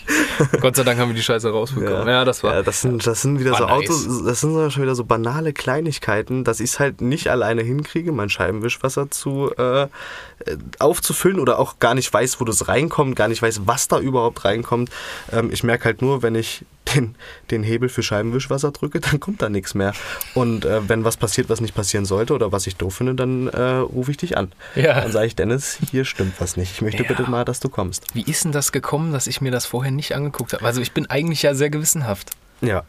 Gott 0.61 0.77
sei 0.77 0.83
Dank 0.83 0.99
haben 0.99 1.09
wir 1.09 1.15
die 1.15 1.21
Scheiße 1.23 1.49
rausbekommen. 1.49 2.07
Ja, 2.07 2.23
das 2.23 2.43
war. 2.43 2.55
Ja, 2.55 2.63
das 2.63 2.81
sind, 2.81 3.05
das 3.05 3.21
sind 3.21 3.39
wieder 3.39 3.55
so 3.55 3.65
nice. 3.65 3.73
Autos, 3.73 4.23
das 4.23 4.39
sind 4.39 4.53
so 4.53 4.69
schon 4.69 4.83
wieder 4.83 4.95
so 4.95 5.03
banale 5.03 5.51
Kleinigkeiten, 5.51 6.45
dass 6.45 6.61
ich 6.61 6.71
es 6.71 6.79
halt 6.79 7.01
nicht 7.01 7.27
alleine 7.27 7.61
hinkriege, 7.61 8.13
mein 8.13 8.29
Scheibenwischwasser 8.29 9.11
zu 9.11 9.51
äh, 9.57 9.83
äh, 9.83 9.87
aufzufüllen 10.79 11.39
oder 11.39 11.59
auch 11.59 11.79
gar 11.79 11.93
nicht 11.93 12.11
weiß, 12.13 12.39
wo 12.39 12.45
das 12.45 12.67
reinkommt, 12.69 13.15
gar 13.15 13.27
nicht 13.27 13.41
weiß, 13.41 13.61
was 13.65 13.89
da 13.89 13.99
überhaupt 13.99 14.45
reinkommt. 14.45 14.89
Ähm, 15.31 15.49
ich 15.51 15.63
merke 15.63 15.85
halt 15.85 16.01
nur, 16.01 16.21
wenn 16.23 16.35
ich 16.35 16.65
den, 16.95 17.15
den 17.51 17.63
Hebel 17.63 17.89
für 17.89 18.03
Scheibenwischwasser 18.03 18.71
drücke, 18.71 18.99
dann 18.99 19.19
kommt 19.19 19.41
da 19.41 19.49
nichts 19.49 19.73
mehr. 19.75 19.93
Und 20.33 20.65
äh, 20.65 20.87
wenn 20.89 21.03
was 21.03 21.15
passiert, 21.17 21.49
was 21.49 21.61
nicht 21.61 21.73
passieren 21.75 22.05
sollte 22.05 22.33
oder 22.33 22.51
was 22.51 22.67
ich 22.67 22.75
doof 22.75 22.95
finde, 22.95 23.15
dann 23.15 23.47
äh, 23.47 23.61
rufe 23.61 24.11
ich 24.11 24.17
dich 24.17 24.37
an. 24.37 24.51
Ja. 24.75 24.99
Dann 25.01 25.11
sage 25.11 25.27
ich, 25.27 25.35
Dennis, 25.35 25.77
hier 25.91 26.05
stimmt 26.05 26.33
was 26.39 26.57
nicht. 26.57 26.71
Ich 26.73 26.81
möchte 26.81 27.03
Ja. 27.03 27.07
bitte 27.07 27.29
mal, 27.29 27.45
dass 27.45 27.59
du 27.59 27.69
kommst. 27.69 28.05
Wie 28.13 28.23
ist 28.23 28.43
denn 28.43 28.51
das 28.51 28.71
gekommen, 28.71 29.13
dass 29.13 29.27
ich 29.27 29.41
mir 29.41 29.51
das 29.51 29.65
vorher 29.65 29.91
nicht 29.91 30.13
angeguckt 30.15 30.53
habe? 30.53 30.65
Also 30.65 30.81
ich 30.81 30.91
bin 30.91 31.09
eigentlich 31.09 31.41
ja 31.43 31.53
sehr 31.53 31.69
gewissenhaft. 31.69 32.31
Ja. 32.61 32.83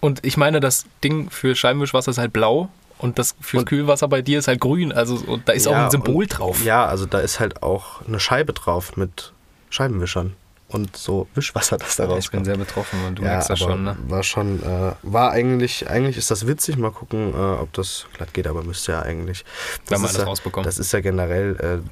Und 0.00 0.24
ich 0.24 0.36
meine, 0.36 0.60
das 0.60 0.84
Ding 1.02 1.30
für 1.30 1.54
Scheibenwischwasser 1.54 2.10
ist 2.12 2.18
halt 2.18 2.32
blau 2.32 2.68
und 2.98 3.18
das 3.18 3.34
fürs 3.40 3.62
Und- 3.62 3.68
Kühlwasser 3.68 4.06
bei 4.08 4.22
dir 4.22 4.38
ist 4.38 4.48
halt 4.48 4.60
grün. 4.60 4.92
Also 4.92 5.16
und 5.26 5.48
da 5.48 5.52
ist 5.52 5.66
auch 5.66 5.72
Ja, 5.72 5.84
ein 5.86 5.90
Symbol 5.90 6.24
und- 6.24 6.28
drauf. 6.38 6.64
Ja, 6.64 6.86
also 6.86 7.06
da 7.06 7.18
ist 7.20 7.40
halt 7.40 7.62
auch 7.62 8.00
eine 8.06 8.20
Scheibe 8.20 8.52
drauf 8.52 8.96
mit 8.96 9.32
Scheibenwischern 9.70 10.34
und 10.74 10.96
so 10.96 11.28
Wischwasser, 11.34 11.78
das 11.78 11.96
da 11.96 12.04
ich 12.04 12.08
bin 12.08 12.16
rauskommt. 12.16 12.44
sehr 12.46 12.56
betroffen 12.56 13.04
und 13.06 13.18
du 13.18 13.22
ja, 13.22 13.30
merkst 13.30 13.50
das 13.50 13.58
schon, 13.58 13.84
ne? 13.84 13.96
war 14.08 14.22
schon, 14.22 14.62
äh, 14.62 14.92
war 15.02 15.30
eigentlich, 15.30 15.88
eigentlich 15.88 16.16
ist 16.16 16.30
das 16.30 16.46
witzig. 16.46 16.76
Mal 16.76 16.90
gucken, 16.90 17.32
äh, 17.32 17.36
ob 17.36 17.72
das 17.72 18.06
glatt 18.16 18.34
geht, 18.34 18.46
aber 18.46 18.62
müsste 18.62 18.92
ja 18.92 19.02
eigentlich. 19.02 19.44
Wenn 19.88 20.00
man 20.00 20.08
alles 20.08 20.20
ja, 20.20 20.24
rausbekommt. 20.24 20.66
Das 20.66 20.78
ist 20.78 20.92
ja 20.92 21.00
generell 21.00 21.82
äh, 21.82 21.88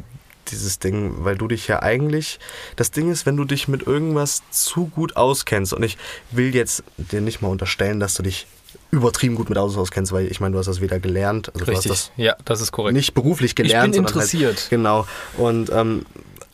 dieses 0.51 0.79
Ding, 0.79 1.14
weil 1.18 1.37
du 1.37 1.49
dich 1.49 1.68
ja 1.68 1.83
eigentlich, 1.83 2.40
das 2.77 2.90
Ding 2.90 3.11
ist, 3.11 3.27
wenn 3.27 3.37
du 3.37 3.45
dich 3.45 3.68
mit 3.68 3.87
irgendwas 3.87 4.42
zu 4.51 4.87
gut 4.87 5.16
auskennst 5.16 5.73
und 5.73 5.83
ich 5.83 5.97
will 6.31 6.55
jetzt 6.55 6.83
dir 6.97 7.21
nicht 7.21 7.40
mal 7.40 7.49
unterstellen, 7.49 8.01
dass 8.01 8.14
du 8.14 8.23
dich 8.23 8.47
übertrieben 8.90 9.37
gut 9.37 9.49
mit 9.49 9.57
Autos 9.59 9.77
auskennst, 9.77 10.12
weil 10.12 10.27
ich 10.27 10.40
meine, 10.40 10.53
du 10.53 10.59
hast 10.59 10.66
das 10.66 10.81
weder 10.81 11.01
gelernt, 11.01 11.49
also 11.55 11.64
du 11.64 11.73
hast 11.73 11.79
Richtig. 11.87 11.92
das 11.92 12.12
Ja, 12.16 12.37
das 12.45 12.61
ist 12.61 12.73
korrekt. 12.73 12.95
nicht 12.95 13.14
beruflich 13.14 13.55
gelernt. 13.55 13.92
bin 13.92 13.95
sondern 13.95 14.12
interessiert. 14.12 14.57
Halt, 14.59 14.71
genau. 14.71 15.07
Und 15.38 15.71
ähm, 15.71 16.05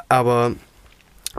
aber 0.09 0.53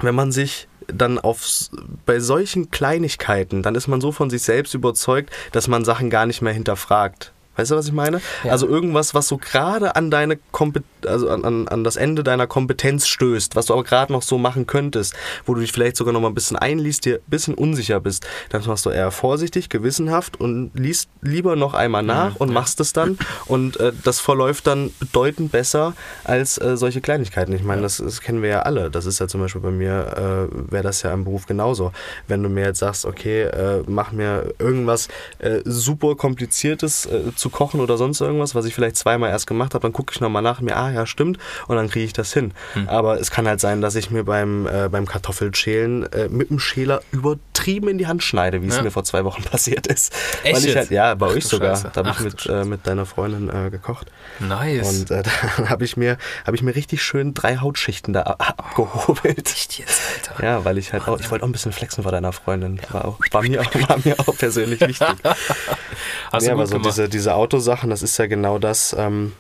wenn 0.02 0.16
man 0.16 0.32
sich 0.32 0.68
dann 0.94 1.20
auf 1.20 1.70
bei 2.06 2.20
solchen 2.20 2.72
Kleinigkeiten, 2.72 3.64
dann 3.64 3.76
ist 3.76 3.88
man 3.88 4.02
so 4.02 4.12
von 4.12 4.30
sich 4.30 4.42
selbst 4.42 4.74
überzeugt, 4.74 5.32
dass 5.52 5.68
man 5.68 5.86
Sachen 5.86 6.10
gar 6.10 6.26
nicht 6.26 6.42
mehr 6.42 6.54
hinterfragt. 6.54 7.32
Weißt 7.60 7.72
du, 7.72 7.76
was 7.76 7.88
ich 7.88 7.94
meine? 7.94 8.22
Ja. 8.46 8.52
Also 8.54 8.68
irgendwas, 8.68 9.14
was 9.14 9.28
so 9.28 9.38
gerade 9.38 9.98
an 9.98 10.10
deine 10.10 10.38
Kompet 10.52 10.84
also 11.06 11.30
an, 11.30 11.44
an, 11.44 11.68
an 11.68 11.84
das 11.84 11.96
Ende 11.96 12.24
deiner 12.24 12.48
Kompetenz 12.48 13.08
stößt, 13.08 13.56
was 13.56 13.68
du 13.68 13.74
aber 13.74 13.84
gerade 13.84 14.12
noch 14.12 14.22
so 14.22 14.38
machen 14.38 14.68
könntest, 14.68 15.14
wo 15.46 15.54
du 15.54 15.62
dich 15.62 15.72
vielleicht 15.72 15.98
sogar 15.98 16.14
noch 16.14 16.22
mal 16.22 16.30
ein 16.30 16.36
bisschen 16.36 16.58
einliest, 16.58 17.06
dir 17.06 17.16
ein 17.16 17.30
bisschen 17.30 17.54
unsicher 17.54 18.00
bist, 18.00 18.26
dann 18.50 18.64
machst 18.66 18.86
du 18.86 18.90
eher 18.90 19.12
vorsichtig, 19.12 19.70
gewissenhaft 19.70 20.40
und 20.40 20.72
liest 20.74 21.10
lieber 21.22 21.56
noch 21.56 21.74
einmal 21.74 22.04
nach 22.04 22.36
und 22.38 22.52
machst 22.52 22.80
es 22.80 22.94
dann 22.94 23.18
und 23.46 23.80
äh, 23.80 23.92
das 24.04 24.20
verläuft 24.20 24.68
dann 24.68 24.92
bedeutend 25.00 25.52
besser 25.52 25.94
als 26.24 26.58
äh, 26.58 26.78
solche 26.78 27.02
Kleinigkeiten. 27.02 27.54
Ich 27.54 27.64
meine, 27.64 27.82
das, 27.82 27.98
das 27.98 28.22
kennen 28.22 28.42
wir 28.42 28.50
ja 28.50 28.60
alle. 28.62 28.90
Das 28.90 29.06
ist 29.06 29.20
ja 29.20 29.28
zum 29.28 29.42
Beispiel 29.42 29.62
bei 29.62 29.72
mir, 29.72 30.50
äh, 30.52 30.72
wäre 30.72 30.84
das 30.84 31.02
ja 31.02 31.14
im 31.14 31.24
Beruf 31.24 31.46
genauso. 31.46 31.92
Wenn 32.28 32.44
du 32.44 32.50
mir 32.50 32.66
jetzt 32.66 32.80
sagst, 32.80 33.06
okay, 33.06 33.44
äh, 33.44 33.84
mach 33.88 34.12
mir 34.12 34.54
irgendwas 34.60 35.08
äh, 35.40 35.62
super 35.66 36.16
kompliziertes 36.16 37.06
äh, 37.06 37.36
zu 37.36 37.50
kochen 37.50 37.80
oder 37.80 37.98
sonst 37.98 38.22
irgendwas, 38.22 38.56
was 38.56 38.66
ich 38.66 38.76
vielleicht 38.76 38.98
zweimal 38.98 39.30
erst 39.30 39.48
gemacht 39.48 39.74
habe, 39.74 39.82
dann 39.82 39.94
gucke 39.94 40.14
ich 40.14 40.22
nochmal 40.22 40.42
nach 40.42 40.62
mir, 40.62 40.76
ah 40.78 40.89
ja, 40.92 41.06
stimmt, 41.06 41.38
und 41.68 41.76
dann 41.76 41.90
kriege 41.90 42.06
ich 42.06 42.14
das 42.14 42.34
hin. 42.34 42.52
Hm. 42.74 42.88
Aber 42.90 43.20
es 43.20 43.32
kann 43.32 43.48
halt 43.48 43.60
sein, 43.60 43.82
dass 43.82 43.96
ich 43.96 44.12
mir 44.12 44.24
beim, 44.24 44.68
äh, 44.68 44.90
beim 44.90 45.06
Kartoffelschälen 45.06 46.12
äh, 46.14 46.30
mit 46.30 46.50
dem 46.50 46.60
Schäler 46.60 47.02
übertrieben 47.12 47.88
in 47.88 47.98
die 47.98 48.08
Hand 48.08 48.24
schneide, 48.24 48.62
wie 48.62 48.68
es 48.68 48.78
Ja. 48.78 48.84
mir 48.84 48.92
vor 48.92 49.04
zwei 49.04 49.24
Wochen 49.26 49.44
passiert 49.52 49.88
ist. 49.88 50.14
Echt 50.44 50.56
Weil 50.56 50.66
ich 50.66 50.76
halt, 50.76 50.92
ja, 50.92 51.16
bei 51.16 51.28
Ach 51.28 51.36
euch 51.36 51.46
sogar. 51.46 51.76
Scheiße. 51.76 51.92
Da 51.94 52.06
habe 52.06 52.10
ich 52.12 52.20
mit, 52.20 52.46
äh, 52.46 52.64
mit 52.66 52.88
deiner 52.88 53.06
Freundin 53.06 53.50
äh, 53.50 53.70
gekocht. 53.70 54.08
Nice. 54.40 54.88
Und 54.88 55.12
äh, 55.12 55.24
dann 55.58 55.70
habe 55.70 55.84
ich, 55.86 55.98
mir, 55.98 56.18
hab 56.46 56.54
ich 56.54 56.62
mir 56.62 56.76
richtig 56.76 57.02
schön 57.04 57.34
drei 57.34 57.58
Hautschichten 57.58 58.14
da 58.14 58.22
abgehobelt. 58.24 59.48
Echt 59.50 59.80
jetzt, 59.80 60.02
Alter. 60.30 60.44
Ja, 60.44 60.66
weil 60.66 60.78
ich 60.78 60.94
halt 60.94 61.08
auch, 61.08 61.20
ich 61.20 61.30
wollte 61.32 61.44
auch 61.44 61.50
ein 61.50 61.52
bisschen 61.52 61.72
flexen 61.72 62.04
vor 62.04 62.12
deiner 62.12 62.32
Freundin. 62.34 62.80
War, 62.92 63.06
auch, 63.06 63.20
war, 63.32 63.42
mir, 63.44 63.62
auch, 63.62 63.90
war 63.90 63.98
mir 64.04 64.20
auch 64.20 64.36
persönlich 64.38 64.80
wichtig. 64.82 65.00
Hast 66.32 66.44
ja, 66.46 66.50
du 66.50 66.52
aber 66.60 66.68
so 66.68 66.74
gemacht. 66.74 66.86
diese, 66.92 67.10
diese 67.10 67.34
Autosachen, 67.36 67.90
das 67.90 68.04
ist 68.04 68.18
ja 68.18 68.28
genau 68.28 68.60
das, 68.60 68.96
ähm, 68.98 69.34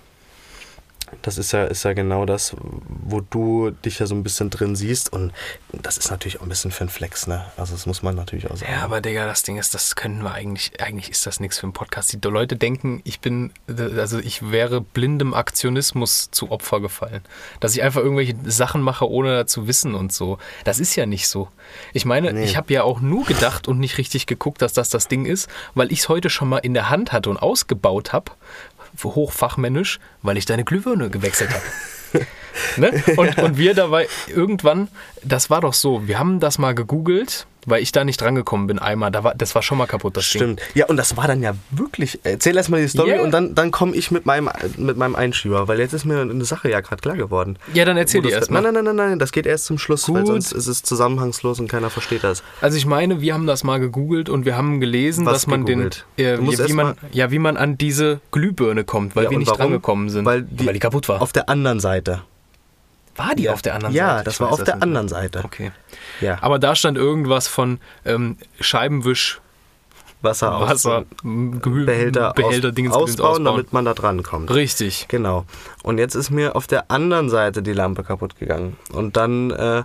das 1.21 1.37
ist 1.37 1.51
ja, 1.51 1.65
ist 1.65 1.83
ja 1.83 1.93
genau 1.93 2.25
das, 2.25 2.55
wo 2.87 3.21
du 3.21 3.71
dich 3.71 3.99
ja 3.99 4.05
so 4.05 4.15
ein 4.15 4.23
bisschen 4.23 4.49
drin 4.49 4.75
siehst. 4.75 5.11
Und 5.11 5.31
das 5.71 5.97
ist 5.97 6.11
natürlich 6.11 6.39
auch 6.39 6.43
ein 6.43 6.49
bisschen 6.49 6.71
für 6.71 6.81
einen 6.81 6.89
Flex, 6.89 7.27
ne? 7.27 7.45
Also 7.57 7.73
das 7.73 7.85
muss 7.85 8.01
man 8.03 8.15
natürlich 8.15 8.49
auch 8.49 8.55
sagen. 8.57 8.71
Ja, 8.71 8.83
aber 8.83 9.01
Digga, 9.01 9.25
das 9.25 9.43
Ding 9.43 9.57
ist, 9.57 9.73
das 9.73 9.95
können 9.95 10.21
wir 10.23 10.33
eigentlich, 10.33 10.81
eigentlich 10.81 11.09
ist 11.09 11.25
das 11.25 11.39
nichts 11.39 11.59
für 11.59 11.63
einen 11.63 11.73
Podcast. 11.73 12.13
Die 12.13 12.27
Leute 12.27 12.55
denken, 12.55 13.01
ich 13.03 13.19
bin, 13.19 13.51
also 13.67 14.19
ich 14.19 14.51
wäre 14.51 14.81
blindem 14.81 15.33
Aktionismus 15.33 16.29
zu 16.31 16.51
Opfer 16.51 16.79
gefallen. 16.79 17.21
Dass 17.59 17.75
ich 17.75 17.83
einfach 17.83 18.01
irgendwelche 18.01 18.35
Sachen 18.45 18.81
mache, 18.81 19.09
ohne 19.09 19.45
zu 19.45 19.67
wissen 19.67 19.95
und 19.95 20.13
so. 20.13 20.37
Das 20.63 20.79
ist 20.79 20.95
ja 20.95 21.05
nicht 21.05 21.27
so. 21.27 21.49
Ich 21.93 22.05
meine, 22.05 22.33
Nee. 22.33 22.43
ich 22.43 22.57
habe 22.57 22.73
ja 22.73 22.83
auch 22.83 22.99
nur 23.01 23.25
gedacht 23.25 23.67
und 23.67 23.79
nicht 23.79 23.97
richtig 23.97 24.25
geguckt, 24.25 24.61
dass 24.61 24.73
das 24.73 24.89
das 24.89 25.07
Ding 25.07 25.25
ist, 25.25 25.49
weil 25.75 25.91
ich 25.91 25.99
es 25.99 26.09
heute 26.09 26.29
schon 26.29 26.49
mal 26.49 26.57
in 26.59 26.73
der 26.73 26.89
Hand 26.89 27.11
hatte 27.11 27.29
und 27.29 27.37
ausgebaut 27.37 28.13
habe, 28.13 28.31
hochfachmännisch, 29.03 29.99
weil 30.21 30.37
ich 30.37 30.45
deine 30.45 30.63
Glühbirne 30.63 31.09
gewechselt 31.09 31.49
habe. 31.51 32.25
ne? 32.77 33.03
und, 33.17 33.37
und 33.37 33.57
wir 33.57 33.73
dabei 33.73 34.07
irgendwann, 34.27 34.87
das 35.23 35.49
war 35.49 35.61
doch 35.61 35.73
so, 35.73 36.07
wir 36.07 36.19
haben 36.19 36.39
das 36.39 36.57
mal 36.57 36.73
gegoogelt, 36.75 37.45
weil 37.65 37.81
ich 37.83 37.91
da 37.91 38.03
nicht 38.05 38.19
drangekommen 38.21 38.67
bin 38.67 38.79
einmal. 38.79 39.11
Da 39.11 39.23
war, 39.23 39.35
das 39.35 39.53
war 39.53 39.61
schon 39.61 39.77
mal 39.77 39.85
kaputt, 39.85 40.15
das 40.17 40.29
Ding. 40.29 40.39
Stimmt. 40.41 40.61
Ja, 40.75 40.85
und 40.87 40.95
das 40.97 41.17
war 41.17 41.27
dann 41.27 41.43
ja 41.43 41.53
wirklich. 41.71 42.17
Erzähl 42.23 42.55
erst 42.55 42.69
mal 42.69 42.81
die 42.81 42.87
Story 42.87 43.09
Yeah. 43.11 43.21
und 43.21 43.31
dann, 43.31 43.53
dann 43.53 43.71
komme 43.71 43.95
ich 43.95 44.11
mit 44.11 44.25
meinem, 44.25 44.49
mit 44.77 44.95
meinem 44.97 45.15
Einschieber, 45.15 45.67
weil 45.67 45.77
jetzt 45.79 45.93
ist 45.93 46.05
mir 46.05 46.21
eine 46.21 46.45
Sache 46.45 46.69
ja 46.69 46.79
gerade 46.79 47.01
klar 47.01 47.17
geworden. 47.17 47.57
Ja, 47.73 47.83
dann 47.85 47.97
erzähl 47.97 48.21
die 48.21 48.29
das- 48.29 48.39
erst 48.39 48.51
mal. 48.51 48.61
Nein, 48.61 48.73
nein, 48.75 48.85
nein, 48.85 48.95
nein, 48.95 49.09
nein, 49.09 49.19
das 49.19 49.31
geht 49.33 49.45
erst 49.45 49.65
zum 49.65 49.77
Schluss, 49.77 50.07
weil 50.09 50.19
Gut. 50.23 50.27
sonst 50.27 50.51
ist 50.53 50.67
es 50.67 50.83
zusammenhangslos 50.83 51.59
und 51.59 51.67
keiner 51.67 51.89
versteht 51.89 52.23
das. 52.23 52.43
Also 52.61 52.77
ich 52.77 52.85
meine, 52.85 53.19
wir 53.21 53.33
haben 53.33 53.45
das 53.45 53.63
mal 53.65 53.79
gegoogelt 53.79 54.29
und 54.29 54.45
wir 54.45 54.55
haben 54.55 54.79
gelesen, 54.79 55.25
Was 55.25 55.33
dass 55.33 55.47
man 55.47 55.65
gegoogelt? 55.65 56.05
den, 56.17 56.25
äh, 56.25 56.67
wie, 56.67 56.73
man, 56.73 56.95
ja, 57.11 57.29
wie 57.31 57.39
man 57.39 57.57
an 57.57 57.77
diese 57.77 58.21
Glühbirne 58.31 58.83
kommt, 58.85 59.15
weil 59.15 59.25
Ja, 59.25 59.29
wir 59.31 59.37
nicht 59.37 59.47
warum? 59.49 59.61
drangekommen 59.63 60.09
sind. 60.09 60.25
Weil 60.25 60.43
die, 60.43 60.65
weil 60.65 60.73
die 60.73 60.79
kaputt 60.79 61.09
war. 61.09 61.21
Auf 61.21 61.33
der 61.33 61.49
anderen 61.49 61.79
Seite. 61.81 62.21
War 63.19 63.35
die 63.35 63.49
auf 63.49 63.61
der 63.61 63.75
anderen 63.75 63.93
ja, 63.93 64.09
Seite? 64.17 64.23
das 64.25 64.33
Ich 64.35 64.39
war 64.39 64.51
auf 64.51 64.63
der 64.63 64.75
nicht 64.75 64.83
anderen. 64.83 65.07
Seite. 65.09 65.41
Okay. 65.43 65.71
Ja, 66.21 66.37
Aber 66.41 66.57
da 66.59 66.75
stand 66.75 66.97
irgendwas 66.97 67.47
von 67.47 67.79
ähm, 68.05 68.37
Scheibenwisch, 68.59 69.39
Wasser, 70.21 70.55
aus- 70.55 70.69
Wasser, 70.69 71.05
Gehü- 71.23 71.85
Behälter, 71.85 72.33
Behälter 72.33 72.69
aus, 72.69 72.73
Dingens, 72.75 72.93
ausbauen, 72.95 73.29
ausbauen. 73.29 73.45
damit 73.45 73.71
man 73.73 73.85
da 73.85 73.93
dran 73.93 74.21
kommt. 74.23 74.51
Richtig. 74.53 75.05
Genau. 75.07 75.45
Und 75.83 75.97
jetzt 75.97 76.15
ist 76.15 76.29
mir 76.29 76.55
auf 76.55 76.67
der 76.67 76.89
anderen 76.91 77.29
Seite 77.29 77.61
die 77.61 77.71
Lampe 77.73 78.03
kaputt 78.03 78.37
gegangen. 78.37 78.75
Und 78.91 79.15
dann 79.15 79.51
äh, 79.51 79.83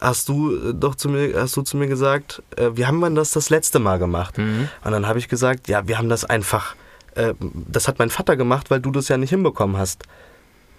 hast 0.00 0.28
du 0.30 0.54
äh, 0.56 0.72
doch 0.74 0.94
zu 0.94 1.08
mir, 1.10 1.34
hast 1.40 1.56
du 1.56 1.62
zu 1.62 1.76
mir 1.76 1.88
gesagt, 1.88 2.42
äh, 2.56 2.70
wie 2.74 2.86
haben 2.86 3.00
wir 3.00 3.10
das 3.10 3.32
das 3.32 3.50
letzte 3.50 3.78
Mal 3.78 3.98
gemacht? 3.98 4.38
Mhm. 4.38 4.68
Und 4.84 4.92
dann 4.92 5.06
habe 5.06 5.18
ich 5.18 5.28
gesagt, 5.28 5.68
ja, 5.68 5.86
wir 5.86 5.98
haben 5.98 6.08
das 6.08 6.24
einfach, 6.24 6.74
äh, 7.14 7.34
das 7.68 7.86
hat 7.86 7.98
mein 7.98 8.08
Vater 8.08 8.36
gemacht, 8.36 8.70
weil 8.70 8.80
du 8.80 8.90
das 8.90 9.08
ja 9.08 9.18
nicht 9.18 9.30
hinbekommen 9.30 9.76
hast. 9.76 10.04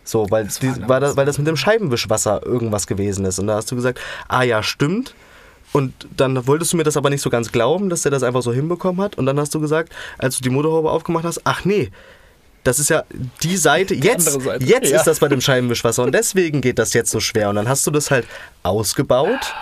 So, 0.07 0.25
weil, 0.29 0.45
Das 0.45 0.59
die, 0.59 0.71
weil, 0.87 1.01
das, 1.01 1.17
weil 1.17 1.25
das 1.25 1.37
mit 1.37 1.47
dem 1.47 1.57
Scheibenwischwasser 1.57 2.41
irgendwas 2.45 2.87
gewesen 2.87 3.25
ist. 3.25 3.39
Und 3.39 3.47
da 3.47 3.55
hast 3.55 3.69
du 3.71 3.75
gesagt, 3.75 3.99
ah 4.29 4.43
ja, 4.43 4.63
stimmt. 4.63 5.13
Und 5.73 5.93
dann 6.15 6.47
wolltest 6.47 6.71
du 6.71 6.77
mir 6.77 6.83
das 6.83 6.95
aber 6.95 7.09
nicht 7.09 7.21
so 7.21 7.29
ganz 7.29 7.51
glauben, 7.51 7.89
dass 7.89 8.03
der 8.03 8.11
das 8.11 8.23
einfach 8.23 8.41
so 8.41 8.53
hinbekommen 8.53 9.01
hat. 9.01 9.17
Und 9.17 9.25
dann 9.25 9.37
hast 9.37 9.53
du 9.53 9.59
gesagt, 9.59 9.91
als 10.17 10.37
du 10.37 10.43
die 10.43 10.49
Motorhaube 10.49 10.89
aufgemacht 10.89 11.25
hast, 11.25 11.41
ach 11.43 11.65
nee, 11.65 11.91
das 12.63 12.79
ist 12.79 12.89
ja 12.89 13.03
die 13.43 13.57
Seite, 13.57 13.93
jetzt, 13.93 14.27
andere 14.29 14.43
Seite. 14.53 14.65
jetzt 14.65 14.89
Ja. 14.91 14.97
ist 14.97 15.07
das 15.07 15.19
bei 15.19 15.27
dem 15.27 15.41
Scheibenwischwasser 15.41 16.03
und 16.03 16.13
deswegen 16.13 16.61
geht 16.61 16.79
das 16.79 16.93
jetzt 16.93 17.11
so 17.11 17.19
schwer. 17.19 17.49
Und 17.49 17.55
dann 17.55 17.67
hast 17.67 17.85
du 17.85 17.91
das 17.91 18.11
halt 18.11 18.25
ausgebaut, 18.63 19.53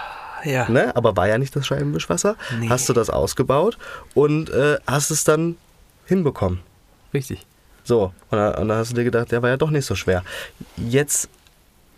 Ja. 0.44 0.70
ne? 0.70 0.96
aber 0.96 1.16
war 1.18 1.28
ja 1.28 1.38
nicht 1.40 1.56
das 1.56 1.66
Scheibenwischwasser. 1.68 2.36
Nee. 2.60 2.70
Hast 2.70 2.88
du 2.88 2.94
das 2.94 3.10
ausgebaut 3.10 3.78
und 4.14 4.50
äh, 4.52 4.78
hast 4.88 5.10
es 5.12 5.24
dann 5.24 5.58
hinbekommen. 6.06 6.60
Richtig. 7.14 7.46
So, 7.86 8.12
und 8.32 8.38
dann, 8.38 8.56
und 8.56 8.68
dann 8.68 8.78
hast 8.80 8.92
du 8.92 8.96
dir 8.96 9.04
gedacht, 9.06 9.32
der 9.32 9.42
war 9.42 9.50
ja 9.50 9.58
doch 9.58 9.70
nicht 9.70 9.86
so 9.86 9.96
schwer. 9.96 10.24
Jetzt 10.76 11.30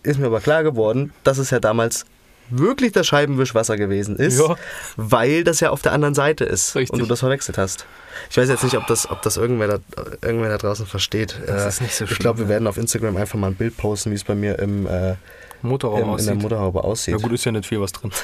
ist 0.04 0.20
mir 0.20 0.28
aber 0.28 0.40
klar 0.42 0.62
geworden, 0.64 1.12
dass 1.24 1.38
es 1.40 1.50
ja 1.50 1.60
damals 1.60 2.06
wirklich 2.50 2.92
das 2.94 3.08
Scheibenwischwasser 3.08 3.76
gewesen 3.76 4.16
ist, 4.18 4.40
Ja. 4.40 4.56
weil 4.96 5.44
das 5.44 5.60
ja 5.60 5.70
auf 5.72 5.82
der 5.82 5.92
anderen 5.92 6.14
Seite 6.16 6.46
ist 6.46 6.76
Richtig. 6.76 6.94
und 6.94 7.00
du 7.00 7.06
das 7.06 7.20
verwechselt 7.20 7.58
hast. 7.58 7.86
Ich 8.30 8.38
weiß 8.38 8.48
jetzt 8.48 8.64
nicht, 8.64 8.78
ob 8.78 8.88
das, 8.88 9.10
ob 9.10 9.22
das 9.22 9.36
irgendwer, 9.38 9.68
da, 9.68 9.78
irgendwer 10.22 10.50
da 10.50 10.58
draußen 10.58 10.86
versteht. 10.86 11.38
Das 11.46 11.66
Äh, 11.66 11.68
ist 11.70 11.82
nicht 11.82 11.96
so 11.96 12.04
Ich 12.06 12.12
schlimm, 12.12 12.20
glaube, 12.20 12.40
wir 12.40 12.48
werden 12.50 12.68
auf 12.68 12.78
Instagram 12.78 13.18
einfach 13.18 13.38
mal 13.40 13.48
ein 13.48 13.56
Bild 13.56 13.76
posten, 13.76 14.12
wie 14.12 14.16
es 14.16 14.24
bei 14.24 14.36
mir 14.36 14.60
im, 14.60 14.88
äh, 14.88 15.16
Motorraum 15.62 15.98
im, 16.00 16.04
in 16.06 16.10
aussieht. 16.12 16.28
der 16.30 16.36
Motorhaube 16.36 16.84
aussieht. 16.84 17.16
ja 17.16 17.18
gut, 17.22 17.32
ist 17.34 17.44
ja 17.46 17.52
nicht 17.52 17.66
viel 17.66 17.82
was 17.82 17.92
drin. 17.92 18.12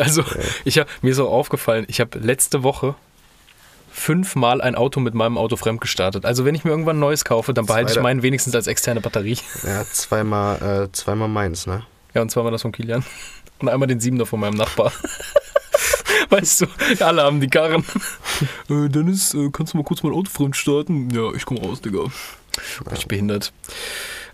Also, 0.00 0.22
ich 0.64 0.78
hab, 0.78 0.88
mir 1.02 1.10
ist 1.12 1.18
auch 1.18 1.30
aufgefallen, 1.30 1.86
ich 1.88 2.00
habe 2.00 2.18
letzte 2.18 2.62
Woche 2.62 2.94
fünfmal 3.96 4.60
ein 4.60 4.74
Auto 4.74 5.00
mit 5.00 5.14
meinem 5.14 5.38
Auto 5.38 5.56
fremdgestartet. 5.56 6.24
Also, 6.26 6.44
wenn 6.44 6.54
ich 6.54 6.64
mir 6.64 6.70
irgendwann 6.70 6.96
ein 6.96 7.00
neues 7.00 7.24
kaufe, 7.24 7.54
dann 7.54 7.66
behalte 7.66 7.88
ich 7.88 7.94
Zweiter. 7.94 8.02
meinen 8.02 8.22
wenigstens 8.22 8.54
als 8.54 8.66
externe 8.66 9.00
Batterie. 9.00 9.38
Ja, 9.64 9.84
zweimal, 9.84 10.86
äh, 10.86 10.92
zweimal 10.92 11.28
meins, 11.28 11.66
ne? 11.66 11.82
Ja, 12.14 12.22
und 12.22 12.30
zweimal 12.30 12.52
das 12.52 12.62
von 12.62 12.72
Kilian. 12.72 13.04
Und 13.58 13.68
einmal 13.68 13.88
den 13.88 14.00
Siebener 14.00 14.26
von 14.26 14.38
meinem 14.38 14.56
Nachbar. 14.56 14.92
Weißt 16.28 16.60
du, 16.62 16.66
alle 17.04 17.22
haben 17.22 17.40
die 17.40 17.48
Karren. 17.48 17.84
Äh, 18.68 18.88
Dennis, 18.88 19.32
äh, 19.32 19.48
kannst 19.50 19.72
du 19.72 19.78
mal 19.78 19.84
kurz 19.84 20.02
mein 20.02 20.12
Auto 20.12 20.30
fremd 20.30 20.56
starten? 20.56 21.10
Ja, 21.10 21.32
ich 21.32 21.46
komm 21.46 21.58
raus, 21.58 21.80
Digga. 21.80 22.00
Bin 22.84 22.96
ich 22.96 23.06
behindert. 23.06 23.52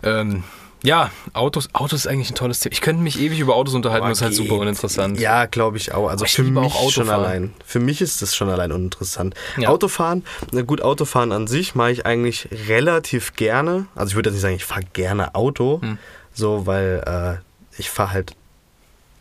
Ähm, 0.01 0.43
ja, 0.83 1.09
Autos, 1.33 1.69
Autos 1.73 2.01
ist 2.01 2.07
eigentlich 2.07 2.29
ein 2.31 2.35
tolles 2.35 2.59
Thema. 2.59 2.73
Ich 2.73 2.81
könnte 2.81 3.01
mich 3.01 3.19
ewig 3.19 3.39
über 3.39 3.55
Autos 3.55 3.73
unterhalten, 3.73 4.07
das 4.09 4.19
ist 4.19 4.21
halt 4.21 4.35
super 4.35 4.55
uninteressant. 4.55 5.19
Ja, 5.19 5.45
glaube 5.45 5.77
ich 5.77 5.93
auch. 5.93 6.09
Also 6.09 6.25
ich 6.25 6.33
für 6.35 6.43
mich 6.43 6.73
auch 6.73 6.91
schon 6.91 7.09
allein. 7.09 7.53
Für 7.65 7.79
mich 7.79 8.01
ist 8.01 8.21
das 8.21 8.35
schon 8.35 8.49
allein 8.49 8.71
uninteressant. 8.71 9.33
Ja. 9.57 9.69
Autofahren, 9.69 10.23
na 10.51 10.61
gut, 10.61 10.81
Autofahren 10.81 11.31
an 11.31 11.47
sich 11.47 11.73
mache 11.75 11.91
ich 11.91 12.05
eigentlich 12.05 12.49
relativ 12.67 13.35
gerne. 13.35 13.87
Also 13.95 14.11
ich 14.11 14.15
würde 14.15 14.29
jetzt 14.29 14.35
nicht 14.35 14.41
sagen, 14.43 14.55
ich 14.55 14.65
fahre 14.65 14.83
gerne 14.93 15.33
Auto, 15.35 15.81
Hm. 15.81 15.97
so 16.33 16.65
weil 16.67 17.39
äh, 17.39 17.79
ich 17.79 17.89
fahre 17.89 18.11
halt 18.11 18.35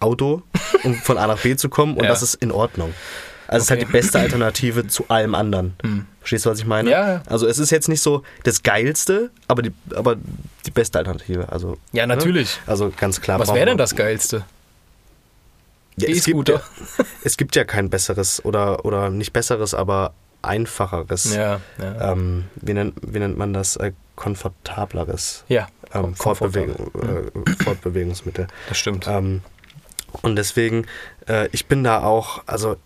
Auto, 0.01 0.42
um 0.83 0.94
von 0.96 1.16
A 1.16 1.27
nach 1.29 1.38
B 1.38 1.55
zu 1.57 1.68
kommen 1.68 1.96
und 1.96 2.03
Ja. 2.05 2.11
das 2.11 2.22
ist 2.22 2.35
in 2.35 2.51
Ordnung. 2.51 2.92
Also 3.52 3.58
es 3.58 3.64
ist 3.64 3.70
halt 3.70 3.80
Okay. 3.80 3.86
die 3.86 3.92
beste 3.92 4.18
Alternative 4.18 4.86
zu 4.88 5.04
allem 5.08 5.34
anderen. 5.34 5.74
Hm. 5.82 6.06
Verstehst 6.20 6.46
du, 6.46 6.50
was 6.50 6.58
ich 6.58 6.66
meine? 6.66 6.90
Ja, 6.90 7.08
ja. 7.14 7.22
Also 7.26 7.46
es 7.46 7.58
ist 7.58 7.70
jetzt 7.70 7.88
nicht 7.88 8.00
so 8.00 8.22
das 8.44 8.62
Geilste, 8.62 9.30
aber 9.48 9.62
die, 9.62 9.72
aber 9.94 10.16
die 10.66 10.70
beste 10.70 10.98
Alternative. 10.98 11.50
Also, 11.50 11.76
Ja, 11.92 12.06
natürlich. 12.06 12.56
Ne? 12.56 12.62
Also 12.72 12.92
ganz 12.96 13.20
klar. 13.20 13.38
Was 13.38 13.52
wäre 13.52 13.66
denn 13.66 13.78
das 13.78 13.94
Geilste? 13.96 14.44
Ja, 15.96 16.08
es, 16.08 16.24
gibt 16.24 16.48
ja, 16.48 16.60
es 17.22 17.36
gibt 17.36 17.54
ja 17.54 17.64
kein 17.64 17.90
besseres 17.90 18.42
oder, 18.44 18.84
oder 18.84 19.10
nicht 19.10 19.32
besseres, 19.32 19.74
aber 19.74 20.14
einfacheres. 20.40 21.34
Ja, 21.34 21.60
ja. 21.78 22.12
Ähm, 22.12 22.44
wie, 22.56 22.72
nennt, 22.72 22.94
wie 23.02 23.18
nennt 23.18 23.36
man 23.36 23.52
das? 23.52 23.76
Äh, 23.76 23.92
komfortableres 24.16 25.44
ja 25.48 25.68
ähm. 25.94 26.14
Fortbewegung, 26.14 26.90
äh, 27.02 27.62
Fortbewegungsmittel. 27.64 28.46
das 28.68 28.78
stimmt. 28.78 29.06
Ähm, 29.08 29.42
und 30.22 30.36
deswegen, 30.36 30.86
äh, 31.28 31.48
ich 31.52 31.66
bin 31.66 31.82
da 31.84 32.02
auch, 32.02 32.42
also 32.46 32.76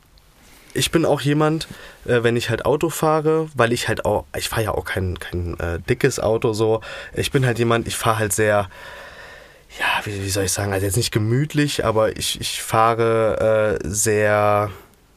ich 0.76 0.90
bin 0.90 1.04
auch 1.04 1.20
jemand, 1.20 1.66
äh, 2.04 2.22
wenn 2.22 2.36
ich 2.36 2.50
halt 2.50 2.64
Auto 2.64 2.90
fahre, 2.90 3.48
weil 3.54 3.72
ich 3.72 3.88
halt 3.88 4.04
auch, 4.04 4.24
ich 4.36 4.48
fahre 4.48 4.64
ja 4.64 4.70
auch 4.72 4.84
kein, 4.84 5.18
kein 5.18 5.58
äh, 5.58 5.80
dickes 5.88 6.20
Auto 6.20 6.52
so. 6.52 6.80
Ich 7.14 7.30
bin 7.30 7.46
halt 7.46 7.58
jemand, 7.58 7.86
ich 7.86 7.96
fahre 7.96 8.18
halt 8.18 8.32
sehr, 8.32 8.68
ja, 9.78 9.86
wie, 10.04 10.22
wie 10.22 10.30
soll 10.30 10.44
ich 10.44 10.52
sagen, 10.52 10.72
also 10.72 10.86
jetzt 10.86 10.96
nicht 10.96 11.12
gemütlich, 11.12 11.84
aber 11.84 12.16
ich, 12.16 12.40
ich 12.40 12.62
fahre 12.62 13.78
äh, 13.82 13.88
sehr. 13.88 14.70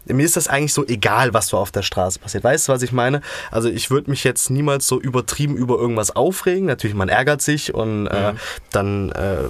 Mir 0.06 0.26
ist 0.26 0.38
das 0.38 0.48
eigentlich 0.48 0.74
so 0.74 0.88
egal, 0.88 1.36
was 1.36 1.48
so 1.50 1.58
auf 1.58 1.72
der 1.72 1.84
Straße 1.84 2.18
passiert. 2.18 2.44
Weißt 2.44 2.68
du, 2.68 2.72
was 2.72 2.82
ich 2.82 2.92
meine? 2.92 3.22
Also 3.52 3.70
ich 3.70 3.92
würde 3.92 4.10
mich 4.10 4.24
jetzt 4.24 4.50
niemals 4.50 4.88
so 4.88 5.00
übertrieben 5.00 5.56
über 5.56 5.78
irgendwas 5.78 6.16
aufregen. 6.16 6.66
Natürlich, 6.66 6.96
man 6.96 7.10
ärgert 7.10 7.44
sich 7.44 7.76
und 7.76 8.08
äh, 8.08 8.34
dann 8.72 9.12
äh, 9.12 9.44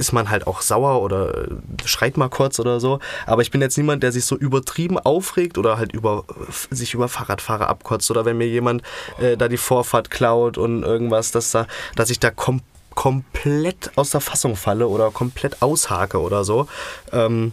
ist 0.00 0.12
man 0.12 0.30
halt 0.30 0.46
auch 0.46 0.62
sauer 0.62 1.02
oder 1.02 1.44
äh, 1.44 1.48
schreit 1.84 2.16
mal 2.16 2.30
kurz 2.30 2.58
oder 2.58 2.80
so. 2.80 2.98
Aber 3.26 3.42
ich 3.42 3.50
bin 3.50 3.60
jetzt 3.60 3.76
niemand, 3.76 4.02
der 4.02 4.12
sich 4.12 4.24
so 4.24 4.36
übertrieben 4.36 4.98
aufregt 4.98 5.58
oder 5.58 5.76
halt 5.76 5.92
über 5.92 6.24
sich 6.70 6.94
über 6.94 7.08
Fahrradfahrer 7.08 7.68
abkotzt 7.68 8.10
oder 8.10 8.24
wenn 8.24 8.38
mir 8.38 8.48
jemand 8.48 8.82
äh, 9.20 9.36
da 9.36 9.46
die 9.46 9.58
Vorfahrt 9.58 10.10
klaut 10.10 10.56
und 10.58 10.82
irgendwas, 10.82 11.30
dass 11.30 11.50
da, 11.50 11.66
dass 11.94 12.10
ich 12.10 12.18
da 12.18 12.30
kom 12.30 12.62
komplett 12.94 13.92
aus 13.94 14.10
der 14.10 14.20
Fassung 14.20 14.56
falle 14.56 14.88
oder 14.88 15.10
komplett 15.10 15.62
aushake 15.62 16.20
oder 16.20 16.44
so. 16.44 16.66
Ähm, 17.12 17.52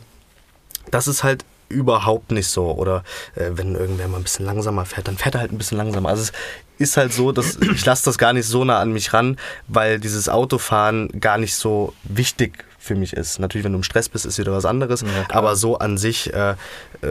das 0.90 1.08
ist 1.08 1.24
halt 1.24 1.46
überhaupt 1.70 2.32
nicht 2.32 2.48
so. 2.48 2.72
Oder 2.72 3.04
äh, 3.36 3.52
wenn 3.52 3.76
irgendwer 3.76 4.08
mal 4.08 4.18
ein 4.18 4.24
bisschen 4.24 4.46
langsamer 4.46 4.86
fährt, 4.86 5.08
dann 5.08 5.18
fährt 5.18 5.36
er 5.36 5.42
halt 5.42 5.52
ein 5.52 5.58
bisschen 5.58 5.78
langsamer. 5.78 6.10
Also 6.10 6.24
es 6.24 6.32
ist 6.78 6.98
halt 6.98 7.13
so, 7.13 7.32
dass 7.32 7.56
ich 7.74 7.86
lasse 7.86 8.06
das 8.06 8.18
gar 8.18 8.34
nicht 8.34 8.48
so 8.48 8.63
nah 8.63 8.80
an 8.80 8.92
mich 8.92 9.13
ran, 9.13 9.38
weil 9.68 10.00
dieses 10.00 10.30
Autofahren 10.30 11.10
gar 11.20 11.38
nicht 11.38 11.56
so 11.56 11.94
wichtig 12.04 12.66
für 12.88 12.96
mich 12.96 13.13
ist. 13.13 13.40
Natürlich, 13.40 13.66
wenn 13.66 13.74
du 13.74 13.80
im 13.80 13.84
Stress 13.84 14.10
bist, 14.10 14.26
ist 14.26 14.40
wieder 14.40 14.54
was 14.54 14.66
anderes. 14.66 15.02
Ja, 15.02 15.08
aber 15.30 15.56
so 15.56 15.78
an 15.78 15.98
sich 15.98 16.34
äh, 16.34 16.52
äh, 16.52 16.56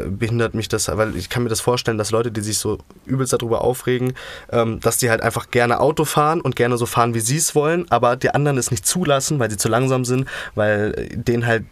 behindert 0.09 0.55
mich 0.55 0.68
das, 0.68 0.88
weil 0.88 1.14
ich 1.16 1.29
kann 1.29 1.42
mir 1.42 1.48
das 1.50 1.61
vorstellen, 1.61 1.98
dass 1.98 2.11
Leute, 2.11 2.33
die 2.33 2.40
sich 2.40 2.59
so 2.59 2.79
übelst 3.05 3.33
darüber 3.33 3.61
aufregen, 3.61 4.14
ähm, 4.50 4.81
dass 4.81 4.96
die 4.96 5.11
halt 5.11 5.20
einfach 5.20 5.50
gerne 5.50 5.79
Auto 5.81 6.05
fahren 6.05 6.40
und 6.40 6.57
gerne 6.57 6.79
so 6.79 6.87
fahren, 6.87 7.14
wie 7.14 7.20
sie 7.20 7.37
es 7.37 7.55
wollen, 7.55 7.87
aber 7.90 8.16
die 8.16 8.31
anderen 8.31 8.59
es 8.59 8.70
nicht 8.70 8.87
zulassen, 8.87 9.38
weil 9.38 9.50
sie 9.50 9.59
zu 9.59 9.68
langsam 9.68 10.05
sind, 10.05 10.26
weil 10.55 11.09
denen 11.14 11.46
halt 11.46 11.64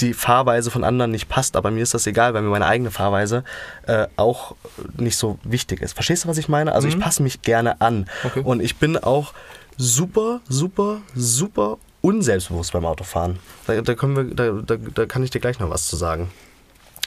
die 0.00 0.14
Fahrweise 0.14 0.70
von 0.70 0.84
anderen 0.84 1.10
nicht 1.10 1.28
passt, 1.28 1.56
aber 1.56 1.70
mir 1.70 1.82
ist 1.82 1.94
das 1.94 2.06
egal, 2.06 2.34
weil 2.34 2.42
mir 2.42 2.48
meine 2.50 2.66
eigene 2.66 2.90
Fahrweise 2.90 3.44
äh, 3.86 4.06
auch 4.16 4.54
nicht 4.96 5.16
so 5.16 5.38
wichtig 5.42 5.82
ist. 5.82 5.92
Verstehst 5.92 6.24
du, 6.24 6.28
was 6.28 6.38
ich 6.38 6.48
meine? 6.48 6.72
Also 6.72 6.88
ich 6.88 6.98
passe 6.98 7.22
mich 7.22 7.42
gerne 7.42 7.80
an 7.80 8.06
Okay. 8.24 8.40
und 8.44 8.60
ich 8.60 8.76
bin 8.76 8.96
auch 8.96 9.32
super, 9.76 10.40
super, 10.48 10.98
super 11.14 11.78
unselbstbewusst 12.02 12.72
beim 12.72 12.84
Autofahren. 12.86 13.38
Da, 13.66 13.80
da, 13.82 13.94
können 13.94 14.16
wir, 14.16 14.24
da, 14.34 14.62
da, 14.62 14.76
da 14.76 15.06
kann 15.06 15.22
ich 15.22 15.30
dir 15.30 15.40
gleich 15.40 15.58
noch 15.58 15.70
was 15.70 15.86
zu 15.86 15.96
sagen. 15.96 16.30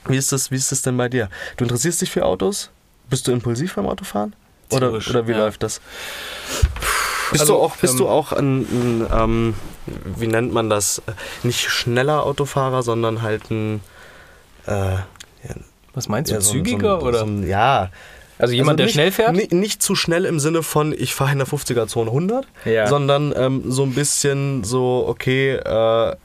Wie 0.08 0.18
ist 0.18 0.32
das, 0.32 0.52
wie 0.52 0.56
ist 0.56 0.72
das 0.72 0.82
denn 0.82 0.98
bei 0.98 1.10
dir? 1.10 1.30
Du 1.58 1.64
interessierst 1.64 2.02
dich 2.02 2.12
für 2.12 2.26
Autos? 2.26 2.70
Bist 3.10 3.28
du 3.28 3.32
impulsiv 3.32 3.76
beim 3.76 3.88
Autofahren? 3.88 4.36
Oder, 4.72 4.94
oder 4.94 5.28
wie 5.28 5.32
ja. 5.32 5.38
läuft 5.40 5.64
das? 5.64 5.82
Bist, 7.32 7.42
Also, 7.42 7.54
du 7.54 7.60
auch, 7.60 7.76
bist 7.78 7.94
ähm, 7.94 8.00
du 8.00 8.08
auch 8.08 8.32
ein, 8.34 8.62
ein 8.62 9.08
ähm, 9.12 9.54
wie 9.86 10.28
nennt 10.28 10.54
man 10.54 10.70
das, 10.70 11.02
nicht 11.44 11.70
schneller 11.70 12.24
Autofahrer, 12.26 12.84
sondern 12.84 13.22
halt 13.22 13.50
ein, 13.52 13.82
äh, 14.66 14.96
Was 15.94 16.08
meinst 16.10 16.32
du, 16.32 16.36
ja, 16.36 16.42
so 16.42 16.54
zügiger 16.54 17.00
so 17.00 17.06
ein, 17.06 17.08
oder? 17.08 17.20
So 17.20 17.26
ein, 17.26 17.48
ja. 17.48 17.90
also 18.38 18.54
jemand, 18.54 18.80
der 18.80 18.86
nicht, 18.88 18.94
schnell 18.94 19.12
fährt? 19.12 19.34
Nicht, 19.36 19.54
nicht 19.54 19.82
zu 19.84 19.96
schnell 19.96 20.26
im 20.26 20.40
Sinne 20.40 20.64
von, 20.64 20.94
ich 20.98 21.14
fahre 21.14 21.32
in 21.34 21.38
der 21.40 21.48
50er-Zone 21.48 22.10
100, 22.10 22.48
Ja. 22.66 22.88
sondern 22.88 23.34
ähm, 23.36 23.64
so 23.72 23.84
ein 23.84 23.94
bisschen 23.94 24.64
so, 24.64 25.06
okay, 25.08 25.54
äh, 25.56 26.16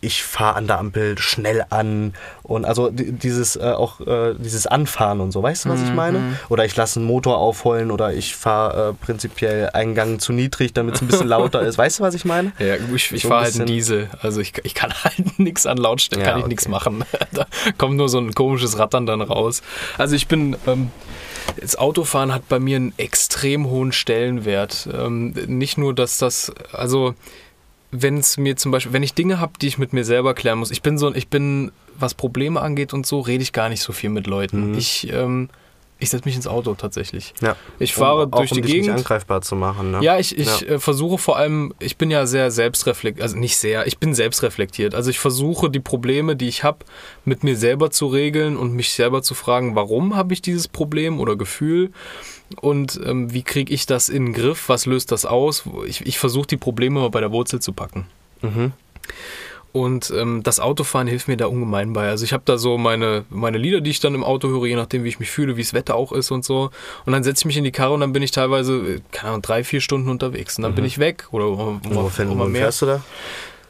ich 0.00 0.22
fahre 0.22 0.54
an 0.54 0.66
der 0.68 0.78
Ampel 0.78 1.18
schnell 1.18 1.64
an 1.70 2.14
und 2.44 2.64
also 2.64 2.88
di- 2.90 3.10
dieses 3.10 3.56
äh, 3.56 3.62
auch 3.76 4.00
äh, 4.00 4.34
dieses 4.38 4.66
Anfahren 4.68 5.20
und 5.20 5.32
so, 5.32 5.42
weißt 5.42 5.64
du, 5.64 5.70
was 5.70 5.80
Mhm. 5.80 5.86
ich 5.86 5.92
meine? 5.92 6.38
Oder 6.48 6.64
ich 6.64 6.76
lasse 6.76 7.00
einen 7.00 7.06
Motor 7.08 7.38
aufheulen 7.38 7.90
oder 7.90 8.12
ich 8.14 8.36
fahre 8.36 8.90
äh, 8.90 9.04
prinzipiell 9.04 9.70
einen 9.70 9.94
Gang 9.96 10.20
zu 10.20 10.32
niedrig, 10.32 10.72
damit 10.72 10.94
es 10.94 11.02
ein 11.02 11.08
bisschen 11.08 11.26
lauter 11.26 11.62
ist. 11.62 11.78
Weißt 11.78 11.98
du, 11.98 12.04
was 12.04 12.14
ich 12.14 12.24
meine? 12.24 12.52
Ja, 12.60 12.76
ich, 12.94 13.10
ich 13.12 13.22
So 13.22 13.28
fahre 13.28 13.44
halt 13.44 13.56
einen 13.56 13.66
Diesel. 13.66 14.08
Also 14.22 14.40
ich, 14.40 14.52
ich 14.62 14.74
kann 14.74 14.92
halt 15.04 15.38
nichts 15.40 15.66
an 15.66 15.78
Lautstärke, 15.78 16.24
Ja, 16.24 16.30
kann 16.30 16.38
ich 16.38 16.44
okay. 16.44 16.50
nichts 16.50 16.68
machen. 16.68 17.04
Da 17.32 17.46
kommt 17.76 17.96
nur 17.96 18.08
so 18.08 18.18
ein 18.18 18.34
komisches 18.34 18.78
Rattern 18.78 19.04
dann 19.06 19.20
raus. 19.20 19.62
Also 19.98 20.14
ich 20.16 20.28
bin, 20.28 20.56
ähm, 20.66 20.90
das 21.60 21.76
Autofahren 21.76 22.32
hat 22.32 22.48
bei 22.48 22.58
mir 22.60 22.76
einen 22.76 22.92
extrem 22.98 23.68
hohen 23.68 23.90
Stellenwert. 23.92 24.88
Ähm, 24.92 25.34
nicht 25.46 25.76
nur, 25.76 25.94
dass 25.94 26.18
das, 26.18 26.52
also 26.72 27.14
wenn 27.90 28.18
es 28.18 28.36
mir 28.36 28.56
zum 28.56 28.70
Beispiel, 28.70 28.92
wenn 28.92 29.02
ich 29.02 29.14
Dinge 29.14 29.40
habe, 29.40 29.52
die 29.60 29.66
ich 29.66 29.78
mit 29.78 29.92
mir 29.92 30.04
selber 30.04 30.34
klären 30.34 30.58
muss, 30.58 30.70
ich 30.70 30.82
bin 30.82 30.98
so, 30.98 31.14
ich 31.14 31.28
bin, 31.28 31.72
was 31.98 32.14
Probleme 32.14 32.60
angeht 32.60 32.92
und 32.92 33.06
so, 33.06 33.20
rede 33.20 33.42
ich 33.42 33.52
gar 33.52 33.68
nicht 33.68 33.80
so 33.80 33.92
viel 33.92 34.10
mit 34.10 34.26
Leuten. 34.26 34.72
Mhm. 34.72 34.78
Ich, 34.78 35.10
ähm, 35.12 35.48
ich 36.00 36.10
setze 36.10 36.24
mich 36.26 36.36
ins 36.36 36.46
Auto 36.46 36.74
tatsächlich. 36.74 37.34
Ja. 37.40 37.56
Ich 37.78 37.92
fahre 37.94 38.24
Um- 38.26 38.32
auch 38.32 38.38
durch 38.38 38.52
um 38.52 38.56
die 38.56 38.62
dich 38.62 38.72
Gegend. 38.72 38.86
nicht 38.88 38.96
angreifbar 38.98 39.40
zu 39.42 39.56
machen. 39.56 39.90
Ne? 39.90 39.98
Ja, 40.02 40.18
ich, 40.18 40.36
ich 40.38 40.60
Ja. 40.60 40.68
Äh, 40.74 40.78
versuche 40.78 41.18
vor 41.18 41.36
allem, 41.36 41.74
ich 41.80 41.96
bin 41.96 42.10
ja 42.10 42.26
sehr 42.26 42.50
selbstreflektiert, 42.50 43.22
also 43.22 43.36
nicht 43.36 43.56
sehr, 43.56 43.86
ich 43.86 43.98
bin 43.98 44.14
selbstreflektiert. 44.14 44.94
Also 44.94 45.10
ich 45.10 45.18
versuche 45.18 45.70
die 45.70 45.80
Probleme, 45.80 46.36
die 46.36 46.46
ich 46.48 46.62
habe, 46.64 46.78
mit 47.24 47.42
mir 47.42 47.56
selber 47.56 47.90
zu 47.90 48.06
regeln 48.06 48.56
und 48.56 48.72
mich 48.74 48.90
selber 48.92 49.22
zu 49.22 49.34
fragen, 49.34 49.74
warum 49.74 50.14
habe 50.14 50.32
ich 50.34 50.40
dieses 50.42 50.68
Problem 50.68 51.18
oder 51.20 51.34
Gefühl 51.36 51.90
und 52.60 52.98
ähm, 53.04 53.32
wie 53.34 53.42
kriege 53.42 53.74
ich 53.74 53.86
das 53.86 54.08
in 54.08 54.26
den 54.26 54.32
Griff, 54.34 54.68
was 54.68 54.86
löst 54.86 55.10
das 55.12 55.26
aus? 55.26 55.64
Ich, 55.86 56.06
ich 56.06 56.18
versuche 56.18 56.46
die 56.46 56.56
Probleme 56.56 57.00
mal 57.00 57.10
bei 57.10 57.20
der 57.20 57.32
Wurzel 57.32 57.60
zu 57.60 57.72
packen. 57.72 58.06
Mhm. 58.40 58.72
Und 59.80 60.12
ähm, 60.16 60.42
das 60.42 60.60
Autofahren 60.60 61.06
hilft 61.06 61.28
mir 61.28 61.36
da 61.36 61.46
ungemein 61.46 61.92
bei. 61.92 62.08
Also 62.08 62.24
ich 62.24 62.32
habe 62.32 62.42
da 62.46 62.58
so 62.58 62.78
meine, 62.78 63.24
meine 63.30 63.58
Lieder, 63.58 63.80
die 63.80 63.90
ich 63.90 64.00
dann 64.00 64.14
im 64.14 64.24
Auto 64.24 64.48
höre, 64.48 64.66
je 64.66 64.76
nachdem, 64.76 65.04
wie 65.04 65.08
ich 65.08 65.20
mich 65.20 65.30
fühle, 65.30 65.56
wie 65.56 65.62
das 65.62 65.72
Wetter 65.74 65.94
auch 65.94 66.12
ist 66.12 66.30
und 66.30 66.44
so. 66.44 66.70
Und 67.06 67.12
dann 67.12 67.22
setze 67.22 67.42
ich 67.42 67.44
mich 67.46 67.56
in 67.56 67.64
die 67.64 67.72
Karre 67.72 67.94
und 67.94 68.00
dann 68.00 68.12
bin 68.12 68.22
ich 68.22 68.30
teilweise, 68.30 68.74
äh, 68.76 69.00
keine 69.12 69.30
Ahnung, 69.30 69.42
drei, 69.42 69.64
vier 69.64 69.80
Stunden 69.80 70.08
unterwegs. 70.08 70.56
Und 70.58 70.62
dann 70.64 70.74
bin 70.74 70.84
ich 70.84 70.98
weg. 70.98 71.28
Oder 71.30 71.46
um, 71.48 71.58
um, 71.58 71.80
Wo, 71.94 72.08
fährst- 72.08 72.34
mehr. 72.34 72.62
fährst 72.62 72.82
du 72.82 72.86
da? 72.86 73.02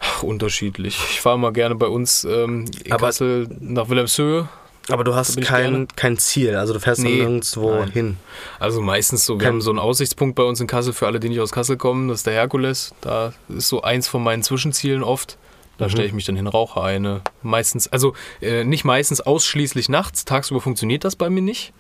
Ach, 0.01 0.23
unterschiedlich. 0.23 0.97
Ich 1.11 1.21
fahre 1.21 1.39
mal 1.39 1.53
gerne 1.53 1.75
bei 1.75 1.87
uns 1.89 2.25
ähm, 2.25 2.65
in 2.85 2.93
Aber- 2.93 3.07
Kassel 3.07 3.49
nach 3.61 3.89
Wilhelmshöhe. 3.89 4.49
Aber 4.91 5.05
du 5.05 5.15
hast 5.15 5.39
kein, 5.43 5.87
kein 5.97 6.17
Ziel, 6.17 6.55
also 6.57 6.73
du 6.73 6.81
fährst 6.81 7.03
Nee, 7.03 7.17
nirgendwo 7.17 7.75
nein. 7.75 7.91
hin. 7.91 8.17
Also 8.59 8.81
meistens 8.81 9.27
so, 9.27 9.35
wir 9.35 9.41
Kein- 9.45 9.49
haben 9.55 9.61
so 9.61 9.69
einen 9.69 9.79
Aussichtspunkt 9.79 10.35
bei 10.35 10.45
uns 10.45 10.63
in 10.63 10.67
Kassel 10.67 10.95
für 10.95 11.07
alle, 11.07 11.21
die 11.21 11.29
nicht 11.29 11.41
aus 11.41 11.53
Kassel 11.53 11.77
kommen. 11.77 12.09
Das 12.09 12.21
ist 12.21 12.27
der 12.27 12.33
Herkules. 12.33 12.95
Da 13.03 13.35
ist 13.51 13.69
so 13.69 13.83
eins 13.83 14.09
von 14.09 14.23
meinen 14.23 14.43
Zwischenzielen 14.43 15.03
oft. 15.03 15.37
Da 15.79 15.87
Mhm. 15.87 15.91
stelle 15.91 16.07
ich 16.09 16.13
mich 16.13 16.25
dann 16.27 16.37
hin, 16.37 16.47
rauche 16.47 16.83
eine. 16.83 17.23
Meistens, 17.43 17.89
also 17.89 18.13
äh, 18.43 18.65
nicht 18.65 18.85
meistens 18.85 19.21
ausschließlich 19.21 19.89
nachts. 19.89 20.25
Tagsüber 20.25 20.61
funktioniert 20.61 21.05
das 21.05 21.17
bei 21.17 21.31
mir 21.31 21.41
nicht. 21.43 21.73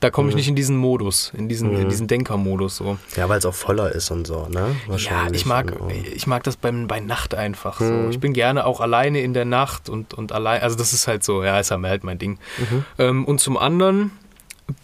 Da 0.00 0.10
komme 0.10 0.28
ich 0.28 0.34
nicht 0.34 0.48
in 0.48 0.56
diesen 0.56 0.76
Modus, 0.76 1.32
in 1.34 1.48
diesen, 1.48 1.72
Mhm. 1.72 1.82
in 1.82 1.88
diesen 1.88 2.08
Denkermodus 2.08 2.76
so. 2.76 2.98
Ja, 3.16 3.28
weil 3.28 3.38
es 3.38 3.46
auch 3.46 3.54
voller 3.54 3.92
ist 3.92 4.10
und 4.10 4.26
so, 4.26 4.48
ne? 4.48 4.76
Ja, 4.86 4.90
Wahrscheinlich. 4.90 5.40
ich 5.42 5.46
mag, 5.46 5.72
ich 6.14 6.26
mag 6.26 6.42
das 6.42 6.56
beim, 6.56 6.88
bei 6.88 6.98
Nacht 7.00 7.34
einfach 7.34 7.78
so. 7.78 7.84
Mhm. 7.84 8.10
Ich 8.10 8.18
bin 8.18 8.32
gerne 8.34 8.66
auch 8.66 8.80
alleine 8.80 9.20
in 9.20 9.32
der 9.34 9.44
Nacht 9.46 9.88
und, 9.88 10.12
und 10.12 10.32
allein, 10.32 10.60
also 10.62 10.76
das 10.76 10.92
ist 10.92 11.06
halt 11.06 11.22
so, 11.24 11.42
ja, 11.44 11.58
ist 11.60 11.70
halt 11.70 12.02
mein 12.04 12.18
Ding. 12.18 12.38
Mhm. 12.58 12.84
Ähm, 12.98 13.24
und 13.24 13.38
zum 13.40 13.56
anderen 13.56 14.10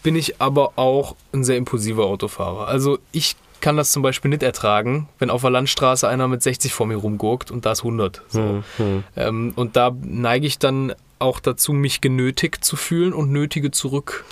bin 0.02 0.14
ich 0.14 0.40
aber 0.40 0.72
auch 0.76 1.16
ein 1.34 1.42
sehr 1.44 1.56
impulsiver 1.56 2.04
Autofahrer. 2.06 2.68
Also 2.68 2.98
ich 3.12 3.34
kann 3.60 3.76
das 3.76 3.92
zum 3.92 4.02
Beispiel 4.02 4.28
nicht 4.30 4.42
ertragen, 4.42 5.08
wenn 5.18 5.30
auf 5.30 5.42
der 5.42 5.50
Landstraße 5.50 6.08
einer 6.08 6.28
mit 6.28 6.42
60 6.42 6.72
vor 6.72 6.86
mir 6.86 6.96
rumgurkt 6.96 7.50
und 7.50 7.66
da 7.66 7.72
ist 7.72 7.80
100. 7.80 8.22
So. 8.28 8.40
Hm, 8.40 8.64
hm. 8.76 9.04
Ähm, 9.16 9.52
und 9.56 9.76
da 9.76 9.94
neige 10.02 10.46
ich 10.46 10.58
dann 10.58 10.94
auch 11.18 11.40
dazu, 11.40 11.72
mich 11.72 12.00
genötigt 12.00 12.64
zu 12.64 12.76
fühlen 12.76 13.12
und 13.12 13.30
nötige 13.30 13.70
zurück. 13.70 14.24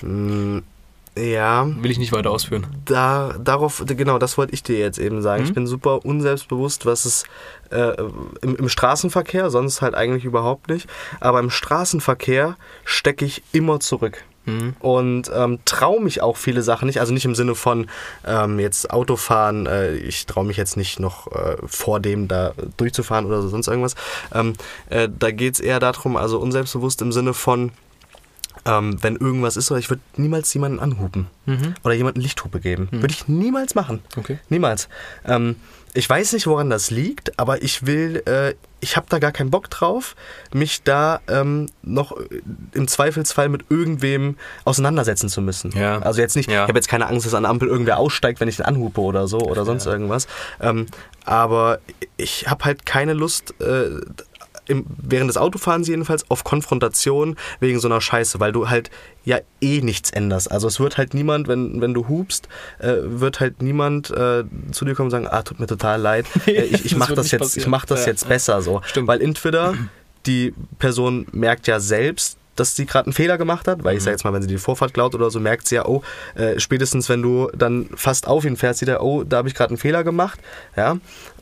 Hm, 0.00 0.62
Ja, 1.18 1.66
Will 1.82 1.90
ich 1.90 1.98
nicht 1.98 2.12
weiter 2.12 2.30
ausführen. 2.30 2.66
da, 2.84 3.34
darauf, 3.42 3.82
genau, 3.84 4.18
das 4.18 4.38
wollte 4.38 4.54
ich 4.54 4.62
dir 4.62 4.78
jetzt 4.78 4.98
eben 4.98 5.22
sagen. 5.22 5.42
Mhm. 5.42 5.48
Ich 5.48 5.54
bin 5.54 5.66
super 5.66 6.04
unselbstbewusst, 6.04 6.86
was 6.86 7.04
es 7.04 7.24
äh, 7.70 7.94
im, 8.42 8.54
im 8.56 8.68
Straßenverkehr, 8.68 9.50
sonst 9.50 9.82
halt 9.82 9.96
eigentlich 9.96 10.24
überhaupt 10.24 10.68
nicht. 10.68 10.88
Aber 11.18 11.40
im 11.40 11.50
Straßenverkehr 11.50 12.56
stecke 12.84 13.24
ich 13.24 13.42
immer 13.52 13.80
zurück. 13.80 14.22
Mhm. 14.46 14.74
Und 14.80 15.30
ähm, 15.34 15.58
traue 15.64 16.00
mich 16.00 16.22
auch 16.22 16.36
viele 16.36 16.62
Sachen 16.62 16.86
nicht. 16.86 16.98
Also 17.00 17.12
nicht 17.12 17.24
im 17.26 17.34
Sinne 17.34 17.54
von 17.54 17.86
ähm, 18.26 18.58
jetzt 18.58 18.90
Autofahren, 18.90 19.66
äh, 19.66 19.94
ich 19.96 20.26
traue 20.26 20.44
mich 20.44 20.56
jetzt 20.56 20.76
nicht 20.76 20.98
noch 20.98 21.26
äh, 21.32 21.56
vor 21.66 22.00
dem 22.00 22.26
da 22.28 22.52
durchzufahren 22.76 23.26
oder 23.26 23.42
so, 23.42 23.48
sonst 23.48 23.68
irgendwas. 23.68 23.94
Ähm, 24.32 24.54
äh, 24.88 25.08
da 25.18 25.30
geht 25.30 25.54
es 25.54 25.60
eher 25.60 25.78
darum, 25.80 26.16
also 26.16 26.38
unselbstbewusst 26.38 27.02
im 27.02 27.12
Sinne 27.12 27.34
von, 27.34 27.72
ähm, 28.64 28.98
wenn 29.02 29.16
irgendwas 29.16 29.56
ist, 29.56 29.70
oder 29.70 29.78
ich 29.80 29.90
würde 29.90 30.02
niemals 30.16 30.52
jemanden 30.54 30.80
anhupen 30.80 31.26
Mhm. 31.46 31.74
oder 31.84 31.94
jemanden 31.94 32.20
Lichthupe 32.20 32.60
geben. 32.60 32.88
Würde 32.90 33.12
ich 33.12 33.26
niemals 33.28 33.74
machen. 33.74 34.00
Okay. 34.16 34.38
Niemals. 34.48 34.88
Ähm, 35.26 35.56
ich 35.94 36.08
weiß 36.08 36.32
nicht, 36.34 36.46
woran 36.46 36.70
das 36.70 36.90
liegt, 36.90 37.38
aber 37.38 37.62
ich 37.62 37.86
will, 37.86 38.22
äh, 38.26 38.54
ich 38.80 38.96
habe 38.96 39.06
da 39.08 39.18
gar 39.18 39.32
keinen 39.32 39.50
Bock 39.50 39.68
drauf, 39.70 40.14
mich 40.52 40.82
da 40.82 41.20
ähm, 41.28 41.68
noch 41.82 42.12
äh, 42.16 42.40
im 42.72 42.86
Zweifelsfall 42.88 43.48
mit 43.48 43.64
irgendwem 43.70 44.36
auseinandersetzen 44.64 45.28
zu 45.28 45.42
müssen. 45.42 45.72
Ja. 45.72 45.98
Also 46.00 46.20
jetzt 46.20 46.36
nicht, 46.36 46.50
Ja. 46.50 46.62
ich 46.64 46.68
habe 46.68 46.78
jetzt 46.78 46.88
keine 46.88 47.06
Angst, 47.08 47.26
dass 47.26 47.34
an 47.34 47.42
der 47.42 47.50
Ampel 47.50 47.68
irgendwer 47.68 47.98
aussteigt, 47.98 48.40
wenn 48.40 48.48
ich 48.48 48.56
den 48.56 48.66
anhupe 48.66 49.00
oder 49.00 49.26
so 49.26 49.38
oder 49.40 49.64
sonst 49.64 49.86
irgendwas. 49.86 50.26
Ähm, 50.60 50.86
aber 51.24 51.80
ich 52.16 52.48
habe 52.48 52.64
halt 52.64 52.86
keine 52.86 53.12
Lust, 53.12 53.54
äh, 53.60 53.90
im, 54.70 54.86
während 55.02 55.28
des 55.28 55.36
Autofahrens 55.36 55.88
jedenfalls, 55.88 56.24
auf 56.30 56.44
Konfrontation 56.44 57.36
wegen 57.60 57.78
so 57.80 57.88
einer 57.88 58.00
Scheiße, 58.00 58.40
weil 58.40 58.52
du 58.52 58.70
halt 58.70 58.90
ja 59.24 59.38
eh 59.60 59.80
nichts 59.82 60.10
änderst. 60.10 60.50
Also 60.50 60.68
es 60.68 60.80
wird 60.80 60.96
halt 60.96 61.12
niemand, 61.12 61.48
wenn, 61.48 61.80
wenn 61.80 61.92
du 61.92 62.08
hupst, 62.08 62.48
äh, 62.78 62.94
wird 63.02 63.40
halt 63.40 63.60
niemand 63.62 64.10
äh, 64.10 64.44
zu 64.72 64.84
dir 64.84 64.94
kommen 64.94 65.08
und 65.08 65.10
sagen, 65.10 65.26
ah, 65.28 65.42
tut 65.42 65.60
mir 65.60 65.66
total 65.66 66.00
leid, 66.00 66.26
äh, 66.46 66.62
ich, 66.62 66.84
ich 66.86 66.90
Das 66.92 66.98
mach 66.98 67.12
das 67.12 67.30
jetzt, 67.30 67.56
ich 67.56 67.66
mach 67.66 67.84
das 67.84 68.00
Ja. 68.06 68.12
jetzt 68.12 68.28
besser 68.28 68.62
so. 68.62 68.80
Stimmt. 68.86 69.08
Weil 69.08 69.20
entweder 69.20 69.74
die 70.26 70.54
Person 70.78 71.26
merkt 71.32 71.66
ja 71.66 71.80
selbst, 71.80 72.36
dass 72.56 72.76
sie 72.76 72.84
gerade 72.84 73.06
einen 73.06 73.14
Fehler 73.14 73.38
gemacht 73.38 73.66
hat, 73.68 73.84
weil 73.84 73.94
ich 73.96 74.00
Mhm. 74.00 74.04
sag 74.04 74.10
jetzt 74.12 74.24
mal, 74.24 74.34
wenn 74.34 74.42
sie 74.42 74.48
die 74.48 74.58
Vorfahrt 74.58 74.92
klaut 74.92 75.14
oder 75.14 75.30
so, 75.30 75.40
merkt 75.40 75.66
sie 75.66 75.76
ja, 75.76 75.86
oh, 75.86 76.02
äh, 76.34 76.60
spätestens 76.60 77.08
wenn 77.08 77.22
du 77.22 77.48
dann 77.56 77.88
fast 77.94 78.26
auf 78.28 78.44
ihn 78.44 78.56
fährst, 78.58 78.80
sieht 78.80 78.88
er, 78.88 79.02
oh, 79.02 79.24
da 79.24 79.38
habe 79.38 79.48
ich 79.48 79.54
gerade 79.54 79.70
einen 79.70 79.78
Fehler 79.78 80.04
gemacht, 80.04 80.38
ja, 80.76 80.98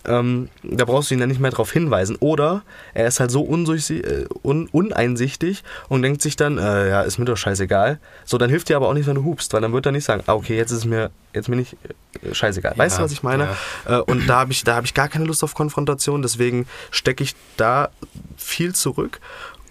ähm, 0.06 0.48
da 0.62 0.84
brauchst 0.84 1.10
du 1.10 1.14
ihn 1.14 1.20
dann 1.20 1.28
nicht 1.28 1.40
mehr 1.40 1.50
darauf 1.50 1.72
hinweisen. 1.72 2.16
Oder 2.20 2.62
er 2.94 3.06
ist 3.06 3.20
halt 3.20 3.30
so 3.30 3.44
äh, 3.44 4.26
un 4.42 4.68
uneinsichtig 4.70 5.62
und 5.88 6.02
denkt 6.02 6.22
sich 6.22 6.36
dann, 6.36 6.58
äh, 6.58 6.88
ja, 6.88 7.02
ist 7.02 7.18
mir 7.18 7.24
doch 7.24 7.36
scheißegal. 7.36 7.98
So, 8.24 8.38
dann 8.38 8.50
hilft 8.50 8.68
dir 8.68 8.76
aber 8.76 8.88
auch 8.88 8.94
nicht, 8.94 9.06
wenn 9.06 9.16
du 9.16 9.24
hupst, 9.24 9.52
weil 9.52 9.60
dann 9.60 9.72
wird 9.72 9.86
er 9.86 9.92
nicht 9.92 10.04
sagen, 10.04 10.22
ah, 10.26 10.34
okay, 10.34 10.56
jetzt 10.56 10.70
ist 10.70 10.78
es 10.78 10.84
mir, 10.84 11.10
jetzt 11.34 11.48
bin 11.50 11.58
ich 11.58 11.76
äh, 12.22 12.34
scheißegal. 12.34 12.74
Weißt 12.76 12.96
du, 12.96 13.00
Ja, 13.00 13.04
was 13.04 13.12
ich 13.12 13.22
meine? 13.22 13.48
Äh, 13.86 13.98
und 13.98 14.26
da 14.28 14.40
habe 14.40 14.52
ich, 14.52 14.64
da 14.64 14.76
hab 14.76 14.84
ich 14.84 14.94
gar 14.94 15.08
keine 15.08 15.24
Lust 15.24 15.44
auf 15.44 15.54
Konfrontation, 15.54 16.22
deswegen 16.22 16.66
stecke 16.90 17.24
ich 17.24 17.34
da 17.56 17.90
viel 18.36 18.74
zurück. 18.74 19.20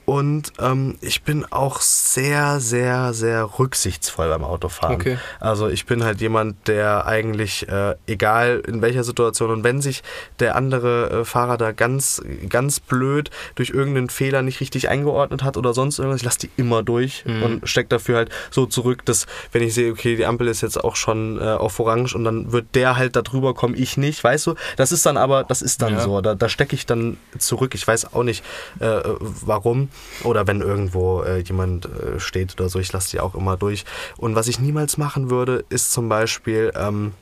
Und 0.10 0.54
ähm, 0.60 0.98
ich 1.02 1.24
bin 1.24 1.44
auch 1.52 1.82
sehr, 1.82 2.62
sehr, 2.62 3.12
sehr 3.14 3.60
rücksichtsvoll 3.60 4.30
beim 4.30 4.46
Autofahren. 4.46 4.96
Okay. 4.96 5.18
Also 5.42 5.68
ich 5.68 5.86
bin 5.86 6.02
halt 6.06 6.22
jemand, 6.22 6.66
der 6.70 7.06
eigentlich, 7.06 7.68
äh, 7.68 7.96
egal 8.08 8.64
in 8.66 8.82
welcher 8.82 9.04
Situation 9.04 9.52
und 9.52 9.66
wenn 9.66 9.82
sich 9.82 10.04
der 10.40 10.56
andere 10.56 11.10
äh, 11.10 11.26
Fahrer 11.26 11.58
da 11.58 11.74
ganz, 11.74 12.22
ganz 12.48 12.80
blöd 12.80 13.32
durch 13.56 13.72
irgendeinen 13.72 14.10
Fehler 14.10 14.44
nicht 14.44 14.62
richtig 14.62 14.88
eingeordnet 14.88 15.44
hat 15.44 15.58
oder 15.58 15.74
sonst 15.74 16.00
irgendwas, 16.00 16.22
ich 16.22 16.26
lasse 16.26 16.40
die 16.40 16.52
immer 16.56 16.84
durch 16.84 17.26
Mhm. 17.26 17.44
und 17.44 17.68
stecke 17.70 17.90
dafür 17.90 18.16
halt 18.16 18.30
so 18.50 18.66
zurück, 18.66 19.04
dass 19.04 19.26
wenn 19.52 19.62
ich 19.62 19.74
sehe, 19.74 19.92
okay, 19.92 20.16
die 20.16 20.26
Ampel 20.26 20.48
ist 20.48 20.62
jetzt 20.62 20.82
auch 20.82 20.96
schon 20.96 21.38
äh, 21.42 21.44
auf 21.44 21.82
Orange 21.82 22.16
und 22.16 22.24
dann 22.24 22.54
wird 22.54 22.68
der 22.76 22.96
halt 22.96 23.18
da 23.18 23.24
drüber 23.24 23.54
kommen, 23.54 23.76
ich 23.78 23.98
nicht, 23.98 24.24
weißt 24.24 24.48
du? 24.48 24.56
Das 24.78 24.94
ist 24.94 25.06
dann 25.06 25.18
aber, 25.18 25.44
das 25.44 25.62
ist 25.62 25.82
dann 25.82 25.96
Ja. 25.96 26.00
so, 26.00 26.22
da, 26.22 26.34
da 26.34 26.48
stecke 26.48 26.76
ich 26.76 26.86
dann 26.86 27.18
zurück. 27.38 27.76
Ich 27.76 27.86
weiß 27.86 28.14
auch 28.14 28.24
nicht, 28.24 28.42
äh, 28.80 29.02
warum. 29.46 29.90
Oder 30.24 30.48
wenn 30.48 30.62
irgendwo 30.62 31.22
äh, 31.22 31.40
jemand 31.40 31.86
äh, 31.86 32.20
steht 32.20 32.60
oder 32.60 32.70
so, 32.70 32.80
ich 32.80 32.92
lasse 32.92 33.12
die 33.12 33.20
auch 33.20 33.36
immer 33.36 33.58
durch. 33.58 33.86
Und 34.18 34.36
was 34.36 34.48
ich 34.48 34.60
niemals 34.60 34.98
machen 34.98 35.30
würde, 35.30 35.64
ist 35.70 35.92
zum 35.92 36.10
Beispiel 36.10 36.72
ähm, 36.76 37.14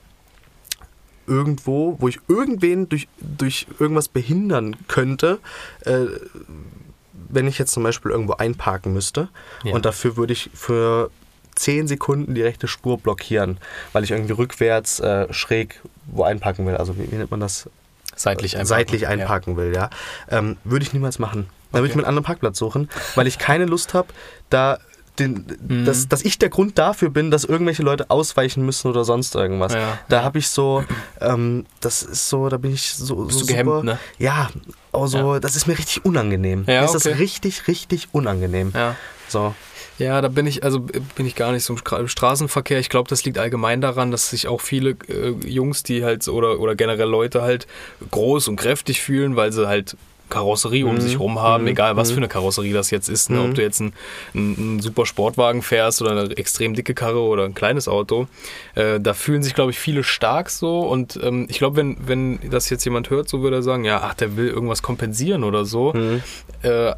irgendwo, 1.28 1.98
wo 2.00 2.08
ich 2.08 2.20
irgendwen 2.28 2.88
durch, 2.88 3.08
durch 3.20 3.68
irgendwas 3.80 4.08
behindern 4.08 4.76
könnte, 4.88 5.40
äh, 5.82 6.06
wenn 7.30 7.48
ich 7.48 7.58
jetzt 7.58 7.74
zum 7.74 7.84
Beispiel 7.84 8.12
irgendwo 8.12 8.34
einparken 8.34 8.94
müsste. 8.94 9.30
Ja. 9.64 9.74
Und 9.74 9.86
dafür 9.86 10.16
würde 10.16 10.34
ich 10.34 10.50
für 10.54 11.10
10 11.56 11.88
Sekunden 11.88 12.36
die 12.36 12.42
rechte 12.42 12.68
Spur 12.68 12.98
blockieren, 12.98 13.58
weil 13.94 14.04
ich 14.04 14.12
irgendwie 14.12 14.34
rückwärts 14.34 15.00
äh, 15.00 15.32
schräg 15.34 15.82
wo 16.08 16.24
einparken 16.24 16.66
will. 16.66 16.78
Also 16.78 16.98
wie, 16.98 17.12
wie 17.12 17.16
nennt 17.16 17.32
man 17.32 17.40
das? 17.40 17.70
Seitlich 18.16 18.56
einparken. 18.56 18.68
seitlich 18.68 19.08
einparken 19.08 19.58
will, 19.58 19.74
ja. 19.76 19.90
Ähm, 20.30 20.58
würde 20.64 20.84
ich 20.86 20.94
niemals 20.94 21.20
machen. 21.20 21.50
Dann 21.76 21.84
würde 21.84 21.90
ich 21.92 21.96
mir 21.96 22.02
einen 22.04 22.08
anderen 22.10 22.26
Parkplatz 22.26 22.58
suchen, 22.58 22.90
weil 23.16 23.28
ich 23.28 23.38
keine 23.38 23.66
Lust 23.66 23.94
habe, 23.94 24.08
da 24.50 24.80
den, 25.20 25.46
Mhm. 25.68 25.86
dass, 25.86 26.10
dass 26.10 26.24
ich 26.24 26.40
der 26.40 26.50
Grund 26.50 26.78
dafür 26.78 27.10
bin, 27.10 27.32
dass 27.32 27.46
irgendwelche 27.46 27.84
Leute 27.84 28.10
ausweichen 28.10 28.66
müssen 28.66 28.90
oder 28.90 29.06
sonst 29.06 29.34
irgendwas. 29.36 29.74
Ja. 29.74 29.98
Da 30.10 30.24
habe 30.24 30.40
ich 30.40 30.50
so, 30.50 30.84
ähm, 31.22 31.66
das 31.80 32.04
ist 32.04 32.28
so, 32.30 32.50
da 32.50 32.58
bin 32.58 32.74
ich 32.74 32.94
so, 32.96 33.16
Bist 33.26 33.40
so 33.40 33.46
du 33.46 33.52
gehemmt, 33.52 33.70
super, 33.70 33.84
ne? 33.84 34.00
Ja, 34.18 34.50
so, 35.06 35.36
Ja. 35.36 35.40
das 35.40 35.56
ist 35.56 35.68
mir 35.68 35.78
richtig 35.78 36.04
unangenehm. 36.04 36.66
Ja, 36.68 36.82
mir 36.82 36.86
ist 36.86 36.96
das 36.96 37.06
okay. 37.06 37.16
richtig, 37.16 37.68
richtig 37.70 38.10
unangenehm. 38.12 38.72
Ja. 38.76 38.96
So. 39.30 39.56
Ja, 39.98 40.20
da 40.20 40.28
bin 40.28 40.46
ich, 40.48 40.66
also 40.66 40.82
bin 40.82 41.26
ich 41.26 41.36
gar 41.36 41.54
nicht 41.54 41.64
so 41.64 41.72
im 41.74 41.80
Stra- 41.80 42.00
im 42.02 42.10
Straßenverkehr. 42.10 42.80
Ich 42.80 42.90
glaube, 42.90 43.08
das 43.10 43.24
liegt 43.24 43.38
allgemein 43.38 43.80
daran, 43.80 44.12
dass 44.12 44.30
sich 44.32 44.50
auch 44.50 44.60
viele 44.60 44.98
äh, 45.08 45.30
Jungs, 45.48 45.84
die 45.84 46.04
halt 46.04 46.28
oder, 46.28 46.60
oder 46.60 46.76
generell 46.76 47.08
Leute 47.08 47.42
halt 47.42 47.68
groß 48.12 48.50
und 48.50 48.58
kräftig 48.58 49.02
fühlen, 49.02 49.38
weil 49.38 49.54
sie 49.54 49.66
halt 49.66 49.96
Karosserie 50.30 50.86
um 50.86 50.96
Mhm. 50.96 51.02
sich 51.02 51.20
rum 51.20 51.40
haben, 51.40 51.64
Mhm. 51.64 51.70
egal 51.70 51.96
was 51.96 52.10
Mhm. 52.10 52.14
für 52.14 52.18
eine 52.22 52.28
Karosserie 52.28 52.74
das 52.74 52.92
jetzt 52.92 53.10
ist. 53.10 53.30
Ne? 53.30 53.38
Mhm. 53.38 53.50
Ob 53.50 53.56
du 53.56 53.62
jetzt 53.62 53.82
einen, 53.82 53.94
einen 54.34 54.80
super 54.80 55.06
Sportwagen 55.06 55.62
fährst 55.62 56.02
oder 56.02 56.12
eine 56.12 56.38
extrem 56.38 56.74
dicke 56.74 56.94
Karre 56.94 57.20
oder 57.22 57.46
ein 57.46 57.54
kleines 57.54 57.88
Auto. 57.88 58.28
Äh, 58.76 59.00
da 59.00 59.14
fühlen 59.14 59.44
sich, 59.44 59.54
glaube 59.54 59.72
ich, 59.72 59.80
viele 59.80 60.04
stark 60.04 60.50
so. 60.50 60.80
Und 60.80 61.20
ähm, 61.24 61.46
ich 61.50 61.58
glaube, 61.60 61.78
wenn, 61.78 61.98
wenn 62.06 62.40
das 62.50 62.70
jetzt 62.70 62.84
jemand 62.86 63.10
hört, 63.10 63.30
so 63.30 63.42
würde 63.42 63.58
er 63.58 63.64
sagen, 63.64 63.86
ja, 63.86 64.02
ach, 64.04 64.14
der 64.16 64.36
will 64.38 64.48
irgendwas 64.48 64.82
kompensieren 64.82 65.44
oder 65.44 65.66
so. 65.66 65.94
Mhm. 65.94 66.22
Äh, 66.64 66.94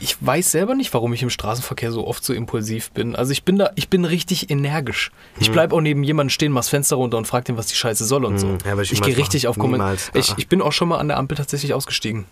ich 0.00 0.16
weiß 0.20 0.50
selber 0.50 0.74
nicht, 0.74 0.92
warum 0.94 1.12
ich 1.12 1.22
im 1.22 1.30
Straßenverkehr 1.30 1.92
so 1.92 2.06
oft 2.06 2.24
so 2.24 2.32
impulsiv 2.32 2.90
bin. 2.92 3.14
Also 3.16 3.32
ich 3.32 3.44
bin 3.44 3.58
da, 3.58 3.70
ich 3.76 3.88
bin 3.88 4.04
richtig 4.04 4.50
energisch. 4.50 5.10
Ich 5.40 5.48
Mhm. 5.48 5.52
bleib 5.52 5.72
auch 5.72 5.80
neben 5.80 6.02
jemandem 6.02 6.30
stehen, 6.30 6.52
mach's 6.52 6.68
Fenster 6.68 6.96
runter 6.96 7.16
und 7.18 7.26
frag 7.26 7.44
den, 7.44 7.56
was 7.56 7.66
die 7.68 7.74
Scheiße 7.76 8.04
soll 8.04 8.24
und 8.24 8.38
so. 8.38 8.46
Mhm. 8.48 8.58
Ja, 8.66 8.78
ich 8.80 8.92
ich 8.92 9.00
gehe 9.02 9.16
richtig 9.16 9.46
auf 9.48 9.56
Komment. 9.58 9.82
Niemals. 9.82 10.10
Ich, 10.14 10.34
ich 10.36 10.48
bin 10.48 10.60
auch 10.60 10.72
schon 10.72 10.88
mal 10.88 10.98
an 10.98 11.08
der 11.08 11.16
Ampel 11.18 11.36
tatsächlich 11.36 11.72
ausgestiegen. 11.74 12.24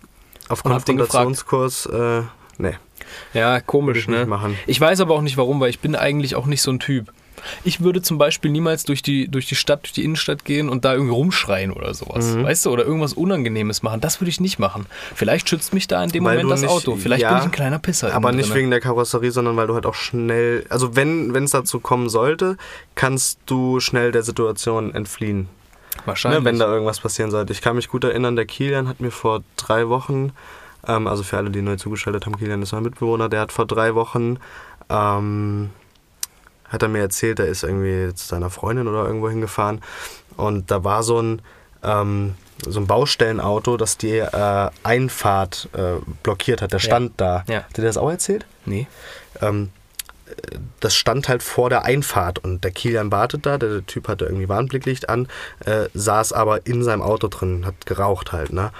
Auf. 0.50 0.62
Konfrontationskurs, 0.62 1.86
äh, 1.86 2.22
nee. 2.58 2.74
Ja, 3.34 3.60
komisch, 3.60 3.88
Würde 3.88 3.98
ich 4.00 4.08
nicht 4.08 4.18
ne? 4.20 4.26
machen. 4.26 4.56
Ich 4.66 4.80
weiß 4.80 5.00
aber 5.00 5.14
auch 5.14 5.22
nicht 5.22 5.36
warum, 5.36 5.60
weil 5.60 5.70
ich 5.70 5.80
bin 5.80 5.96
eigentlich 5.96 6.34
auch 6.36 6.46
nicht 6.46 6.62
so 6.62 6.70
ein 6.70 6.78
Typ. 6.78 7.12
Ich 7.64 7.80
würde 7.80 8.02
zum 8.02 8.18
Beispiel 8.18 8.50
niemals 8.50 8.84
durch 8.84 9.00
die, 9.00 9.26
durch 9.26 9.46
die 9.46 9.54
Stadt, 9.54 9.84
durch 9.84 9.92
die 9.92 10.04
Innenstadt 10.04 10.44
gehen 10.44 10.68
und 10.68 10.84
da 10.84 10.92
irgendwie 10.92 11.14
rumschreien 11.14 11.72
oder 11.72 11.94
sowas. 11.94 12.34
Mhm. 12.34 12.44
Weißt 12.44 12.66
du? 12.66 12.70
Oder 12.70 12.84
irgendwas 12.84 13.14
Unangenehmes 13.14 13.82
machen. 13.82 14.00
Das 14.02 14.20
würde 14.20 14.28
ich 14.28 14.40
nicht 14.40 14.58
machen. 14.58 14.84
Vielleicht 15.14 15.48
schützt 15.48 15.72
mich 15.72 15.88
da 15.88 16.04
in 16.04 16.10
dem 16.10 16.24
Weil 16.24 16.36
Moment 16.36 16.52
das 16.52 16.60
nicht- 16.60 16.70
Auto. 16.70 16.96
Vielleicht 16.96 17.22
ja, 17.22 17.30
bin 17.30 17.38
ich 17.38 17.44
ein 17.44 17.50
kleiner 17.50 17.78
Pisser. 17.78 18.12
Aber 18.14 18.32
nicht 18.32 18.50
drinne. 18.50 18.56
wegen 18.60 18.70
der 18.70 18.80
Karosserie, 18.80 19.30
sondern 19.32 19.56
weil 19.56 19.66
du 19.68 19.74
halt 19.74 19.86
auch 19.86 19.94
schnell, 19.94 20.66
also 20.68 20.96
wenn 20.96 21.34
es 21.34 21.52
dazu 21.52 21.80
kommen 21.80 22.10
sollte, 22.10 22.58
kannst 22.94 23.38
du 23.46 23.80
schnell 23.80 24.12
der 24.12 24.22
Situation 24.22 24.94
entfliehen. 24.94 25.48
Wahrscheinlich. 26.06 26.40
Ne, 26.40 26.44
wenn 26.44 26.58
da 26.58 26.66
irgendwas 26.66 27.00
passieren 27.00 27.30
sollte. 27.30 27.52
Ich 27.52 27.60
kann 27.60 27.76
mich 27.76 27.88
gut 27.88 28.04
erinnern, 28.04 28.36
der 28.36 28.46
Kilian 28.46 28.88
hat 28.88 29.00
mir 29.00 29.10
vor 29.10 29.42
drei 29.56 29.88
Wochen, 29.88 30.32
ähm, 30.86 31.06
also 31.06 31.22
für 31.22 31.36
alle, 31.36 31.50
die 31.50 31.62
neu 31.62 31.76
zugeschaltet 31.76 32.26
haben, 32.26 32.36
Kilian 32.38 32.62
ist 32.62 32.72
mein 32.72 32.82
Mitbewohner, 32.82 33.28
der 33.28 33.40
hat 33.40 33.52
vor 33.52 33.66
drei 33.66 33.94
Wochen, 33.94 34.38
ähm, 34.88 35.70
hat 36.68 36.82
er 36.82 36.88
mir 36.88 37.00
erzählt, 37.00 37.38
er 37.40 37.46
ist 37.46 37.64
irgendwie 37.64 38.14
zu 38.14 38.26
seiner 38.26 38.50
Freundin 38.50 38.88
oder 38.88 39.04
irgendwo 39.04 39.28
hingefahren 39.28 39.80
und 40.36 40.70
da 40.70 40.84
war 40.84 41.02
so 41.02 41.20
ein, 41.20 41.42
ähm, 41.82 42.34
so 42.66 42.78
ein 42.80 42.86
Baustellenauto, 42.86 43.76
das 43.76 43.96
die 43.98 44.18
äh, 44.18 44.70
Einfahrt 44.82 45.68
äh, 45.72 45.94
blockiert 46.22 46.62
hat. 46.62 46.72
Der 46.72 46.78
Ja. 46.78 46.84
stand 46.84 47.12
da. 47.18 47.44
Ja. 47.48 47.60
Hat 47.60 47.70
er 47.72 47.82
dir 47.82 47.86
das 47.86 47.96
auch 47.96 48.10
erzählt? 48.10 48.46
Nee. 48.66 48.86
Ähm, 49.40 49.70
das 50.80 50.94
stand 50.94 51.28
halt 51.28 51.42
vor 51.42 51.70
der 51.70 51.84
Einfahrt 51.84 52.38
und 52.38 52.64
der 52.64 52.70
Kilian 52.70 53.12
wartet 53.12 53.46
da, 53.46 53.58
der 53.58 53.86
Typ 53.86 54.08
hatte 54.08 54.24
irgendwie 54.24 54.48
Warnblicklicht 54.48 55.08
an, 55.08 55.28
äh, 55.64 55.88
saß 55.94 56.32
aber 56.32 56.66
in 56.66 56.82
seinem 56.82 57.02
Auto 57.02 57.28
drin, 57.28 57.66
hat 57.66 57.86
geraucht 57.86 58.32
halt, 58.32 58.52
ne? 58.52 58.72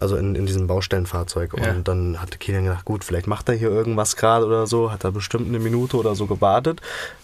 Also 0.00 0.16
in, 0.16 0.36
in 0.36 0.46
diesem 0.46 0.68
Baustellenfahrzeug. 0.68 1.54
Ja. 1.56 1.72
Und 1.72 1.88
dann 1.88 2.22
hatte 2.22 2.38
Kilian 2.38 2.64
gedacht, 2.64 2.84
gut, 2.84 3.02
vielleicht 3.02 3.26
macht 3.26 3.48
er 3.48 3.56
hier 3.56 3.68
irgendwas 3.68 4.14
gerade 4.14 4.46
oder 4.46 4.68
so, 4.68 4.92
hat 4.92 5.02
er 5.02 5.10
bestimmt 5.10 5.48
eine 5.48 5.58
Minute 5.58 5.96
oder 5.96 6.14
so 6.14 6.26
gewartet, 6.26 6.80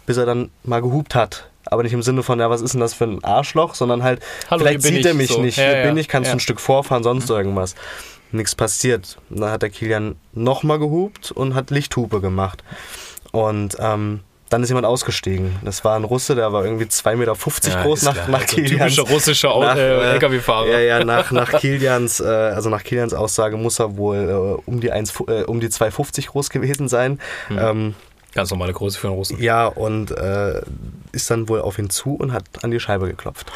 bis 0.06 0.16
er 0.16 0.26
dann 0.26 0.50
mal 0.64 0.82
gehupt 0.82 1.14
hat. 1.14 1.48
Aber 1.66 1.82
nicht 1.84 1.92
im 1.92 2.02
Sinne 2.02 2.22
von, 2.22 2.40
ja, 2.40 2.50
was 2.50 2.60
ist 2.60 2.72
denn 2.72 2.80
das 2.80 2.92
für 2.92 3.04
ein 3.04 3.22
Arschloch, 3.22 3.74
sondern 3.74 4.02
halt, 4.02 4.20
Hallo, 4.50 4.60
vielleicht 4.64 4.82
sieht 4.82 5.04
er 5.04 5.12
ich, 5.12 5.16
mich 5.16 5.30
so. 5.30 5.40
nicht, 5.40 5.56
Ja, 5.56 5.64
hier 5.64 5.78
ja, 5.78 5.86
bin 5.86 5.96
ich, 5.96 6.08
kannst 6.08 6.30
du 6.30 6.36
ein 6.36 6.40
Stück 6.40 6.60
vorfahren, 6.60 7.04
sonst 7.04 7.30
irgendwas. 7.30 7.74
Nichts 8.32 8.56
passiert. 8.56 9.18
Und 9.30 9.40
dann 9.40 9.50
hat 9.50 9.62
der 9.62 9.70
Kilian 9.70 10.16
nochmal 10.32 10.80
gehupt 10.80 11.30
und 11.30 11.54
hat 11.54 11.70
Lichthupe 11.70 12.20
gemacht. 12.20 12.64
Und 13.34 13.76
ähm, 13.78 14.20
dann 14.50 14.62
ist 14.62 14.68
jemand 14.68 14.86
ausgestiegen. 14.86 15.56
Das 15.64 15.84
war 15.84 15.96
ein 15.96 16.04
Russe, 16.04 16.34
der 16.34 16.52
war 16.52 16.64
irgendwie 16.64 16.84
2,50 16.84 17.16
Meter 17.16 17.36
Ja, 17.70 17.82
groß 17.82 18.02
nach, 18.02 18.12
klar. 18.14 18.28
nach 18.28 18.40
Also 18.42 18.56
Kilians. 18.56 18.94
typischer 18.94 19.02
russischer 19.12 19.58
nach, 19.60 19.76
äh, 19.76 19.96
äh, 20.10 20.12
LKW-Fahrer. 20.12 20.68
Ja, 20.68 20.78
ja, 20.80 21.04
nach, 21.04 21.30
nach 21.32 21.50
Kilians, 21.60 22.20
äh, 22.20 22.24
also 22.26 22.70
nach 22.70 22.84
Kilians 22.84 23.14
Aussage 23.14 23.56
muss 23.56 23.80
er 23.80 23.96
wohl 23.96 24.58
äh, 24.62 24.62
um 24.70 24.80
die 24.80 24.92
1, 24.92 25.12
äh, 25.26 25.42
um 25.44 25.58
die 25.60 25.68
2,50 25.68 26.28
groß 26.28 26.50
gewesen 26.50 26.88
sein. 26.88 27.18
Hm. 27.48 27.58
Ähm, 27.58 27.94
Ganz 28.34 28.50
normale 28.50 28.72
Größe 28.72 28.98
für 28.98 29.06
einen 29.08 29.16
Russen. 29.16 29.40
ja, 29.40 29.66
und 29.66 30.10
äh, 30.10 30.60
ist 31.12 31.30
dann 31.30 31.48
wohl 31.48 31.60
auf 31.60 31.78
ihn 31.78 31.88
zu 31.90 32.14
und 32.14 32.32
hat 32.32 32.44
an 32.62 32.70
die 32.72 32.80
Scheibe 32.80 33.06
geklopft. 33.06 33.50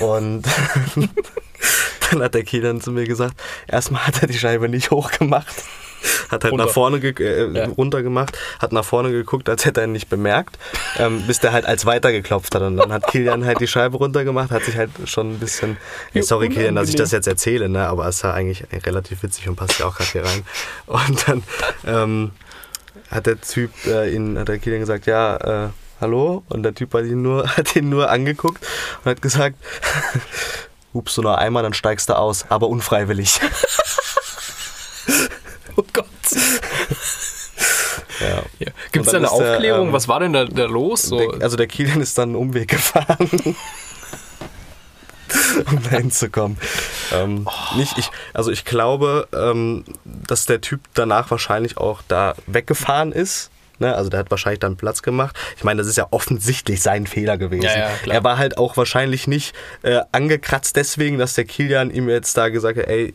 Und 0.00 0.42
dann 2.10 2.22
hat 2.22 2.34
der 2.34 2.44
Kilian 2.44 2.80
zu 2.80 2.92
mir 2.92 3.04
gesagt, 3.04 3.34
erstmal 3.66 4.06
hat 4.06 4.22
er 4.22 4.28
die 4.28 4.38
Scheibe 4.38 4.68
nicht 4.68 4.90
hochgemacht. 4.90 5.64
Hat 6.30 6.42
halt 6.44 6.52
Runter. 6.52 6.66
nach 6.66 6.72
vorne 6.72 6.98
äh, 6.98 7.52
Ja. 7.56 7.66
runter 7.66 8.02
gemacht, 8.02 8.36
hat 8.58 8.72
nach 8.72 8.84
vorne 8.84 9.10
geguckt, 9.12 9.48
als 9.48 9.64
hätte 9.64 9.80
er 9.80 9.86
ihn 9.86 9.92
nicht 9.92 10.08
bemerkt, 10.08 10.58
ähm, 10.98 11.22
bis 11.26 11.38
der 11.40 11.52
halt 11.52 11.64
als 11.66 11.86
weiter 11.86 12.10
geklopft 12.12 12.54
hat. 12.54 12.62
Und 12.62 12.76
dann 12.76 12.92
hat 12.92 13.06
Kilian 13.06 13.44
halt 13.44 13.60
die 13.60 13.66
Scheibe 13.68 13.96
runtergemacht, 13.96 14.50
hat 14.50 14.64
sich 14.64 14.76
halt 14.76 14.90
schon 15.04 15.32
ein 15.34 15.38
bisschen. 15.38 15.76
Wie 16.12 16.22
sorry, 16.22 16.48
Kilian, 16.48 16.74
dass 16.74 16.88
ich 16.88 16.96
das 16.96 17.12
jetzt 17.12 17.26
erzähle, 17.28 17.68
ne? 17.68 17.86
aber 17.86 18.06
es 18.08 18.22
war 18.24 18.34
eigentlich 18.34 18.64
relativ 18.84 19.22
witzig 19.22 19.48
und 19.48 19.56
passt 19.56 19.78
ja 19.78 19.86
auch 19.86 19.96
gerade 19.96 20.10
hier 20.10 20.24
rein. 20.24 20.42
Und 20.86 21.28
dann 21.28 21.42
ähm, 21.86 22.30
hat 23.10 23.26
der 23.26 23.40
Typ 23.40 23.70
äh, 23.86 24.12
ihn, 24.12 24.38
hat 24.38 24.48
der 24.48 24.58
Kilian 24.58 24.80
gesagt, 24.80 25.06
ja, 25.06 25.66
äh, 25.66 25.68
hallo? 26.00 26.42
Und 26.48 26.62
der 26.64 26.74
Typ 26.74 26.92
hat 26.94 27.04
ihn 27.04 27.22
nur, 27.22 27.46
hat 27.56 27.76
ihn 27.76 27.88
nur 27.88 28.10
angeguckt 28.10 28.64
und 29.04 29.10
hat 29.10 29.22
gesagt, 29.22 29.56
hupst 30.92 31.16
du 31.16 31.22
nur 31.22 31.38
einmal, 31.38 31.62
dann 31.62 31.74
steigst 31.74 32.08
du 32.08 32.14
aus, 32.14 32.46
aber 32.48 32.68
unfreiwillig. 32.68 33.38
Oh 35.78 35.84
Gott. 35.92 36.06
Ja. 38.20 38.42
Ja. 38.58 38.68
Gibt 38.96 39.06
es 39.06 39.12
da 39.12 39.18
eine 39.18 39.26
ist 39.26 39.36
der, 39.36 39.52
Aufklärung? 39.54 39.86
ähm, 39.88 39.92
Was 39.92 40.08
war 40.08 40.20
denn 40.20 40.32
da, 40.32 40.44
da 40.44 40.64
los? 40.64 41.02
So, 41.02 41.18
Der, 41.18 41.42
also 41.42 41.56
der 41.56 41.66
Kilian 41.66 42.00
ist 42.00 42.16
dann 42.18 42.30
einen 42.30 42.36
Umweg 42.36 42.68
gefahren. 42.68 43.30
um 45.70 45.82
da 45.82 45.96
hinzukommen. 45.96 46.56
Ähm, 47.12 47.48
nicht 47.76 47.98
ich, 47.98 48.10
also 48.32 48.50
ich 48.50 48.64
glaube, 48.64 49.28
ähm, 49.32 49.84
dass 50.04 50.46
der 50.46 50.60
Typ 50.60 50.80
danach 50.94 51.30
wahrscheinlich 51.30 51.78
auch 51.78 52.02
da 52.08 52.34
weggefahren 52.46 53.12
ist. 53.12 53.50
Ne? 53.78 53.94
Also 53.94 54.08
der 54.08 54.20
hat 54.20 54.30
wahrscheinlich 54.30 54.60
dann 54.60 54.76
Platz 54.76 55.02
gemacht. 55.02 55.36
Ich 55.56 55.64
meine, 55.64 55.78
das 55.78 55.88
ist 55.88 55.96
ja 55.96 56.06
offensichtlich 56.10 56.80
sein 56.82 57.06
Fehler 57.06 57.36
gewesen. 57.38 57.64
Ja, 57.64 57.76
ja, 57.76 57.90
er 58.06 58.24
war 58.24 58.38
halt 58.38 58.58
auch 58.58 58.76
wahrscheinlich 58.76 59.26
nicht 59.26 59.54
äh, 59.82 60.00
angekratzt 60.12 60.76
deswegen, 60.76 61.18
dass 61.18 61.34
der 61.34 61.44
Kilian 61.44 61.90
ihm 61.90 62.08
jetzt 62.08 62.36
da 62.36 62.48
gesagt 62.48 62.78
hat, 62.78 62.86
ey, 62.86 63.14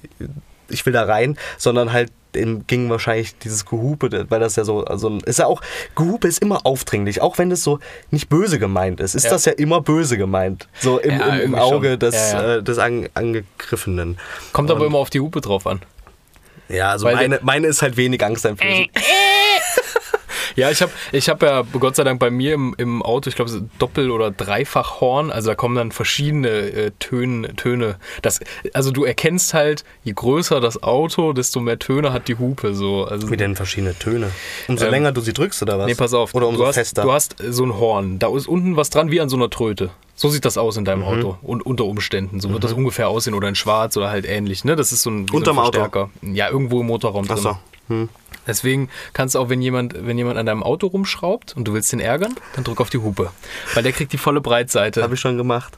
ich 0.69 0.85
will 0.85 0.93
da 0.93 1.03
rein, 1.03 1.37
sondern 1.57 1.91
halt 1.91 2.11
ihm 2.35 2.65
ging 2.67 2.89
wahrscheinlich 2.89 3.37
dieses 3.37 3.65
Gehupe, 3.65 4.25
weil 4.29 4.39
das 4.39 4.55
ja 4.55 4.63
so, 4.63 4.83
also 4.85 5.17
ist 5.25 5.39
ja 5.39 5.45
auch, 5.47 5.61
Gehupe 5.95 6.27
ist 6.27 6.39
immer 6.41 6.65
aufdringlich, 6.65 7.21
auch 7.21 7.37
wenn 7.37 7.49
das 7.49 7.63
so 7.63 7.79
nicht 8.09 8.29
böse 8.29 8.59
gemeint 8.59 8.99
ist, 8.99 9.15
ist 9.15 9.23
Ja. 9.25 9.31
das 9.31 9.45
ja 9.45 9.51
immer 9.53 9.81
böse 9.81 10.17
gemeint, 10.17 10.67
so 10.79 10.99
im, 10.99 11.19
Ja, 11.19 11.35
im, 11.35 11.41
im 11.53 11.55
Auge 11.55 11.91
schon. 11.91 11.99
des, 11.99 12.31
Ja. 12.31 12.55
Äh, 12.57 12.63
des 12.63 12.77
An 12.77 13.07
Angegriffenen. 13.13 14.17
Kommt 14.53 14.71
aber 14.71 14.81
Und- 14.81 14.87
immer 14.87 14.97
auf 14.99 15.09
die 15.09 15.19
Hupe 15.19 15.41
drauf 15.41 15.67
an. 15.67 15.81
Ja, 16.69 16.91
also 16.91 17.05
meine, 17.05 17.39
meine 17.41 17.67
ist 17.67 17.81
halt 17.81 17.97
wenig 17.97 18.23
angsteinflößend. 18.23 18.87
Ja, 20.55 20.69
ich 20.71 20.81
habe 20.81 20.91
ich 21.11 21.29
hab 21.29 21.41
ja 21.43 21.63
Gott 21.79 21.95
sei 21.95 22.03
Dank 22.03 22.19
bei 22.19 22.29
mir 22.29 22.53
im, 22.53 22.73
im 22.77 23.01
Auto, 23.01 23.29
ich 23.29 23.35
glaube, 23.35 23.51
Doppel- 23.79 24.11
oder 24.11 24.31
Dreifachhorn. 24.31 25.31
Also 25.31 25.49
da 25.49 25.55
kommen 25.55 25.75
dann 25.75 25.91
verschiedene 25.91 26.49
äh, 26.49 26.91
Töne. 26.99 27.55
Töne. 27.55 27.97
Das, 28.21 28.39
also 28.73 28.91
du 28.91 29.03
erkennst 29.03 29.53
halt, 29.53 29.83
je 30.03 30.13
größer 30.13 30.59
das 30.59 30.81
Auto, 30.83 31.33
desto 31.33 31.59
mehr 31.59 31.79
Töne 31.79 32.13
hat 32.13 32.27
die 32.27 32.37
Hupe. 32.37 32.73
So. 32.73 33.05
Also, 33.05 33.29
Wie 33.31 33.37
denn 33.37 33.55
verschiedene 33.55 33.97
Töne? 33.97 34.31
Umso 34.67 34.85
Ähm, 34.85 34.91
länger 34.91 35.11
du 35.11 35.21
sie 35.21 35.33
drückst, 35.33 35.61
oder 35.63 35.79
was? 35.79 35.87
Nee, 35.87 35.95
pass 35.95 36.13
auf. 36.13 36.33
Oder 36.33 36.47
umso 36.47 36.61
du, 36.63 36.67
hast, 36.67 36.75
fester. 36.75 37.03
du 37.03 37.11
hast 37.11 37.35
so 37.49 37.63
ein 37.65 37.77
Horn. 37.77 38.19
Da 38.19 38.27
ist 38.35 38.47
unten 38.47 38.75
was 38.77 38.89
dran 38.89 39.11
wie 39.11 39.21
an 39.21 39.29
so 39.29 39.35
einer 39.37 39.49
Tröte. 39.49 39.89
So 40.15 40.29
sieht 40.29 40.45
das 40.45 40.57
aus 40.57 40.77
in 40.77 40.83
Mhm. 40.83 40.85
deinem 40.85 41.03
Auto. 41.03 41.37
Und 41.41 41.65
unter 41.65 41.85
Umständen. 41.85 42.39
So 42.41 42.51
wird 42.51 42.63
das 42.63 42.73
ungefähr 42.73 43.09
aussehen 43.09 43.33
oder 43.33 43.47
in 43.47 43.55
schwarz 43.55 43.97
oder 43.97 44.09
halt 44.09 44.25
ähnlich. 44.25 44.63
Ne? 44.65 44.75
Das 44.75 44.91
ist 44.91 45.01
so 45.01 45.09
ein, 45.09 45.27
Unterm 45.31 45.55
so 45.55 45.61
ein 45.61 45.67
Auto? 45.67 45.79
Verstärker. 45.79 46.09
Ja, 46.21 46.49
irgendwo 46.49 46.81
im 46.81 46.87
Motorraum 46.87 47.25
Ach 47.27 47.33
drin. 47.33 47.43
so. 47.43 47.57
Deswegen 48.47 48.89
kannst 49.13 49.35
du 49.35 49.39
auch, 49.39 49.49
wenn 49.49 49.61
jemand, 49.61 49.93
wenn 49.95 50.17
jemand 50.17 50.37
an 50.37 50.45
deinem 50.45 50.63
Auto 50.63 50.87
rumschraubt 50.87 51.55
und 51.55 51.67
du 51.67 51.73
willst 51.73 51.91
den 51.91 51.99
ärgern, 51.99 52.35
dann 52.55 52.63
drück 52.63 52.81
auf 52.81 52.89
die 52.89 52.97
Hupe. 52.97 53.31
Weil 53.73 53.83
der 53.83 53.91
kriegt 53.91 54.13
die 54.13 54.17
volle 54.17 54.41
Breitseite. 54.41 55.03
Habe 55.03 55.13
ich 55.13 55.19
schon 55.19 55.37
gemacht. 55.37 55.77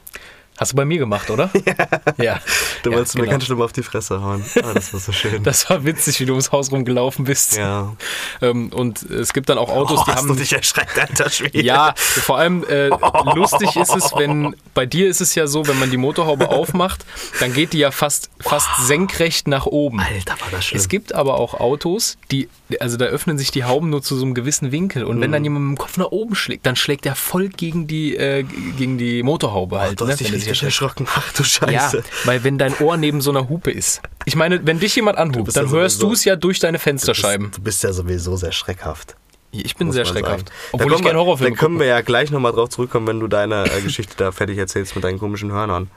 Hast 0.56 0.72
du 0.72 0.76
bei 0.76 0.84
mir 0.84 0.98
gemacht, 0.98 1.30
oder? 1.30 1.50
ja. 2.18 2.38
Du 2.84 2.90
ja, 2.90 2.96
wolltest 2.96 3.16
mir 3.16 3.22
genau. 3.22 3.32
ganz 3.32 3.44
schlimm 3.46 3.60
auf 3.62 3.72
die 3.72 3.82
Fresse 3.82 4.22
hauen. 4.22 4.44
Ah, 4.62 4.72
das 4.74 4.92
war 4.92 5.00
so 5.00 5.10
schön. 5.12 5.42
Das 5.42 5.68
war 5.68 5.84
witzig, 5.84 6.20
wie 6.20 6.26
du 6.26 6.32
ums 6.32 6.52
Haus 6.52 6.70
rumgelaufen 6.70 7.24
bist. 7.24 7.56
ja. 7.56 7.94
Ähm, 8.40 8.68
und 8.72 9.02
es 9.02 9.32
gibt 9.32 9.48
dann 9.48 9.58
auch 9.58 9.68
Autos, 9.68 10.00
Oh, 10.00 10.04
die 10.06 10.10
hast 10.12 10.18
haben. 10.18 10.28
du 10.28 10.34
dich 10.34 10.52
erschreckt, 10.52 10.98
alter 10.98 11.28
Schwede. 11.30 11.60
Ja, 11.62 11.94
vor 11.96 12.38
allem 12.38 12.64
äh, 12.64 12.88
lustig 13.34 13.74
ist 13.76 13.94
es, 13.96 14.12
wenn 14.16 14.54
bei 14.74 14.86
dir 14.86 15.08
ist 15.08 15.20
es 15.20 15.34
ja 15.34 15.46
so, 15.46 15.66
wenn 15.66 15.78
man 15.78 15.90
die 15.90 15.96
Motorhaube 15.96 16.48
aufmacht, 16.50 17.04
dann 17.40 17.52
geht 17.52 17.72
die 17.72 17.78
ja 17.78 17.90
fast, 17.90 18.30
fast 18.40 18.68
senkrecht 18.86 19.48
nach 19.48 19.66
oben. 19.66 20.00
Alter, 20.00 20.34
war 20.40 20.48
das 20.52 20.66
schlimm. 20.66 20.80
Es 20.80 20.88
gibt 20.88 21.14
aber 21.14 21.34
auch 21.38 21.54
Autos, 21.54 22.16
die, 22.30 22.48
also 22.80 22.96
da 22.96 23.06
öffnen 23.06 23.38
sich 23.38 23.50
die 23.50 23.64
Hauben 23.64 23.90
nur 23.90 24.02
zu 24.02 24.16
so 24.16 24.24
einem 24.24 24.34
gewissen 24.34 24.70
Winkel. 24.72 25.04
Und 25.04 25.20
wenn 25.20 25.30
Mhm. 25.30 25.32
dann 25.32 25.44
jemand 25.44 25.64
mit 25.66 25.78
dem 25.78 25.80
Kopf 25.80 25.96
nach 25.96 26.10
oben 26.12 26.34
schlägt, 26.34 26.64
dann 26.66 26.76
schlägt 26.76 27.06
er 27.06 27.14
voll 27.16 27.48
gegen 27.48 27.86
die, 27.86 28.16
äh, 28.16 28.44
gegen 28.76 28.98
die 28.98 29.22
Motorhaube 29.22 29.80
halt. 29.80 30.00
du 30.00 30.04
ne, 30.06 30.16
richtig 30.50 30.62
erschreckt. 30.68 31.00
erschrocken. 31.00 31.06
Ach 31.14 31.32
du 31.32 31.42
Ja, 31.72 31.80
Scheiße. 31.90 32.02
weil 32.24 32.44
wenn 32.44 32.58
dein 32.58 32.76
Ohr 32.78 32.96
neben 32.96 33.20
so 33.20 33.30
einer 33.30 33.48
Hupe 33.48 33.70
ist. 33.70 34.00
Ich 34.24 34.36
meine, 34.36 34.66
wenn 34.66 34.78
dich 34.80 34.94
jemand 34.96 35.18
anhupt, 35.18 35.56
dann 35.56 35.66
ja 35.66 35.72
hörst 35.72 36.02
du 36.02 36.12
es 36.12 36.24
ja 36.24 36.36
durch 36.36 36.58
deine 36.60 36.78
Du 36.78 36.82
Fensterscheiben. 36.84 37.46
bist, 37.48 37.58
du 37.58 37.62
bist 37.62 37.82
ja 37.82 37.92
sowieso 37.92 38.36
sehr 38.36 38.52
schreckhaft. 38.52 39.16
Ich 39.52 39.76
bin 39.76 39.92
sehr 39.92 40.04
schreckhaft. 40.04 40.48
sagen. 40.48 40.58
Obwohl 40.72 40.90
da 40.90 40.96
ich 40.96 41.02
gerne 41.02 41.18
Horrorfilme 41.18 41.54
Da 41.54 41.60
können 41.60 41.78
wir 41.78 41.86
ja 41.86 42.00
gleich 42.00 42.30
nochmal 42.32 42.52
drauf 42.52 42.70
zurückkommen, 42.70 43.06
wenn 43.06 43.20
du 43.20 43.28
deine 43.28 43.64
äh, 43.70 43.80
Geschichte 43.82 44.14
da 44.16 44.32
fertig 44.32 44.58
erzählst 44.58 44.94
mit 44.96 45.04
deinen 45.04 45.18
komischen 45.20 45.52
Hörnern. 45.52 45.90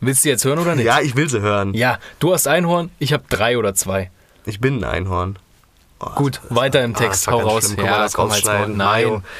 Willst 0.00 0.24
du 0.24 0.28
jetzt 0.30 0.44
hören 0.44 0.58
oder 0.58 0.74
nicht? 0.74 0.86
Ja, 0.86 1.00
ich 1.00 1.14
will 1.16 1.28
sie 1.28 1.40
hören. 1.40 1.74
Ja, 1.74 1.98
du 2.20 2.32
hast 2.32 2.46
Einhorn, 2.48 2.90
ich 2.98 3.12
habe 3.12 3.24
drei 3.28 3.58
oder 3.58 3.74
zwei. 3.74 4.10
Ich 4.46 4.60
bin 4.60 4.76
ein 4.78 4.84
Einhorn. 4.84 5.38
Oh, 5.98 6.10
Gut, 6.16 6.40
das- 6.42 6.54
weiter 6.54 6.84
im 6.84 6.94
ah, 6.94 6.98
Text, 6.98 7.26
war 7.26 7.34
hau 7.34 7.38
raus. 7.40 7.72
schlimm. 7.72 7.86
Ja, 7.86 7.98
das 8.02 8.12
komm, 8.12 8.28
rausschneiden? 8.30 8.76
Maul. 8.76 9.10
Nein. 9.10 9.22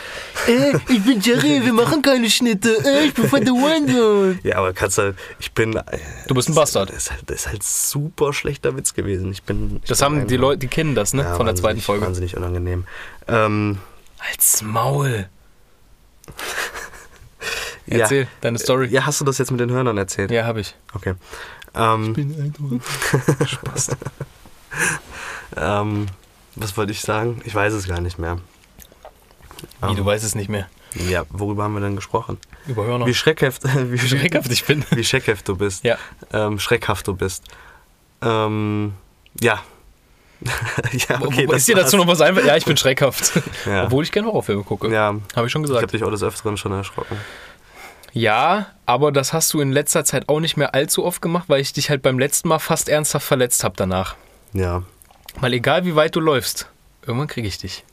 Äh, 0.49 0.79
ich 0.91 1.03
bin 1.03 1.21
Jerry, 1.21 1.65
wir 1.65 1.73
machen 1.73 2.03
keine 2.03 2.29
Schnitte. 2.31 2.71
Äh, 2.85 3.07
ich 3.07 3.15
bin 3.15 3.27
von 3.29 3.43
der 3.45 3.53
Wonder. 3.55 4.39
Ja, 4.45 4.59
aber 4.59 4.73
kannst 4.75 4.99
halt, 4.99 5.17
ich 5.39 5.51
bin. 5.53 5.75
äh, 5.77 5.83
Du 6.29 6.35
bist 6.35 6.49
ein 6.49 6.55
Bastard. 6.55 6.91
Das 6.91 6.97
ist 6.99 7.11
halt, 7.11 7.23
das 7.27 7.37
ist 7.41 7.47
halt 7.49 7.63
super 7.63 8.33
schlechter 8.35 8.77
Witz 8.77 8.93
gewesen. 8.95 9.33
Ich 9.33 9.43
bin. 9.43 9.81
Ich 9.83 9.89
Das 9.89 9.99
bin 9.99 10.05
haben 10.05 10.19
ein- 10.21 10.27
die 10.29 10.37
Leute, 10.37 10.59
die 10.59 10.69
kennen 10.69 10.95
das, 10.95 11.15
ne? 11.15 11.23
Ja, 11.23 11.35
Von 11.37 11.47
der 11.47 11.57
zweiten 11.57 11.81
Folge. 11.81 12.05
Wahnsinnig 12.07 12.37
unangenehm. 12.37 12.85
Ähm, 13.29 13.79
Als 14.31 14.63
Maul. 14.63 15.29
ja. 17.87 17.99
Erzähl 17.99 18.29
deine 18.43 18.59
Story. 18.59 18.87
Ja, 18.89 19.07
hast 19.07 19.21
du 19.21 19.25
das 19.25 19.39
jetzt 19.39 19.51
mit 19.51 19.61
den 19.61 19.71
Hörnern 19.71 19.97
erzählt? 19.99 20.31
Ja, 20.31 20.45
habe 20.45 20.61
ich. 20.61 20.75
Okay. 20.95 21.15
Ähm, 21.75 22.15
Spaß. 23.47 23.91
ähm, 25.57 26.07
was 26.57 26.77
wollte 26.77 26.93
ich 26.93 27.01
sagen? 27.01 27.41
Ich 27.45 27.55
weiß 27.55 27.73
es 27.73 27.87
gar 27.87 28.01
nicht 28.01 28.19
mehr. 28.19 28.39
Wie, 29.83 29.95
du 29.95 30.05
weißt 30.05 30.25
es 30.25 30.35
nicht 30.35 30.49
mehr. 30.49 30.69
Ja, 31.09 31.25
worüber 31.29 31.65
haben 31.65 31.75
wir 31.75 31.81
denn 31.81 31.97
gesprochen? 31.97 32.39
Über 32.67 32.87
Hörner. 32.87 33.07
Wie 33.07 33.15
schreckhaft, 33.15 33.63
wie, 33.91 33.99
schreckhaft 33.99 34.51
ich 34.51 34.65
bin. 34.65 34.85
wie 34.91 35.05
schreckhaft 35.05 35.47
du 35.49 35.57
bist. 35.57 35.85
Ja. 35.85 35.99
Ähm, 36.33 36.59
schreckhaft 36.59 37.07
du 37.07 37.15
bist. 37.15 37.45
Ähm, 38.23 38.95
ja. 39.41 39.61
ja, 41.09 41.21
okay. 41.21 41.47
ist 41.51 41.69
dir 41.69 41.77
dazu 41.77 41.97
noch 41.97 42.07
was 42.07 42.21
einfach? 42.21 42.45
Ja, 42.45 42.57
ich 42.57 42.65
bin 42.65 42.77
schreckhaft. 42.77 43.33
Ja. 43.67 43.85
Obwohl 43.85 44.05
ich 44.05 44.13
gerne 44.13 44.29
Horrorfilme 44.29 44.63
gucke. 44.63 44.93
Ja, 44.93 45.17
Habe 45.35 45.47
ich 45.47 45.53
schon 45.53 45.63
ich 45.65 45.71
habe 45.71 45.81
gesagt. 45.81 45.93
dich 45.93 46.05
auch 46.05 46.11
des 46.11 46.23
Öfteren 46.23 46.57
schon 46.57 46.73
erschrocken. 46.73 47.17
Ja, 48.13 48.69
aber 48.87 49.13
das 49.13 49.33
hast 49.33 49.53
du 49.53 49.61
in 49.61 49.73
letzter 49.73 50.05
Zeit 50.05 50.29
auch 50.29 50.41
nicht 50.41 50.57
mehr 50.57 50.75
allzu 50.75 51.05
oft 51.05 51.21
gemacht, 51.21 51.45
weil 51.49 51.61
ich 51.61 51.73
dich 51.73 51.91
halt 51.91 52.03
beim 52.03 52.19
letzten 52.19 52.49
Mal 52.49 52.59
fast 52.59 52.89
ernsthaft 52.89 53.27
verletzt 53.27 53.65
habe 53.65 53.75
danach. 53.77 54.15
Ja. 54.53 54.85
Weil 55.41 55.53
egal 55.53 55.85
wie 55.85 55.95
weit 55.95 56.15
du 56.17 56.21
läufst, 56.21 56.69
irgendwann 57.07 57.29
kriege 57.29 57.47
ich 57.49 57.59
dich. 57.59 57.85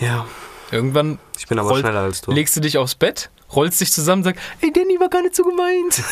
Ja. 0.00 0.26
Irgendwann 0.70 1.18
Ich 1.38 1.46
bin 1.46 1.58
aber 1.58 1.70
Rollt- 1.70 1.80
schneller 1.82 2.00
als 2.00 2.20
du. 2.22 2.32
legst 2.32 2.56
du 2.56 2.60
dich 2.60 2.76
aufs 2.76 2.96
Bett, 2.96 3.30
rollst 3.54 3.80
dich 3.80 3.92
zusammen 3.92 4.20
und 4.20 4.24
sagst, 4.24 4.42
ey 4.60 4.72
Danny 4.72 4.98
war 4.98 5.08
gar 5.08 5.22
nicht 5.22 5.36
so 5.36 5.44
gemeint. 5.44 6.02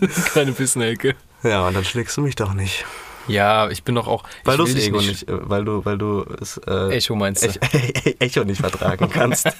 Kleine 0.32 0.52
Pissnelke. 0.52 1.14
Ja, 1.42 1.66
und 1.68 1.74
dann 1.74 1.84
schlägst 1.84 2.16
du 2.16 2.22
mich 2.22 2.34
doch 2.34 2.54
nicht. 2.54 2.84
Ja, 3.28 3.68
ich 3.70 3.84
bin 3.84 3.94
doch 3.94 4.08
auch. 4.08 4.24
Weil 4.44 4.60
ich 4.60 4.74
du 4.74 4.80
Ego 4.80 4.98
nicht, 5.00 5.28
äh, 5.28 5.48
weil 5.48 5.64
du, 5.64 5.84
weil 5.84 5.96
du 5.98 6.24
es 6.40 6.58
äh, 6.66 6.90
Echo 6.96 7.14
meinst 7.14 7.44
du? 7.44 7.48
Ech- 7.48 8.16
Echo 8.20 8.44
nicht 8.44 8.60
vertragen 8.60 9.08
kannst. 9.10 9.48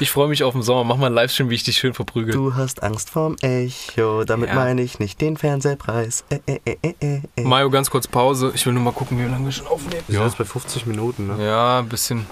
Ich 0.00 0.10
freue 0.10 0.28
mich 0.28 0.42
auf 0.42 0.52
den 0.52 0.62
Sommer. 0.62 0.82
Mach 0.84 0.96
mal 0.96 1.06
einen 1.06 1.14
Livestream, 1.14 1.48
wie 1.50 1.54
ich 1.54 1.62
dich 1.62 1.76
schön 1.76 1.94
verprügel. 1.94 2.34
Du 2.34 2.54
hast 2.56 2.82
Angst 2.82 3.10
vorm 3.10 3.36
Echo, 3.40 4.24
damit 4.24 4.48
Ja. 4.48 4.54
meine 4.56 4.82
ich 4.82 4.98
nicht 4.98 5.20
den 5.20 5.36
Fernsehpreis. 5.36 6.24
Äh, 6.30 6.38
äh, 6.46 6.58
äh, 6.64 6.76
äh, 6.82 6.94
äh, 7.00 7.20
äh. 7.36 7.42
Mario, 7.42 7.70
ganz 7.70 7.88
kurz 7.88 8.08
Pause. 8.08 8.50
Ich 8.54 8.66
will 8.66 8.72
nur 8.72 8.82
mal 8.82 8.92
gucken, 8.92 9.16
wie 9.18 9.22
lange 9.30 9.44
wir 9.44 9.52
schon 9.52 9.66
aufnehmen. 9.68 10.02
Wir 10.08 10.18
sind 10.18 10.26
jetzt 10.28 10.38
bei 10.38 10.44
50 10.44 10.86
Minuten, 10.86 11.28
ne? 11.28 11.44
Ja, 11.46 11.78
ein 11.78 11.88
bisschen. 11.88 12.26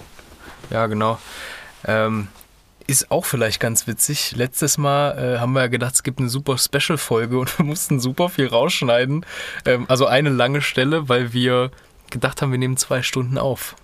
Ja, 0.70 0.86
genau. 0.86 1.18
Ähm, 1.86 2.26
ist 2.87 3.11
auch 3.11 3.24
vielleicht 3.24 3.61
ganz 3.61 3.87
witzig. 3.87 4.32
Letztes 4.37 4.78
Mal 4.78 5.18
äh, 5.37 5.39
haben 5.39 5.53
wir 5.53 5.61
ja 5.62 5.66
gedacht, 5.66 5.95
es 5.95 6.03
gibt 6.03 6.18
eine 6.20 6.28
super 6.28 6.57
Special-Folge 6.59 7.39
und 7.39 7.59
wir 7.59 7.64
mussten 7.64 8.01
super 8.01 8.28
viel 8.28 8.47
rausschneiden. 8.47 9.24
Ähm, 9.64 9.87
also 9.89 10.07
eine 10.07 10.30
lange 10.30 10.62
Stelle, 10.62 11.09
weil 11.09 11.32
wir 11.32 11.70
gedacht 12.11 12.43
haben, 12.43 12.53
wir 12.53 12.59
nehmen 12.59 12.76
zwei 12.76 13.03
Stunden 13.03 13.39
auf. 13.39 13.74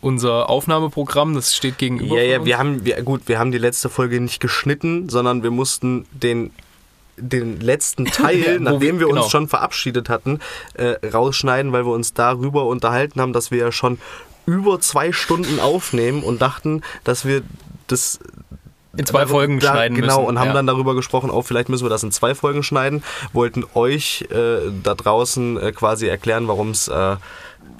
Unser 0.00 0.48
Aufnahmeprogramm, 0.50 1.34
das 1.34 1.54
steht 1.54 1.78
gegenüber. 1.78 2.16
Ja, 2.16 2.22
ja, 2.38 2.44
wir 2.44 2.58
haben, 2.58 2.84
wir, 2.84 3.00
gut, 3.02 3.22
wir 3.26 3.38
haben 3.38 3.52
die 3.52 3.58
letzte 3.58 3.88
Folge 3.88 4.20
nicht 4.20 4.40
geschnitten, 4.40 5.08
sondern 5.08 5.42
wir 5.44 5.50
mussten 5.52 6.06
den, 6.12 6.50
den 7.16 7.60
letzten 7.60 8.04
Teil, 8.06 8.58
nachdem 8.58 8.98
wir 8.98 9.06
wir- 9.06 9.08
genau. 9.08 9.22
uns 9.22 9.30
schon 9.30 9.48
verabschiedet 9.48 10.08
hatten, 10.08 10.40
äh, 10.74 10.94
rausschneiden, 11.06 11.72
weil 11.72 11.84
wir 11.86 11.92
uns 11.92 12.14
darüber 12.14 12.66
unterhalten 12.66 13.20
haben, 13.20 13.32
dass 13.32 13.50
wir 13.52 13.58
ja 13.58 13.72
schon 13.72 13.98
über 14.44 14.80
zwei 14.80 15.12
Stunden 15.12 15.60
aufnehmen 15.60 16.24
und 16.24 16.42
dachten, 16.42 16.82
dass 17.04 17.24
wir 17.24 17.42
das 17.86 18.20
in 18.96 19.06
zwei 19.06 19.26
Folgen 19.26 19.58
da, 19.58 19.72
schneiden 19.72 19.96
genau, 19.96 20.18
müssen. 20.18 20.28
und 20.28 20.38
haben 20.38 20.48
ja. 20.48 20.52
dann 20.54 20.66
darüber 20.66 20.94
gesprochen, 20.94 21.30
oh, 21.30 21.42
vielleicht 21.42 21.68
müssen 21.68 21.84
wir 21.84 21.90
das 21.90 22.02
in 22.02 22.12
zwei 22.12 22.34
Folgen 22.34 22.62
schneiden. 22.62 23.02
Wollten 23.32 23.64
euch 23.74 24.26
äh, 24.30 24.70
da 24.82 24.94
draußen 24.94 25.58
äh, 25.58 25.72
quasi 25.72 26.06
erklären, 26.08 26.46
warum 26.48 26.70
es 26.70 26.88
äh, 26.88 27.16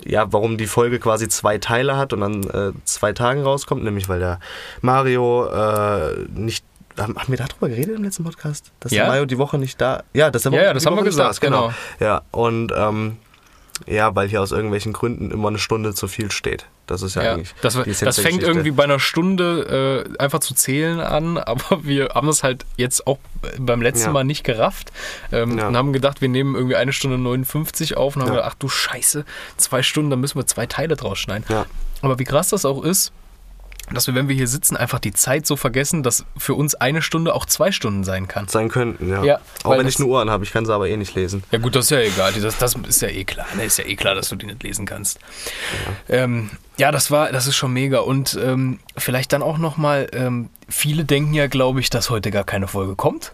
ja, 0.04 0.32
warum 0.32 0.58
die 0.58 0.66
Folge 0.66 0.98
quasi 0.98 1.28
zwei 1.28 1.58
Teile 1.58 1.96
hat 1.96 2.12
und 2.12 2.22
an 2.22 2.42
äh, 2.44 2.72
zwei 2.84 3.12
Tagen 3.12 3.42
rauskommt, 3.42 3.84
nämlich 3.84 4.08
weil 4.08 4.20
der 4.20 4.40
Mario 4.80 5.46
äh, 5.46 6.16
nicht 6.34 6.64
haben, 6.98 7.16
haben 7.16 7.28
wir 7.28 7.38
darüber 7.38 7.68
geredet 7.68 7.96
im 7.96 8.04
letzten 8.04 8.24
Podcast? 8.24 8.70
Dass 8.80 8.92
Ja. 8.92 9.02
der 9.02 9.08
Mario 9.08 9.26
die 9.26 9.38
Woche 9.38 9.58
nicht 9.58 9.80
da. 9.80 10.02
Ja, 10.12 10.30
dass 10.30 10.42
der 10.42 10.52
Ja, 10.52 10.62
ja, 10.62 10.74
das 10.74 10.82
die 10.82 10.86
haben 10.88 10.94
Woche 10.96 11.04
wir 11.04 11.10
gesagt, 11.10 11.40
genau. 11.40 11.68
genau. 11.68 11.74
Ja, 12.00 12.22
und 12.30 12.72
ähm, 12.76 13.16
ja, 13.86 14.14
weil 14.14 14.28
hier 14.28 14.40
aus 14.42 14.52
irgendwelchen 14.52 14.92
Gründen 14.92 15.30
immer 15.30 15.48
eine 15.48 15.58
Stunde 15.58 15.94
zu 15.94 16.08
viel 16.08 16.30
steht. 16.30 16.66
Das 16.86 17.02
ist 17.02 17.14
ja, 17.14 17.22
Ja, 17.22 17.32
eigentlich. 17.34 17.54
das, 17.62 17.78
das 18.00 18.18
fängt 18.18 18.42
irgendwie 18.42 18.70
bei 18.72 18.84
einer 18.84 18.98
Stunde 18.98 20.06
äh, 20.18 20.22
einfach 20.22 20.40
zu 20.40 20.54
zählen 20.54 21.00
an, 21.00 21.38
aber 21.38 21.84
wir 21.84 22.10
haben 22.14 22.26
das 22.26 22.42
halt 22.42 22.64
jetzt 22.76 23.06
auch 23.06 23.18
beim 23.58 23.82
letzten 23.82 24.06
Ja. 24.06 24.12
Mal 24.12 24.24
nicht 24.24 24.44
gerafft 24.44 24.92
ähm, 25.30 25.58
Ja. 25.58 25.68
und 25.68 25.76
haben 25.76 25.92
gedacht, 25.92 26.20
wir 26.20 26.28
nehmen 26.28 26.54
irgendwie 26.54 26.76
eine 26.76 26.92
Stunde 26.92 27.18
59 27.18 27.96
auf 27.96 28.16
und 28.16 28.22
haben 28.22 28.30
gedacht, 28.30 28.48
ach 28.50 28.54
du 28.54 28.68
Scheiße, 28.68 29.24
zwei 29.56 29.82
Stunden, 29.82 30.10
da 30.10 30.16
müssen 30.16 30.38
wir 30.38 30.46
zwei 30.46 30.66
Teile 30.66 30.96
draus 30.96 31.18
schneiden. 31.18 31.44
Aber 32.02 32.18
wie 32.18 32.24
krass 32.24 32.48
das 32.48 32.64
auch 32.64 32.82
ist, 32.84 33.12
dass 33.94 34.06
wir, 34.06 34.14
wenn 34.14 34.28
wir 34.28 34.34
hier 34.34 34.48
sitzen, 34.48 34.76
einfach 34.76 34.98
die 34.98 35.12
Zeit 35.12 35.46
so 35.46 35.56
vergessen, 35.56 36.02
dass 36.02 36.24
für 36.36 36.54
uns 36.54 36.74
eine 36.74 37.02
Stunde 37.02 37.34
auch 37.34 37.46
zwei 37.46 37.72
Stunden 37.72 38.04
sein 38.04 38.28
kann. 38.28 38.48
sein 38.48 38.68
könnten, 38.68 39.08
ja. 39.08 39.24
Ja, 39.24 39.40
Auch 39.64 39.76
wenn 39.76 39.86
ich 39.86 39.98
eine 39.98 40.06
Uhren 40.06 40.30
habe, 40.30 40.44
ich 40.44 40.52
kann 40.52 40.66
sie 40.66 40.74
aber 40.74 40.88
eh 40.88 40.96
nicht 40.96 41.14
lesen. 41.14 41.42
Ja 41.50 41.58
gut, 41.58 41.74
das 41.74 41.86
ist 41.86 41.90
ja 41.90 42.00
egal. 42.00 42.32
Das, 42.32 42.58
das 42.58 42.74
ist 42.74 43.02
ja 43.02 43.08
eh 43.08 43.24
klar. 43.24 43.46
Ne? 43.56 43.64
Ist 43.64 43.78
ja 43.78 43.84
eh 43.84 43.96
klar, 43.96 44.14
dass 44.14 44.28
du 44.28 44.36
die 44.36 44.46
nicht 44.46 44.62
lesen 44.62 44.86
kannst. 44.86 45.18
Ja, 46.08 46.16
ähm, 46.16 46.50
ja 46.76 46.90
das 46.90 47.10
war, 47.10 47.32
das 47.32 47.46
ist 47.46 47.56
schon 47.56 47.72
mega. 47.72 48.00
Und 48.00 48.38
ähm, 48.42 48.80
vielleicht 48.96 49.32
dann 49.32 49.42
auch 49.42 49.58
nochmal, 49.58 50.08
ähm, 50.12 50.50
viele 50.68 51.04
denken 51.04 51.34
ja, 51.34 51.46
glaube 51.46 51.80
ich, 51.80 51.90
dass 51.90 52.10
heute 52.10 52.30
gar 52.30 52.44
keine 52.44 52.68
Folge 52.68 52.96
kommt. 52.96 53.32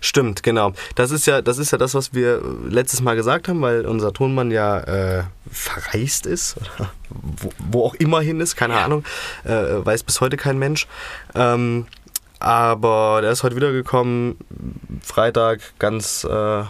Stimmt, 0.00 0.42
genau. 0.42 0.72
Das 0.94 1.10
ist 1.10 1.26
ja, 1.26 1.42
das 1.42 1.58
ist 1.58 1.70
ja 1.70 1.78
das, 1.78 1.94
was 1.94 2.14
wir 2.14 2.42
letztes 2.68 3.00
Mal 3.00 3.16
gesagt 3.16 3.48
haben, 3.48 3.60
weil 3.62 3.86
unser 3.86 4.12
Tonmann 4.12 4.50
ja 4.50 4.80
äh, 4.80 5.24
verreist 5.50 6.26
ist 6.26 6.56
oder 6.56 6.90
wo, 7.08 7.52
wo 7.70 7.84
auch 7.84 7.94
immer 7.94 8.20
hin 8.20 8.40
ist, 8.40 8.56
keine 8.56 8.76
Ahnung, 8.76 9.04
äh, 9.44 9.50
weiß 9.50 10.02
bis 10.02 10.20
heute 10.20 10.36
kein 10.36 10.58
Mensch. 10.58 10.86
Ähm, 11.34 11.86
aber 12.38 13.20
der 13.22 13.32
ist 13.32 13.42
heute 13.42 13.56
wiedergekommen, 13.56 14.36
Freitag, 15.02 15.60
ganz 15.78 16.24
äh, 16.24 16.64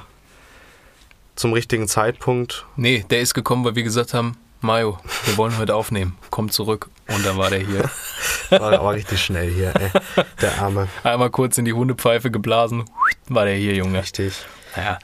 zum 1.34 1.52
richtigen 1.52 1.88
Zeitpunkt. 1.88 2.64
Nee, 2.76 3.04
der 3.11 3.20
ist 3.20 3.34
gekommen, 3.34 3.64
weil 3.64 3.74
wir 3.74 3.82
gesagt 3.82 4.14
haben, 4.14 4.36
Mario, 4.66 4.98
wir 5.24 5.36
wollen 5.36 5.56
heute 5.58 5.76
aufnehmen. 5.76 6.18
Komm 6.30 6.50
zurück. 6.50 6.88
Und 7.06 7.24
dann 7.24 7.38
war 7.38 7.50
der 7.50 7.60
hier. 7.60 7.88
War 8.50 8.72
aber 8.72 8.94
richtig 8.94 9.22
schnell 9.22 9.50
hier, 9.50 9.72
ey. 9.74 9.90
der 10.40 10.60
Arme. 10.60 10.88
Einmal 11.02 11.30
kurz 11.30 11.56
in 11.58 11.64
die 11.64 11.72
Hundepfeife 11.72 12.30
geblasen. 12.30 12.84
War 13.28 13.44
der 13.44 13.54
hier, 13.54 13.74
Junge. 13.74 14.00
Richtig. 14.00 14.44
Ja. 14.77 14.99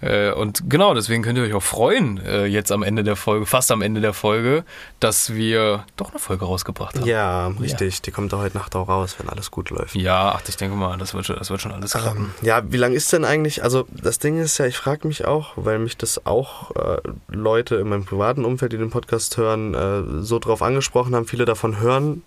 Äh, 0.00 0.32
Und 0.32 0.68
genau, 0.68 0.94
deswegen 0.94 1.22
könnt 1.22 1.38
ihr 1.38 1.44
euch 1.44 1.54
auch 1.54 1.62
freuen, 1.62 2.18
äh, 2.24 2.46
jetzt 2.46 2.72
am 2.72 2.82
Ende 2.82 3.04
der 3.04 3.14
Folge, 3.16 3.46
fast 3.46 3.70
am 3.70 3.82
Ende 3.82 4.00
der 4.00 4.12
Folge, 4.14 4.64
dass 5.00 5.32
wir 5.34 5.84
doch 5.96 6.10
eine 6.10 6.18
Folge 6.18 6.44
rausgebracht 6.44 6.96
haben. 6.98 7.06
Ja, 7.06 7.46
richtig. 7.60 8.02
Die 8.02 8.10
kommt 8.10 8.32
da 8.32 8.38
heute 8.38 8.56
Nacht 8.58 8.74
auch 8.74 8.88
raus, 8.88 9.16
wenn 9.18 9.28
alles 9.28 9.50
gut 9.50 9.70
läuft. 9.70 9.94
Ja, 9.94 10.32
ach, 10.34 10.42
ich 10.48 10.56
denke 10.56 10.76
mal, 10.76 10.98
das 10.98 11.14
wird 11.14 11.26
schon, 11.26 11.36
das 11.36 11.50
wird 11.50 11.60
schon 11.60 11.72
alles 11.72 11.92
klappen. 11.92 12.32
Ähm, 12.40 12.46
ja, 12.46 12.62
wie 12.72 12.76
lang 12.78 12.92
ist 12.92 13.12
denn 13.12 13.24
eigentlich, 13.24 13.62
also 13.62 13.86
das 13.90 14.18
Ding 14.18 14.40
ist 14.40 14.58
ja, 14.58 14.66
ich 14.66 14.76
frage 14.76 15.06
mich 15.06 15.24
auch, 15.24 15.52
weil 15.56 15.78
mich 15.78 15.96
das 15.96 16.26
auch 16.26 16.74
äh, 16.74 16.98
Leute 17.28 17.76
in 17.76 17.88
meinem 17.88 18.04
privaten 18.04 18.44
Umfeld, 18.44 18.72
die 18.72 18.78
den 18.78 18.90
Podcast 18.90 19.36
hören, 19.36 19.74
äh, 19.74 20.22
so 20.24 20.38
drauf 20.40 20.62
angesprochen 20.62 21.14
haben, 21.14 21.26
viele 21.26 21.44
davon 21.44 21.78
hören 21.78 22.22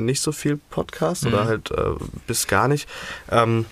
nicht 0.00 0.22
so 0.22 0.30
viel 0.30 0.60
Podcast 0.70 1.26
oder 1.26 1.42
Mhm. 1.44 1.48
halt 1.48 1.70
äh, 1.72 1.84
bis 2.28 2.46
gar 2.46 2.68
nicht. 2.68 2.88
Ähm, 3.32 3.64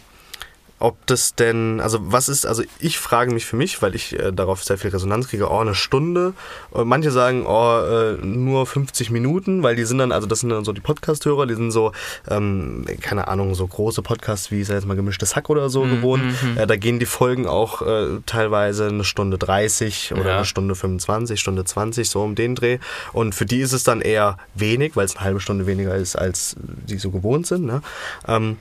ob 0.78 1.06
das 1.06 1.34
denn, 1.34 1.80
also 1.80 1.98
was 2.02 2.28
ist, 2.28 2.44
also 2.46 2.62
ich 2.80 2.98
frage 2.98 3.32
mich 3.32 3.46
für 3.46 3.56
mich, 3.56 3.80
weil 3.80 3.94
ich 3.94 4.18
äh, 4.18 4.30
darauf 4.32 4.62
sehr 4.62 4.76
viel 4.76 4.90
Resonanz 4.90 5.28
kriege, 5.28 5.50
oh, 5.50 5.58
eine 5.58 5.74
Stunde. 5.74 6.34
Äh, 6.74 6.84
manche 6.84 7.10
sagen, 7.10 7.46
oh, 7.46 7.78
äh, 7.80 8.12
nur 8.24 8.66
50 8.66 9.10
Minuten, 9.10 9.62
weil 9.62 9.74
die 9.76 9.84
sind 9.84 9.98
dann, 9.98 10.12
also 10.12 10.26
das 10.26 10.40
sind 10.40 10.50
dann 10.50 10.64
so 10.64 10.72
die 10.72 10.82
Podcast-Hörer, 10.82 11.46
die 11.46 11.54
sind 11.54 11.70
so, 11.70 11.92
ähm, 12.28 12.84
keine 13.00 13.28
Ahnung, 13.28 13.54
so 13.54 13.66
große 13.66 14.02
Podcasts 14.02 14.50
wie, 14.50 14.60
ich 14.60 14.66
sag 14.66 14.74
jetzt 14.74 14.86
mal, 14.86 14.96
gemischtes 14.96 15.34
Hack 15.34 15.48
oder 15.48 15.70
so 15.70 15.82
gewohnt. 15.82 16.22
Äh, 16.56 16.66
da 16.66 16.76
gehen 16.76 16.98
die 16.98 17.06
Folgen 17.06 17.46
auch 17.46 17.80
äh, 17.82 18.18
teilweise 18.26 18.88
eine 18.88 19.04
Stunde 19.04 19.38
30 19.38 20.12
oder 20.12 20.26
Ja. 20.26 20.36
eine 20.36 20.44
Stunde 20.44 20.74
25, 20.74 21.40
Stunde 21.40 21.64
20, 21.64 22.08
so 22.10 22.22
um 22.22 22.34
den 22.34 22.54
Dreh. 22.54 22.78
Und 23.12 23.34
für 23.34 23.46
die 23.46 23.60
ist 23.60 23.72
es 23.72 23.82
dann 23.84 24.00
eher 24.02 24.36
wenig, 24.54 24.94
weil 24.96 25.06
es 25.06 25.16
eine 25.16 25.24
halbe 25.24 25.40
Stunde 25.40 25.66
weniger 25.66 25.94
ist, 25.94 26.16
als 26.16 26.54
die 26.58 26.98
so 26.98 27.10
gewohnt 27.10 27.46
sind. 27.46 27.64
Ne? 27.64 27.80
Ähm, 28.28 28.58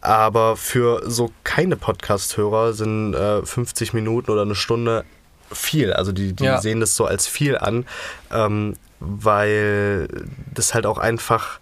aber 0.00 0.56
für 0.56 1.02
so 1.10 1.30
keine 1.44 1.76
Podcast-Hörer 1.76 2.72
sind 2.72 3.14
äh, 3.14 3.44
50 3.44 3.92
Minuten 3.94 4.30
oder 4.30 4.42
eine 4.42 4.54
Stunde 4.54 5.04
viel. 5.52 5.92
Also 5.92 6.12
die, 6.12 6.32
die 6.34 6.44
Ja. 6.44 6.60
sehen 6.60 6.80
das 6.80 6.94
so 6.94 7.04
als 7.06 7.26
viel 7.26 7.56
an, 7.58 7.86
ähm, 8.32 8.74
weil 9.00 10.08
das 10.54 10.74
halt 10.74 10.86
auch 10.86 10.98
einfach, 10.98 11.60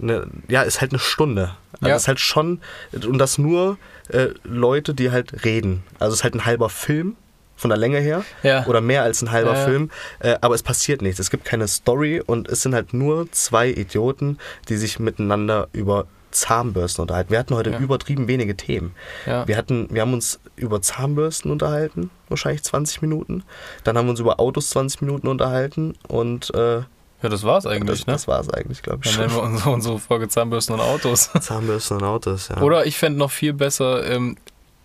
eine, 0.00 0.26
ja, 0.48 0.62
ist 0.62 0.80
halt 0.80 0.92
eine 0.92 0.98
Stunde. 0.98 1.54
Also 1.74 1.88
Ja. 1.88 1.96
ist 1.96 2.08
halt 2.08 2.20
schon, 2.20 2.60
und 2.92 3.18
das 3.18 3.38
nur 3.38 3.78
äh, 4.08 4.28
Leute, 4.44 4.92
die 4.94 5.10
halt 5.10 5.44
reden. 5.44 5.84
Also 5.98 6.12
es 6.14 6.20
ist 6.20 6.24
halt 6.24 6.34
ein 6.34 6.44
halber 6.44 6.68
Film 6.68 7.16
von 7.56 7.68
der 7.70 7.78
Länge 7.78 7.98
her 8.00 8.24
Ja. 8.42 8.66
oder 8.66 8.80
mehr 8.80 9.02
als 9.04 9.22
ein 9.22 9.30
halber 9.30 9.52
Ja, 9.52 9.58
ja. 9.58 9.64
Film, 9.66 9.90
äh, 10.20 10.36
aber 10.40 10.54
es 10.54 10.62
passiert 10.62 11.00
nichts. 11.02 11.20
Es 11.20 11.30
gibt 11.30 11.44
keine 11.44 11.68
Story 11.68 12.20
und 12.24 12.48
es 12.48 12.62
sind 12.62 12.74
halt 12.74 12.92
nur 12.94 13.30
zwei 13.32 13.68
Idioten, 13.68 14.38
die 14.68 14.76
sich 14.76 14.98
miteinander 14.98 15.68
über 15.72 16.06
Zahnbürsten 16.30 17.02
unterhalten. 17.02 17.30
Wir 17.30 17.38
hatten 17.38 17.54
heute 17.54 17.70
Ja. 17.70 17.78
übertrieben 17.78 18.28
wenige 18.28 18.56
Themen. 18.56 18.94
Ja. 19.26 19.46
Wir, 19.48 19.56
hatten, 19.56 19.88
wir 19.90 20.00
haben 20.02 20.12
uns 20.12 20.40
über 20.56 20.80
Zahnbürsten 20.82 21.50
unterhalten, 21.50 22.10
wahrscheinlich 22.28 22.62
20 22.62 23.02
Minuten. 23.02 23.42
Dann 23.84 23.96
haben 23.98 24.06
wir 24.06 24.10
uns 24.10 24.20
über 24.20 24.38
Autos 24.40 24.70
20 24.70 25.02
Minuten 25.02 25.28
unterhalten 25.28 25.94
und 26.08 26.54
äh, 26.54 26.78
Ja, 27.22 27.28
das 27.28 27.42
war's 27.44 27.64
das, 27.64 27.72
eigentlich, 27.72 28.06
ne? 28.06 28.12
das 28.14 28.26
war 28.28 28.40
es 28.40 28.48
eigentlich, 28.50 28.82
glaube 28.82 29.00
ich. 29.04 29.10
Dann 29.16 29.26
nennen 29.26 29.34
wir 29.34 29.42
unsere, 29.42 29.70
unsere 29.74 29.98
Folge 29.98 30.28
Zahnbürsten 30.28 30.74
und 30.74 30.80
Autos. 30.80 31.30
Zahnbürsten 31.40 31.98
und 31.98 32.04
Autos, 32.04 32.48
ja. 32.48 32.60
Oder 32.62 32.86
ich 32.86 32.96
fände 32.96 33.18
noch 33.18 33.30
viel 33.30 33.52
besser 33.52 34.04
ähm, 34.10 34.36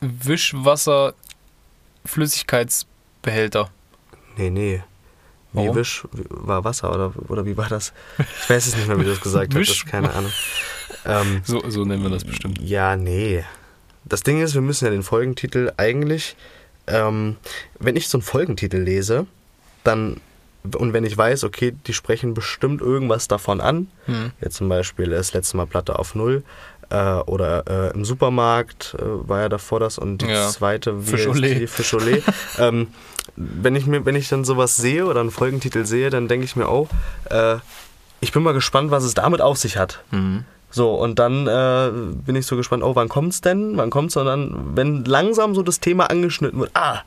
Wischwasser 0.02 1.14
Flüssigkeitsbehälter. 2.06 3.70
Nee, 4.38 4.50
nee. 4.50 4.84
Warum? 5.54 5.76
Wisch 5.76 6.04
war 6.12 6.64
Wasser 6.66 6.94
oder, 6.94 7.14
oder 7.30 7.46
wie 7.46 7.56
war 7.56 7.70
das? 7.70 7.94
Ich 8.18 8.50
weiß 8.50 8.68
es 8.68 8.76
nicht 8.76 8.88
mehr, 8.88 9.00
wie 9.00 9.04
du 9.06 9.10
das 9.12 9.22
gesagt 9.22 9.56
hast. 9.56 9.86
Keine 9.86 10.12
Ahnung. 10.14 10.32
Ähm, 11.06 11.42
So, 11.44 11.64
so 11.70 11.86
nennen 11.86 12.04
wir 12.04 12.10
das 12.10 12.24
bestimmt. 12.24 12.60
Ja, 12.62 12.96
nee. 12.96 13.44
Das 14.06 14.22
Ding 14.22 14.42
ist, 14.42 14.54
wir 14.54 14.62
müssen 14.62 14.86
ja 14.86 14.92
den 14.92 15.04
Folgentitel 15.04 15.72
eigentlich, 15.78 16.36
ähm, 16.88 17.38
wenn 17.80 17.96
ich 17.96 18.08
so 18.10 18.18
einen 18.20 18.24
Folgentitel 18.24 18.78
lese, 18.78 19.26
dann, 19.84 20.18
und 20.78 20.94
wenn 20.94 21.04
ich 21.04 21.18
weiß, 21.18 21.44
okay, 21.44 21.74
die 21.88 21.94
sprechen 21.94 22.34
bestimmt 22.34 22.82
irgendwas 22.82 23.28
davon 23.28 23.62
an, 23.62 23.88
Hm. 24.06 24.32
jetzt 24.42 24.58
zum 24.58 24.70
Beispiel 24.70 25.10
das 25.10 25.34
letzte 25.34 25.58
Mal 25.58 25.66
Platte 25.66 25.98
auf 25.98 26.14
Null, 26.16 26.44
äh, 26.92 26.96
oder 27.26 27.64
äh, 27.68 27.94
im 27.96 28.06
Supermarkt 28.06 28.96
äh, 29.00 29.04
war 29.04 29.42
ja 29.42 29.50
davor 29.50 29.80
das 29.80 29.98
und 29.98 30.22
die 30.22 30.28
Ja. 30.28 30.50
zweite 30.50 31.02
wie 31.08 31.12
Fisch 31.12 31.28
heißt 31.28 31.38
Olé. 31.40 31.60
die? 31.60 31.68
Fisch 31.68 31.94
Olé. 31.96 32.22
ähm, 32.60 32.88
wenn 33.36 33.76
ich 33.76 33.88
mir, 33.88 34.06
wenn 34.06 34.16
ich 34.16 34.30
dann 34.30 34.46
sowas 34.46 34.78
sehe 34.78 35.08
oder 35.08 35.20
einen 35.22 35.32
Folgentitel 35.32 35.84
sehe, 35.86 36.12
dann 36.12 36.28
denke 36.28 36.46
ich 36.46 36.56
mir 36.56 36.68
auch, 36.68 36.88
äh, 37.32 37.58
ich 38.22 38.32
bin 38.32 38.44
mal 38.44 38.54
gespannt, 38.54 38.92
was 38.92 39.04
es 39.04 39.16
damit 39.16 39.42
auf 39.42 39.58
sich 39.58 39.78
hat. 39.78 40.04
Mhm. 40.12 40.46
So, 40.76 40.94
und 40.96 41.20
dann 41.20 41.48
äh, 41.48 41.90
bin 42.26 42.36
ich 42.36 42.46
so 42.46 42.58
gespannt, 42.58 42.84
oh, 42.84 42.96
wann 42.96 43.08
kommt's 43.08 43.40
denn? 43.40 43.78
Wann 43.78 43.90
kommt's? 43.90 44.18
Und 44.18 44.26
dann, 44.26 44.72
wenn 44.76 45.06
langsam 45.06 45.56
so 45.56 45.64
das 45.64 45.80
Thema 45.80 46.10
angeschnitten 46.10 46.60
wird, 46.60 46.72
ah, 46.74 47.00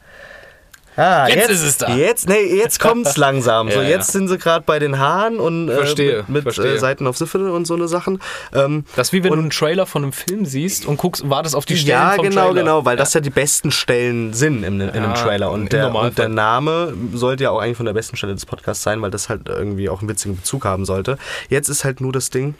Ah, 1.00 1.28
Jetzt 1.28 1.50
ist 1.50 1.62
es 1.62 1.78
da. 1.78 1.94
Jetzt, 1.94 2.28
nee, 2.28 2.56
jetzt 2.56 2.80
kommt's 2.80 3.16
langsam. 3.18 3.70
so, 3.70 3.76
Ja, 3.80 3.88
jetzt 3.88 4.08
ja. 4.08 4.12
sind 4.18 4.26
sie 4.26 4.36
gerade 4.36 4.64
bei 4.66 4.80
den 4.80 4.98
Haaren 4.98 5.38
und 5.38 5.68
äh, 5.68 5.74
Verstehe, 5.76 6.16
mit, 6.26 6.28
mit 6.28 6.42
verstehe. 6.42 6.74
Äh, 6.74 6.78
Seiten 6.80 7.06
auf 7.06 7.16
Siffel 7.16 7.50
und 7.50 7.68
so 7.68 7.74
eine 7.74 7.86
Sachen. 7.86 8.18
Ähm, 8.52 8.84
Das 8.96 9.08
ist 9.08 9.12
wie 9.12 9.18
wenn 9.22 9.28
du 9.30 9.34
Und- 9.34 9.38
einen 9.42 9.50
Trailer 9.50 9.86
von 9.86 10.02
einem 10.02 10.12
Film 10.12 10.44
siehst 10.44 10.86
und 10.86 10.96
guckst, 10.96 11.30
wartest 11.30 11.54
auf 11.54 11.66
die 11.66 11.76
Stellen 11.76 11.90
ja, 12.00 12.10
vom 12.16 12.24
genau, 12.28 12.46
Trailer. 12.46 12.54
genau, 12.62 12.84
weil 12.84 12.96
das 12.96 13.14
ja 13.14 13.20
die 13.20 13.30
besten 13.30 13.70
Stellen 13.70 14.32
sind 14.32 14.64
in, 14.64 14.80
in 14.80 14.90
einem 14.90 15.04
Ja, 15.10 15.12
Trailer. 15.12 15.52
Und 15.52 15.72
der, 15.72 15.94
und 15.94 16.18
der 16.18 16.28
Name 16.30 16.94
sollte 17.12 17.44
ja 17.44 17.50
auch 17.50 17.60
eigentlich 17.60 17.76
von 17.76 17.86
der 17.86 17.92
besten 17.94 18.16
Stelle 18.16 18.34
des 18.34 18.44
Podcasts 18.46 18.82
sein, 18.82 19.00
weil 19.00 19.12
das 19.12 19.28
halt 19.28 19.42
irgendwie 19.48 19.88
auch 19.90 20.00
einen 20.00 20.08
witzigen 20.08 20.34
Bezug 20.34 20.64
haben 20.64 20.84
sollte. 20.84 21.16
Jetzt 21.48 21.68
ist 21.68 21.84
halt 21.84 22.00
nur 22.00 22.10
das 22.12 22.30
Ding, 22.30 22.56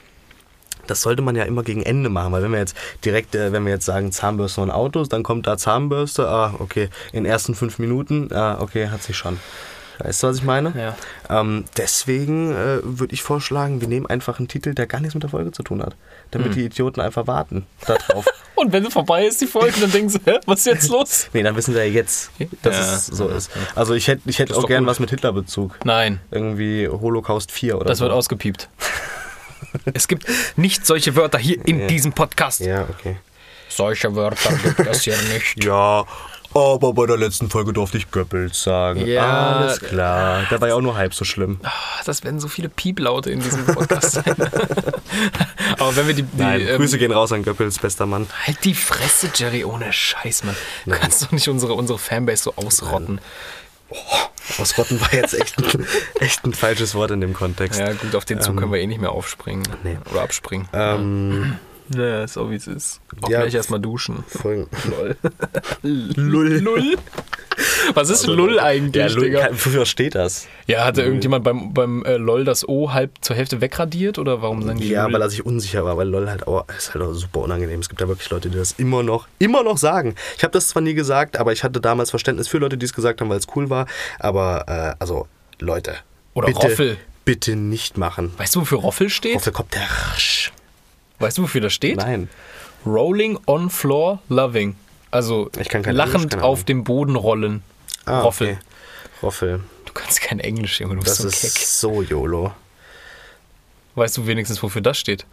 das 0.89 1.01
sollte 1.01 1.21
man 1.21 1.35
ja 1.35 1.43
immer 1.43 1.63
gegen 1.63 1.83
Ende 1.83 2.09
machen, 2.09 2.31
weil 2.31 2.43
wenn 2.43 2.51
wir 2.51 2.59
jetzt 2.59 2.75
direkt, 3.05 3.35
äh, 3.35 3.51
wenn 3.51 3.65
wir 3.65 3.73
jetzt 3.73 3.85
sagen 3.85 4.11
Zahnbürste 4.11 4.61
und 4.61 4.71
Autos, 4.71 5.09
dann 5.09 5.23
kommt 5.23 5.47
da 5.47 5.57
Zahnbürste, 5.57 6.27
ah, 6.27 6.53
okay, 6.59 6.89
in 7.11 7.23
den 7.23 7.25
ersten 7.31 7.55
fünf 7.55 7.79
Minuten, 7.79 8.29
ah, 8.33 8.57
okay, 8.59 8.89
hat 8.89 9.03
sich 9.03 9.17
schon. 9.17 9.39
Weißt 10.01 10.23
du, 10.23 10.27
was 10.27 10.37
ich 10.37 10.43
meine? 10.43 10.95
Ja. 11.29 11.41
Ähm, 11.41 11.65
deswegen 11.75 12.53
äh, 12.53 12.79
würde 12.83 13.13
ich 13.13 13.21
vorschlagen, 13.21 13.81
wir 13.81 13.89
nehmen 13.89 14.05
einfach 14.05 14.39
einen 14.39 14.47
Titel, 14.47 14.73
der 14.73 14.87
gar 14.87 15.01
nichts 15.01 15.13
mit 15.13 15.23
der 15.23 15.29
Folge 15.29 15.51
zu 15.51 15.61
tun 15.61 15.81
hat. 15.83 15.97
Damit 16.31 16.47
Hm. 16.47 16.53
die 16.55 16.65
Idioten 16.65 17.01
einfach 17.01 17.27
warten 17.27 17.65
darauf. 17.85 18.25
Und 18.55 18.71
wenn 18.73 18.89
vorbei 18.91 19.25
ist 19.25 19.39
die 19.41 19.45
Folge, 19.47 19.73
dann 19.81 19.91
denken 19.91 20.07
sie, 20.09 20.19
hä, 20.25 20.39
was 20.45 20.59
ist 20.59 20.65
jetzt 20.67 20.89
los? 20.89 21.27
Nee, 21.33 21.43
dann 21.43 21.55
wissen 21.57 21.73
sie 21.73 21.79
ja 21.79 21.85
jetzt, 21.85 22.31
dass 22.61 22.75
Ja. 22.77 22.95
es 22.95 23.05
so 23.07 23.27
ist. 23.27 23.51
Also 23.75 23.93
ich 23.93 24.07
hätte 24.07 24.21
ich 24.29 24.39
hätte 24.39 24.53
ist 24.53 24.59
auch 24.59 24.67
gern 24.67 24.83
gut. 24.83 24.89
was 24.91 24.99
mit 25.01 25.09
Hitler-Bezug. 25.09 25.77
Nein, 25.83 26.21
Irgendwie 26.31 26.87
Holocaust 26.87 27.51
4 27.51 27.75
oder 27.77 27.85
das 27.85 27.97
so. 27.97 28.05
wird 28.05 28.13
ausgepiept. 28.13 28.69
Es 29.93 30.07
gibt 30.07 30.25
nicht 30.55 30.85
solche 30.85 31.15
Wörter 31.15 31.37
hier 31.37 31.65
in 31.65 31.87
diesem 31.87 32.13
Podcast. 32.13 32.59
Ja, 32.61 32.83
okay. 32.89 33.17
Solche 33.69 34.15
Wörter 34.15 34.51
gibt 34.63 34.79
es 34.79 35.03
hier 35.03 35.15
nicht. 35.33 35.63
Ja, 35.63 36.05
aber 36.55 36.93
bei 36.93 37.05
der 37.05 37.17
letzten 37.17 37.47
Folge 37.51 37.73
durfte 37.73 37.99
ich 37.99 38.09
Goebbels 38.09 38.63
sagen. 38.63 39.05
Ja. 39.05 39.57
Alles 39.57 39.79
klar. 39.79 40.43
Der 40.49 40.59
war 40.59 40.67
ja 40.69 40.73
auch 40.73 40.81
nur 40.81 40.95
halb 40.95 41.13
so 41.13 41.23
schlimm. 41.23 41.59
Ah, 41.61 41.69
Das 42.05 42.23
werden 42.23 42.39
so 42.39 42.47
viele 42.47 42.69
Pieplaute 42.69 43.29
in 43.29 43.39
diesem 43.39 43.67
Podcast 43.67 44.13
sein. 44.13 44.23
Aber 45.77 45.95
wenn 45.95 46.07
wir 46.07 46.15
die. 46.15 46.23
die 46.23 46.41
Nein, 46.41 46.61
ähm, 46.61 46.77
Grüße 46.77 46.97
gehen 46.97 47.11
raus 47.11 47.31
an 47.31 47.43
Goebbels, 47.43 47.77
bester 47.77 48.07
Mann. 48.07 48.27
Halt 48.47 48.63
die 48.65 48.73
Fresse, 48.73 49.29
Jerry, 49.35 49.63
ohne 49.63 49.93
Scheiß, 49.93 50.43
Mann. 50.43 50.55
Du 50.85 50.91
kannst 50.91 51.21
doch 51.23 51.31
nicht 51.31 51.47
unsere, 51.49 51.73
unsere 51.73 51.99
Fanbase 51.99 52.43
so 52.45 52.53
ausrotten. 52.55 53.21
Ausrotten 54.57 54.99
war 54.99 55.13
jetzt 55.13 55.33
echt 55.39 55.57
ein, 55.57 55.85
echt 56.19 56.43
ein 56.43 56.53
falsches 56.53 56.95
Wort 56.95 57.11
in 57.11 57.21
dem 57.21 57.33
Kontext. 57.33 57.79
Ja, 57.79 57.93
gut, 57.93 58.15
auf 58.15 58.25
den 58.25 58.41
Zug 58.41 58.57
können 58.57 58.71
wir 58.71 58.79
eh 58.79 58.87
nicht 58.87 59.01
mehr 59.01 59.11
aufspringen. 59.11 59.67
nee. 59.83 59.97
Oder 60.11 60.21
abspringen. 60.21 60.67
Ähm, 60.73 61.59
Ja, 61.95 62.23
ist 62.23 62.33
so 62.33 62.49
wie 62.51 62.55
es 62.55 62.67
ist. 62.67 63.01
Auch 63.21 63.29
Ja. 63.29 63.41
gleich 63.41 63.53
erstmal 63.55 63.79
duschen. 63.79 64.23
Folgen. 64.27 64.67
Lol. 64.89 65.17
Lull. 66.15 66.57
Lull? 66.59 66.97
Was 67.93 68.09
ist 68.09 68.25
Lull 68.27 68.59
eigentlich, 68.59 68.95
Ja, 69.03 69.07
Lull, 69.13 69.25
Digga? 69.25 69.39
kann- 69.47 69.53
wofür 69.53 69.85
steht 69.85 70.15
das? 70.15 70.47
Ja, 70.67 70.85
hatte 70.85 71.01
irgendjemand 71.01 71.43
beim, 71.43 71.73
beim 71.73 72.05
äh, 72.05 72.15
LOL 72.17 72.45
das 72.45 72.67
O 72.67 72.93
halb 72.93 73.11
zur 73.21 73.35
Hälfte 73.35 73.59
wegradiert 73.59 74.17
oder 74.17 74.41
warum 74.41 74.61
sagen 74.63 74.79
die 74.79 74.89
Ja, 74.89 75.03
Lull? 75.05 75.13
weil 75.13 75.21
er 75.23 75.29
sich 75.29 75.45
unsicher 75.45 75.83
war, 75.83 75.97
weil 75.97 76.07
LOL 76.07 76.29
halt 76.29 76.47
auch, 76.47 76.65
ist 76.77 76.93
halt 76.93 77.03
auch 77.03 77.13
super 77.13 77.39
unangenehm. 77.41 77.79
Es 77.79 77.89
gibt 77.89 77.99
ja 77.99 78.07
wirklich 78.07 78.29
Leute, 78.29 78.49
die 78.49 78.57
das 78.57 78.73
immer 78.73 79.03
noch, 79.03 79.27
immer 79.39 79.63
noch 79.63 79.77
sagen. 79.77 80.15
Ich 80.37 80.43
habe 80.43 80.51
das 80.51 80.69
zwar 80.69 80.81
nie 80.81 80.93
gesagt, 80.93 81.37
aber 81.37 81.51
ich 81.51 81.63
hatte 81.63 81.81
damals 81.81 82.11
Verständnis 82.11 82.47
für 82.47 82.59
Leute, 82.59 82.77
die 82.77 82.85
es 82.85 82.93
gesagt 82.93 83.19
haben, 83.19 83.29
weil 83.29 83.39
es 83.39 83.47
cool 83.55 83.69
war. 83.69 83.87
Aber, 84.19 84.65
äh, 84.67 84.95
also, 84.99 85.27
Leute. 85.59 85.95
Oder 86.35 86.47
bitte, 86.47 86.59
Roffel. 86.67 86.97
Bitte 87.25 87.55
nicht 87.55 87.97
machen. 87.97 88.31
Weißt 88.37 88.55
du, 88.55 88.61
wofür 88.61 88.77
Roffel 88.79 89.09
steht? 89.09 89.35
Roffel 89.35 89.51
kommt 89.53 89.73
der 89.73 89.81
rasch. 89.83 90.51
Weißt 91.19 91.37
du, 91.37 91.43
wofür 91.43 91.61
das 91.61 91.73
steht? 91.73 91.97
Nein. 91.97 92.29
Rolling 92.85 93.37
on 93.45 93.69
floor 93.69 94.19
loving. 94.29 94.75
Also 95.11 95.49
Englisch, 95.57 95.93
lachend 95.93 96.31
keine 96.31 96.43
auf 96.43 96.63
dem 96.63 96.83
Boden 96.83 97.15
rollen. 97.15 97.63
Ah, 98.05 98.21
Roffel. 98.21 98.49
okay. 98.51 98.59
Roffel. 99.21 99.59
Du 99.85 99.93
kannst 99.93 100.21
kein 100.21 100.39
Englisch, 100.39 100.79
Junge, 100.79 100.95
du 100.95 101.01
bist 101.01 101.11
Das 101.11 101.17
so 101.17 101.27
ein 101.27 101.31
ist 101.49 101.55
Keck. 101.57 101.65
so 101.67 102.01
YOLO. 102.01 102.53
Weißt 103.95 104.15
du 104.17 104.27
wenigstens, 104.27 104.61
wofür 104.63 104.81
das 104.81 104.97
steht? 104.97 105.25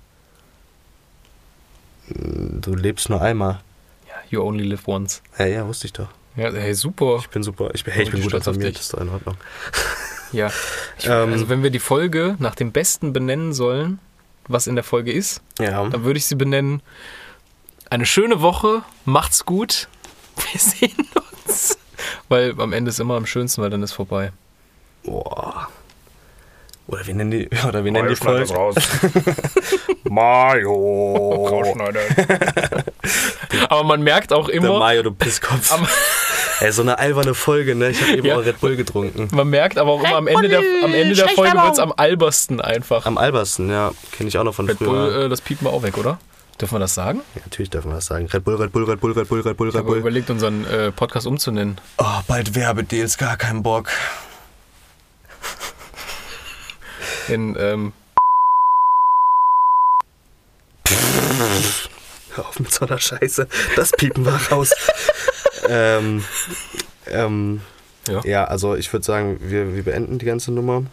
Du 2.08 2.74
lebst 2.74 3.08
nur 3.10 3.20
einmal. 3.20 3.60
Ja, 4.08 4.14
you 4.30 4.42
only 4.42 4.64
live 4.64 4.86
once. 4.88 5.22
Ja, 5.38 5.46
ja, 5.46 5.66
wusste 5.66 5.86
ich 5.86 5.92
doch. 5.92 6.08
Ja, 6.36 6.50
hey, 6.52 6.74
super. 6.74 7.18
Ich 7.20 7.28
bin 7.28 7.42
super. 7.42 7.70
Ich 7.74 7.84
bin, 7.84 7.94
hey, 7.94 8.04
ich 8.04 8.10
bin 8.10 8.22
gut 8.22 8.32
informiert. 8.34 8.78
ist 8.78 8.92
doch 8.92 9.00
in 9.00 9.08
Ordnung. 9.08 9.36
Ja. 10.32 10.50
Ich, 10.98 11.04
Ähm. 11.06 11.30
also 11.32 11.50
wenn 11.50 11.62
wir 11.62 11.68
die 11.70 11.78
Folge 11.78 12.36
nach 12.38 12.54
dem 12.54 12.72
Besten 12.72 13.12
benennen 13.12 13.52
sollen, 13.52 13.98
was 14.48 14.66
in 14.66 14.74
der 14.74 14.84
Folge 14.84 15.12
ist, 15.12 15.40
Ja. 15.58 15.84
dann 15.88 16.04
würde 16.04 16.18
ich 16.18 16.26
sie 16.26 16.34
benennen. 16.36 16.82
Eine 17.90 18.06
schöne 18.06 18.40
Woche, 18.40 18.82
macht's 19.04 19.44
gut. 19.46 19.88
Wir 20.52 20.60
sehen 20.60 21.08
uns. 21.46 21.78
Weil 22.28 22.60
am 22.60 22.72
Ende 22.72 22.88
ist 22.90 22.98
immer 23.00 23.16
am 23.16 23.26
schönsten, 23.26 23.62
weil 23.62 23.70
dann 23.70 23.82
ist 23.82 23.92
vorbei. 23.92 24.32
Boah. 25.04 25.68
Oder 26.88 27.04
wir 27.04 27.14
nennen 27.14 27.30
die, 27.32 27.48
oder 27.68 27.84
wir 27.84 27.90
nennen 27.90 28.08
die 28.08 28.14
Folge. 28.16 28.52
raus. 28.54 28.76
Mario. 30.04 31.46
Rausschneiden. 31.48 32.00
Aber 33.68 33.82
man 33.84 34.02
merkt 34.02 34.32
auch 34.32 34.46
Der 34.46 34.54
immer, 34.56 34.78
Mario, 34.78 35.02
du 35.02 35.10
Pisskopf. 35.12 35.72
Ey, 36.60 36.72
so 36.72 36.82
eine 36.82 36.98
alberne 36.98 37.34
Folge, 37.34 37.74
ne? 37.74 37.90
Ich 37.90 38.00
habe 38.00 38.12
eben 38.16 38.26
Ja. 38.26 38.36
auch 38.36 38.44
Red 38.44 38.60
Bull 38.60 38.76
getrunken. 38.76 39.28
man 39.32 39.48
merkt 39.48 39.76
aber 39.78 39.92
auch 39.92 40.02
immer 40.02 40.16
am 40.16 40.26
Ende 40.26 40.48
der, 40.48 40.60
am 40.82 40.94
Ende 40.94 41.14
der 41.14 41.28
Folge 41.28 41.54
wird 41.56 41.72
es 41.74 41.78
am 41.78 41.92
albersten 41.96 42.60
einfach. 42.60 43.04
Am 43.06 43.18
albersten, 43.18 43.68
ja. 43.70 43.92
Kenne 44.12 44.28
ich 44.28 44.38
auch 44.38 44.44
noch 44.44 44.54
von 44.54 44.66
Red 44.66 44.78
früher. 44.78 44.88
Bull, 44.88 45.24
äh, 45.26 45.28
das 45.28 45.40
piepen 45.40 45.66
wir 45.66 45.72
auch 45.72 45.82
weg, 45.82 45.98
oder? 45.98 46.18
Dürfen 46.60 46.76
wir 46.76 46.78
das 46.78 46.94
sagen? 46.94 47.20
Ja, 47.34 47.42
natürlich 47.44 47.68
dürfen 47.68 47.90
wir 47.90 47.96
das 47.96 48.06
sagen. 48.06 48.26
Red 48.26 48.42
Bull, 48.44 48.54
Red 48.56 48.72
Bull, 48.72 48.84
Red 48.84 49.00
Bull, 49.00 49.12
Red 49.12 49.28
Bull, 49.28 49.40
Red 49.42 49.56
Bull, 49.58 49.68
Ich 49.68 49.74
Red 49.74 49.78
habe 49.80 49.88
Bull. 49.90 49.98
überlegt, 49.98 50.30
unseren 50.30 50.64
äh, 50.66 50.90
Podcast 50.92 51.26
umzunennen. 51.26 51.78
Oh, 51.98 52.04
bald 52.26 52.54
Werbedeals, 52.54 53.18
gar 53.18 53.36
keinen 53.36 53.62
Bock. 53.62 53.88
In, 57.28 57.54
ähm, 57.58 57.92
Hör 62.34 62.46
auf 62.48 62.58
mit 62.58 62.72
so 62.72 62.86
einer 62.86 62.98
Scheiße. 62.98 63.48
Das 63.76 63.92
piepen 63.92 64.24
wir 64.24 64.32
raus. 64.50 64.70
Ähm, 65.68 66.24
ähm, 67.10 67.60
Ja. 68.08 68.20
ja. 68.24 68.44
also 68.44 68.74
ich 68.76 68.92
würde 68.92 69.04
sagen, 69.04 69.38
wir, 69.40 69.74
wir 69.74 69.82
beenden 69.82 70.18
die 70.18 70.26
ganze 70.26 70.52
Nummer 70.52 70.84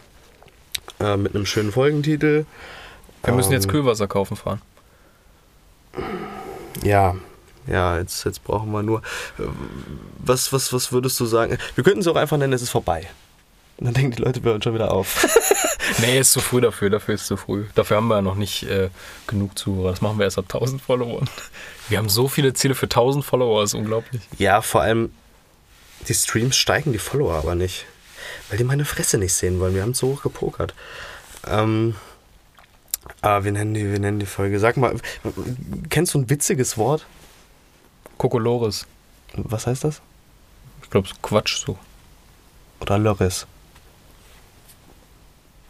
äh, 0.99 1.17
mit 1.17 1.35
einem 1.35 1.45
schönen 1.45 1.71
Folgentitel. 1.71 2.45
wir 3.23 3.33
müssen 3.33 3.51
jetzt 3.51 3.65
Ähm, 3.65 3.71
Kühlwasser 3.71 4.07
kaufen 4.07 4.35
fahren. 4.37 4.61
Ja, 6.83 7.15
ja, 7.67 7.97
jetzt, 7.97 8.25
jetzt 8.25 8.43
brauchen 8.43 8.71
wir 8.71 8.83
nur. 8.83 8.99
äh, 9.39 9.43
Was, 10.19 10.51
was, 10.51 10.73
was 10.73 10.91
würdest 10.91 11.19
du 11.19 11.25
sagen? 11.25 11.57
Wir 11.75 11.83
könnten 11.83 11.99
es 12.01 12.07
auch 12.07 12.15
einfach 12.15 12.37
nennen, 12.37 12.53
es 12.53 12.61
ist 12.61 12.71
vorbei. 12.71 13.07
Und 13.83 13.87
dann 13.87 13.95
denken 13.95 14.15
die 14.15 14.21
Leute 14.21 14.39
bei 14.39 14.51
uns 14.51 14.63
schon 14.63 14.73
wieder 14.73 14.91
auf. 14.93 15.27
Nee, 15.99 16.17
ist 16.17 16.31
zu 16.31 16.39
früh 16.39 16.61
dafür, 16.61 16.89
dafür 16.89 17.15
ist 17.15 17.27
zu 17.27 17.35
früh. 17.35 17.65
Dafür 17.75 17.97
haben 17.97 18.07
wir 18.07 18.15
ja 18.15 18.21
noch 18.21 18.35
nicht 18.35 18.63
äh, 18.63 18.89
genug 19.27 19.59
Zuhörer. 19.59 19.91
Das 19.91 20.01
machen 20.01 20.17
wir 20.17 20.23
erst 20.23 20.37
ab 20.37 20.45
1000 20.45 20.81
Followern. 20.81 21.29
Wir 21.89 21.97
haben 21.97 22.07
so 22.07 22.29
viele 22.29 22.53
Ziele 22.53 22.73
für 22.73 22.85
1000 22.85 23.23
Follower, 23.23 23.61
das 23.61 23.71
ist 23.71 23.79
unglaublich. 23.79 24.21
ja, 24.37 24.61
vor 24.61 24.81
allem 24.81 25.11
die 26.07 26.13
Streams 26.13 26.55
steigen, 26.55 26.93
die 26.93 26.99
Follower 26.99 27.33
aber 27.33 27.55
nicht. 27.55 27.85
Weil 28.49 28.57
die 28.57 28.63
meine 28.63 28.85
Fresse 28.85 29.17
nicht 29.17 29.33
sehen 29.33 29.59
wollen. 29.59 29.75
Wir 29.75 29.81
haben 29.81 29.93
so 29.93 30.07
hoch 30.13 30.23
gepokert. 30.23 30.73
Ähm, 31.45 31.95
ah, 33.21 33.43
wir 33.43 33.51
nennen, 33.51 33.73
die, 33.73 33.91
wir 33.91 33.99
nennen 33.99 34.19
die 34.19 34.25
Folge. 34.25 34.59
Sag 34.59 34.77
mal, 34.77 34.95
kennst 35.89 36.13
du 36.13 36.19
ein 36.19 36.29
witziges 36.29 36.77
Wort? 36.77 37.05
Kokolores. 38.17 38.87
Was 39.33 39.67
heißt 39.67 39.83
das? 39.83 40.01
Ich 40.81 40.89
glaube, 40.89 41.09
so 41.09 41.15
Quatsch 41.21 41.57
so. 41.65 41.77
Oder 42.79 42.97
Lörres? 42.97 43.45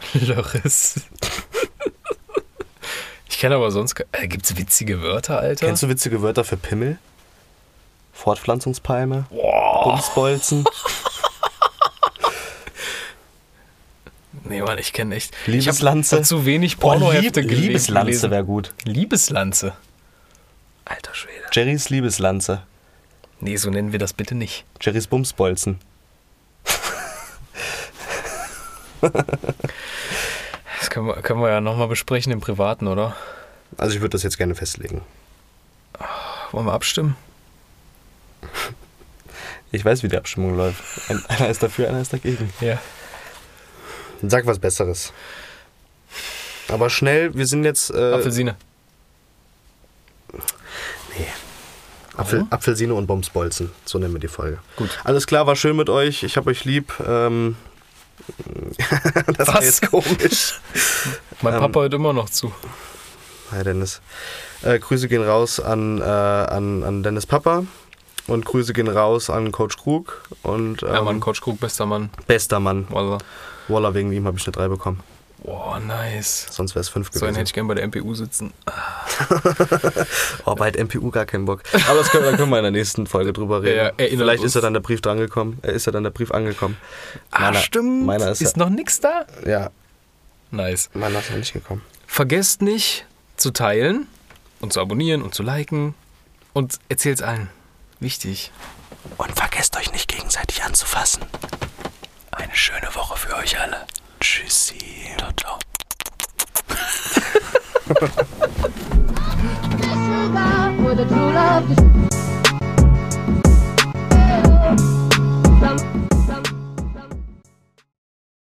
Lörres. 0.13 1.01
Ich 3.29 3.39
kenne 3.39 3.55
aber 3.55 3.71
sonst. 3.71 3.99
Äh, 4.11 4.27
gibt's 4.27 4.55
witzige 4.57 5.01
Wörter, 5.01 5.39
Alter? 5.39 5.65
Kennst 5.67 5.83
du 5.83 5.89
witzige 5.89 6.21
Wörter 6.21 6.43
für 6.43 6.57
Pimmel? 6.57 6.97
Fortpflanzungspalme? 8.13 9.25
Boah. 9.29 9.83
Bumsbolzen? 9.83 10.65
Nee, 14.45 14.61
Mann, 14.61 14.77
ich 14.77 14.91
kenne 14.93 15.15
echt. 15.15 15.33
Liebeslanze? 15.47 16.15
Ich 16.15 16.19
habe 16.19 16.27
zu 16.27 16.45
wenig 16.45 16.77
Pornohefte 16.77 17.39
Lieb- 17.41 17.49
gele- 17.51 17.61
Liebeslanze 17.67 18.29
wäre 18.29 18.43
gut. 18.43 18.73
Liebeslanze. 18.83 19.73
Alter 20.85 21.15
Schwede. 21.15 21.45
Jerrys 21.53 21.89
Liebeslanze. 21.89 22.63
Nee, 23.39 23.55
so 23.55 23.69
nennen 23.69 23.93
wir 23.93 23.99
das 23.99 24.11
bitte 24.13 24.35
nicht. 24.35 24.65
Jerrys 24.81 25.07
Bumsbolzen. 25.07 25.79
das 30.79 30.89
können 30.89 31.07
wir, 31.07 31.15
können 31.15 31.41
wir 31.41 31.49
ja 31.49 31.61
nochmal 31.61 31.87
besprechen 31.87 32.31
im 32.31 32.39
Privaten, 32.39 32.87
oder? 32.87 33.15
Also 33.77 33.95
ich 33.95 34.01
würde 34.01 34.11
das 34.11 34.23
jetzt 34.23 34.37
gerne 34.37 34.55
festlegen. 34.55 35.01
Wollen 36.51 36.65
wir 36.65 36.73
abstimmen? 36.73 37.15
Ich 39.75 39.83
weiß, 39.83 40.03
wie 40.03 40.07
die 40.07 40.17
Abstimmung 40.17 40.55
läuft. 40.55 40.83
Einer 41.29 41.49
ist 41.49 41.63
dafür, 41.63 41.89
einer 41.89 41.99
ist 41.99 42.13
dagegen. 42.13 42.53
Ja. 42.61 42.79
Sag 44.21 44.45
was 44.45 44.59
Besseres. 44.59 45.11
Aber 46.67 46.91
schnell, 46.91 47.33
wir 47.33 47.47
sind 47.47 47.63
jetzt. 47.63 47.89
Äh, 47.89 48.13
Apfelsine. 48.13 48.55
Nee. 51.17 51.25
Apfel, 52.15 52.45
Apfelsine 52.51 52.93
und 52.93 53.07
Bombsbolzen, 53.07 53.71
so 53.85 53.97
nennen 53.97 54.13
wir 54.13 54.19
die 54.19 54.27
Folge. 54.27 54.59
Gut. 54.75 54.91
Alles 55.03 55.25
klar, 55.25 55.47
war 55.47 55.55
schön 55.55 55.75
mit 55.75 55.89
euch. 55.89 56.21
Ich 56.21 56.37
hab 56.37 56.45
euch 56.45 56.65
lieb. 56.65 56.93
Ähm, 57.05 57.55
das 59.37 59.47
war 59.47 59.55
Was? 59.55 59.65
jetzt 59.65 59.89
komisch. 59.89 60.59
Mein 61.41 61.53
Ähm, 61.55 61.59
Papa 61.59 61.81
hört 61.81 61.93
immer 61.93 62.13
noch 62.13 62.29
zu. 62.29 62.53
Hi 63.51 63.63
Dennis. 63.63 64.01
Äh, 64.63 64.79
Grüße 64.79 65.07
gehen 65.07 65.23
raus 65.23 65.59
an, 65.59 65.99
äh, 65.99 66.03
an, 66.03 66.83
an 66.83 67.03
Dennis 67.03 67.25
Papa 67.25 67.63
und 68.27 68.45
Grüße 68.45 68.73
gehen 68.73 68.87
raus 68.87 69.29
an 69.29 69.51
Coach 69.51 69.77
Krug 69.77 70.23
und 70.43 70.83
ähm, 70.83 70.89
Ja, 70.93 71.01
Mann, 71.01 71.19
Coach 71.19 71.41
Krug, 71.41 71.59
bester 71.59 71.85
Mann. 71.85 72.09
bester 72.27 72.59
Mann. 72.59 72.87
Wallah. 72.89 73.17
Waller, 73.67 73.93
wegen 73.93 74.11
ihm 74.11 74.25
habe 74.25 74.37
ich 74.37 74.45
eine 74.45 74.53
3 74.53 74.67
bekommen. 74.69 75.01
Boah, 75.43 75.77
nice. 75.79 76.47
Sonst 76.49 76.73
wäre 76.73 76.81
es 76.81 76.89
5 76.89 77.07
So 77.07 77.11
einen 77.11 77.19
gewesen. 77.19 77.35
hätte 77.35 77.49
ich 77.49 77.53
gern 77.53 77.67
bei 77.67 77.75
der 77.75 77.85
MPU 77.87 78.13
sitzen. 78.15 78.53
oh, 80.45 80.55
bei 80.55 80.71
der 80.71 80.85
MPU 80.85 81.09
gar 81.11 81.25
keinen 81.25 81.45
Bock. 81.45 81.63
Aber 81.89 81.99
das 81.99 82.09
können, 82.09 82.23
da 82.25 82.35
können 82.37 82.49
wir 82.49 82.57
in 82.59 82.63
der 82.63 82.71
nächsten 82.71 83.07
Folge 83.07 83.33
drüber 83.33 83.61
reden. 83.61 83.91
Ja, 83.99 84.07
Vielleicht 84.07 84.39
uns. 84.43 84.51
ist 84.51 84.55
ja 84.55 84.61
dann 84.61 84.73
der 84.73 84.79
Brief 84.79 85.01
drangekommen. 85.01 85.59
Äh, 85.63 85.73
ist 85.73 85.85
ja 85.85 85.91
dann 85.91 86.03
der 86.03 86.11
Brief 86.11 86.31
angekommen. 86.31 86.77
Ah, 87.31 87.53
stimmt. 87.53 88.05
Meiner 88.05 88.31
ist, 88.31 88.41
Ist 88.41 88.57
noch 88.57 88.69
nix 88.69 88.99
da? 89.01 89.25
ja, 89.45 89.69
Nice. 90.51 90.89
meiner 90.93 91.19
ist 91.19 91.29
noch 91.31 91.37
nicht 91.37 91.53
gekommen. 91.53 91.81
Vergesst 92.07 92.61
nicht 92.61 93.05
zu 93.37 93.51
teilen 93.51 94.07
und 94.61 94.71
zu 94.71 94.79
abonnieren 94.79 95.21
und 95.23 95.33
zu 95.35 95.43
liken 95.43 95.93
und 96.53 96.79
erzählt's 96.89 97.21
allen. 97.21 97.49
Wichtig. 97.99 98.51
Und 99.17 99.35
vergesst 99.35 99.75
euch 99.77 99.91
nicht 99.91 100.07
gegenseitig 100.07 100.63
anzufassen. 100.63 101.23
Eine 102.31 102.55
schöne 102.55 102.87
Woche 102.93 103.17
für 103.17 103.35
euch 103.35 103.59
alle. 103.59 103.85
Tschüssi. 104.23 104.79
Ciao, 105.17 105.31
ciao. 105.35 105.57
Disregard 109.75 110.79
for 110.79 110.95
the 110.95 111.03
true 111.03 111.33
love. 111.33 112.32